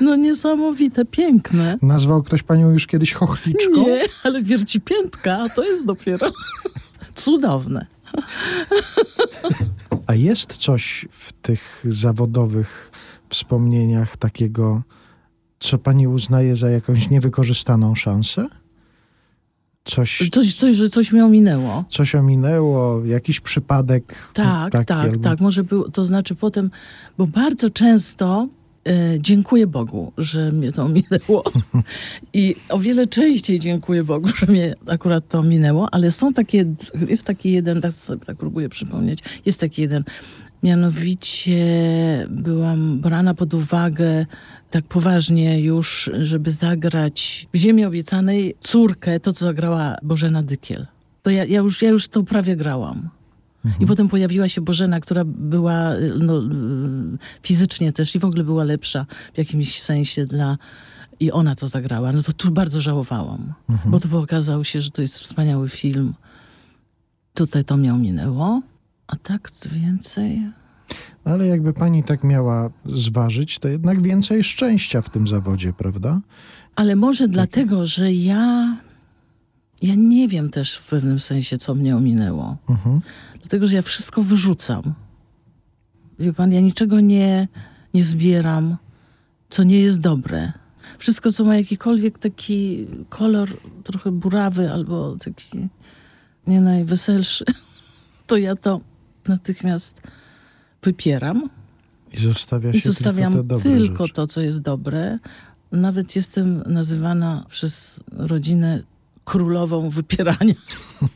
No 0.00 0.16
niesamowite, 0.16 1.04
piękne. 1.04 1.78
Nazwał 1.82 2.22
ktoś 2.22 2.42
panią 2.42 2.70
już 2.70 2.86
kiedyś 2.86 3.12
chochliczką? 3.12 3.86
Nie, 3.86 4.02
ale 4.24 4.42
wiercipiętka, 4.42 5.38
a 5.38 5.48
to 5.48 5.64
jest 5.64 5.86
dopiero 5.86 6.30
cudowne. 7.14 7.86
A 10.06 10.14
jest 10.14 10.56
coś 10.56 11.06
w 11.10 11.32
tych 11.32 11.84
zawodowych 11.88 12.90
wspomnieniach 13.28 14.16
takiego, 14.16 14.82
co 15.60 15.78
pani 15.78 16.08
uznaje 16.08 16.56
za 16.56 16.70
jakąś 16.70 17.10
niewykorzystaną 17.10 17.94
szansę? 17.94 18.46
Coś, 19.84 20.28
Coś, 20.32 20.54
coś, 20.54 20.74
że 20.74 20.90
coś 20.90 21.12
mi 21.12 21.20
ominęło. 21.20 21.84
coś 21.90 22.14
ominęło, 22.14 23.04
jakiś 23.04 23.40
przypadek? 23.40 24.28
Tak, 24.34 24.72
taki 24.72 24.84
tak, 24.86 24.98
albo- 25.06 25.20
tak. 25.22 25.40
Może 25.40 25.64
był, 25.64 25.90
to 25.90 26.04
znaczy 26.04 26.34
potem, 26.34 26.70
bo 27.18 27.26
bardzo 27.26 27.70
często 27.70 28.48
e, 28.86 29.20
dziękuję 29.20 29.66
Bogu, 29.66 30.12
że 30.18 30.52
mnie 30.52 30.72
to 30.72 30.88
minęło. 30.88 31.44
I 32.32 32.56
o 32.68 32.78
wiele 32.78 33.06
częściej 33.06 33.60
dziękuję 33.60 34.04
Bogu, 34.04 34.28
że 34.36 34.46
mnie 34.46 34.74
akurat 34.86 35.28
to 35.28 35.42
minęło, 35.42 35.88
ale 35.94 36.10
są 36.10 36.32
takie, 36.32 36.64
jest 37.08 37.22
taki 37.24 37.52
jeden, 37.52 37.80
tak 37.80 37.92
sobie 37.92 38.24
tak 38.24 38.36
próbuję 38.36 38.68
przypomnieć, 38.68 39.18
jest 39.46 39.60
taki 39.60 39.82
jeden. 39.82 40.04
Mianowicie 40.62 41.66
byłam 42.30 43.00
brana 43.00 43.34
pod 43.34 43.54
uwagę 43.54 44.26
tak 44.70 44.84
poważnie 44.84 45.60
już, 45.60 46.10
żeby 46.22 46.50
zagrać 46.50 47.48
w 47.54 47.56
Ziemi 47.56 47.84
Obiecanej 47.84 48.54
córkę, 48.60 49.20
to 49.20 49.32
co 49.32 49.44
zagrała 49.44 49.96
Bożena 50.02 50.42
Dykiel. 50.42 50.86
To 51.22 51.30
ja, 51.30 51.44
ja, 51.44 51.58
już, 51.58 51.82
ja 51.82 51.88
już 51.88 52.08
to 52.08 52.22
prawie 52.22 52.56
grałam. 52.56 53.08
I 53.80 53.86
potem 53.86 54.08
pojawiła 54.08 54.48
się 54.48 54.60
Bożena, 54.60 55.00
która 55.00 55.24
była 55.24 55.90
no, 56.18 56.42
fizycznie 57.42 57.92
też 57.92 58.14
i 58.14 58.18
w 58.18 58.24
ogóle 58.24 58.44
była 58.44 58.64
lepsza 58.64 59.06
w 59.34 59.38
jakimś 59.38 59.82
sensie 59.82 60.26
dla... 60.26 60.58
I 61.20 61.32
ona 61.32 61.54
to 61.54 61.68
zagrała. 61.68 62.12
No 62.12 62.22
to 62.22 62.32
tu 62.32 62.50
bardzo 62.50 62.80
żałowałam, 62.80 63.52
bo 63.84 64.00
to 64.00 64.18
okazało 64.18 64.64
się, 64.64 64.80
że 64.80 64.90
to 64.90 65.02
jest 65.02 65.18
wspaniały 65.18 65.68
film. 65.68 66.14
Tutaj 67.34 67.64
to 67.64 67.76
mnie 67.76 67.94
ominęło. 67.94 68.62
A 69.06 69.16
tak 69.16 69.50
więcej... 69.66 70.42
Ale 71.24 71.46
jakby 71.46 71.72
pani 71.72 72.02
tak 72.02 72.24
miała 72.24 72.70
zważyć, 72.84 73.58
to 73.58 73.68
jednak 73.68 74.02
więcej 74.02 74.44
szczęścia 74.44 75.02
w 75.02 75.10
tym 75.10 75.28
zawodzie, 75.28 75.72
prawda? 75.72 76.20
Ale 76.76 76.96
może 76.96 77.28
dlatego, 77.28 77.86
że 77.86 78.12
ja... 78.12 78.76
Ja 79.82 79.94
nie 79.94 80.28
wiem 80.28 80.50
też 80.50 80.74
w 80.74 80.88
pewnym 80.88 81.20
sensie, 81.20 81.58
co 81.58 81.74
mnie 81.74 81.96
ominęło. 81.96 82.56
Mhm. 82.68 83.00
Dlatego, 83.40 83.66
że 83.66 83.76
ja 83.76 83.82
wszystko 83.82 84.22
wyrzucam. 84.22 84.94
Wie 86.18 86.32
pan, 86.32 86.52
ja 86.52 86.60
niczego 86.60 87.00
nie, 87.00 87.48
nie 87.94 88.04
zbieram, 88.04 88.76
co 89.50 89.62
nie 89.62 89.80
jest 89.80 90.00
dobre. 90.00 90.52
Wszystko, 90.98 91.32
co 91.32 91.44
ma 91.44 91.56
jakikolwiek 91.56 92.18
taki 92.18 92.86
kolor 93.08 93.60
trochę 93.84 94.10
burawy 94.10 94.72
albo 94.72 95.16
taki 95.16 95.68
nie 96.46 96.60
najweselszy, 96.60 97.44
to 98.26 98.36
ja 98.36 98.56
to 98.56 98.80
natychmiast 99.28 100.00
wypieram 100.82 101.50
I 102.12 102.20
zostawia 102.20 102.72
się 102.72 102.78
i 102.78 102.82
zostawiam 102.82 103.32
tylko 103.32 103.60
tylko 103.60 104.04
rzeczy. 104.06 104.14
to, 104.14 104.26
co 104.26 104.40
jest 104.40 104.60
dobre. 104.60 105.18
Nawet 105.72 106.16
jestem 106.16 106.62
nazywana 106.66 107.44
przez 107.50 108.00
rodzinę 108.12 108.82
królową 109.24 109.90
wypierania. 109.90 110.54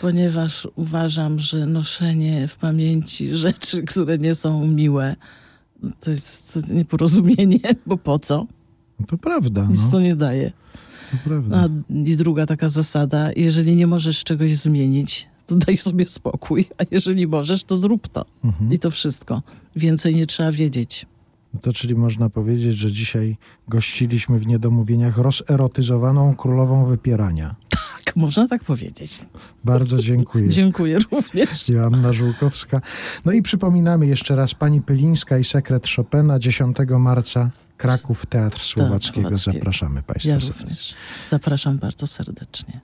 Ponieważ 0.00 0.68
uważam, 0.76 1.38
że 1.40 1.66
noszenie 1.66 2.48
w 2.48 2.56
pamięci 2.56 3.36
rzeczy, 3.36 3.82
które 3.82 4.18
nie 4.18 4.34
są 4.34 4.66
miłe, 4.66 5.16
to 6.00 6.10
jest 6.10 6.58
nieporozumienie, 6.68 7.58
bo 7.86 7.96
po 7.96 8.18
co? 8.18 8.46
No 9.00 9.06
to 9.06 9.18
prawda, 9.18 9.66
Nic 9.70 9.84
no, 9.84 9.90
to 9.90 10.00
nie 10.00 10.16
daje. 10.16 10.52
to 11.10 11.16
prawda. 11.24 11.56
A 11.56 11.92
i 11.94 12.16
druga 12.16 12.46
taka 12.46 12.68
zasada, 12.68 13.30
jeżeli 13.36 13.76
nie 13.76 13.86
możesz 13.86 14.24
czegoś 14.24 14.56
zmienić, 14.56 15.28
daj 15.56 15.76
sobie 15.76 16.04
spokój, 16.04 16.68
a 16.78 16.82
jeżeli 16.90 17.26
możesz, 17.26 17.64
to 17.64 17.76
zrób 17.76 18.08
to. 18.08 18.24
Mhm. 18.44 18.72
I 18.72 18.78
to 18.78 18.90
wszystko. 18.90 19.42
Więcej 19.76 20.14
nie 20.14 20.26
trzeba 20.26 20.52
wiedzieć. 20.52 21.06
To 21.60 21.72
czyli 21.72 21.94
można 21.94 22.30
powiedzieć, 22.30 22.76
że 22.76 22.92
dzisiaj 22.92 23.36
gościliśmy 23.68 24.38
w 24.38 24.46
niedomówieniach 24.46 25.18
rozerotyzowaną 25.18 26.36
królową 26.36 26.84
wypierania. 26.86 27.54
Tak, 28.04 28.16
można 28.16 28.48
tak 28.48 28.64
powiedzieć. 28.64 29.18
Bardzo 29.64 29.98
dziękuję. 30.08 30.48
Dziękuję 30.48 30.98
również. 31.10 31.68
Joanna 31.68 32.12
Żółkowska. 32.12 32.80
No 33.24 33.32
i 33.32 33.42
przypominamy 33.42 34.06
jeszcze 34.06 34.36
raz 34.36 34.54
pani 34.54 34.82
Pylińska 34.82 35.38
i 35.38 35.44
sekret 35.44 35.88
Chopina 35.96 36.38
10 36.38 36.76
marca 36.98 37.50
Kraków 37.76 38.26
Teatr 38.26 38.60
Słowackiego. 38.60 39.28
Słowackiego. 39.28 39.58
Zapraszamy 39.58 40.02
państwa 40.02 40.28
Ja 40.30 40.40
serdecznie. 40.40 40.62
również. 40.62 40.94
Zapraszam 41.28 41.78
bardzo 41.78 42.06
serdecznie. 42.06 42.80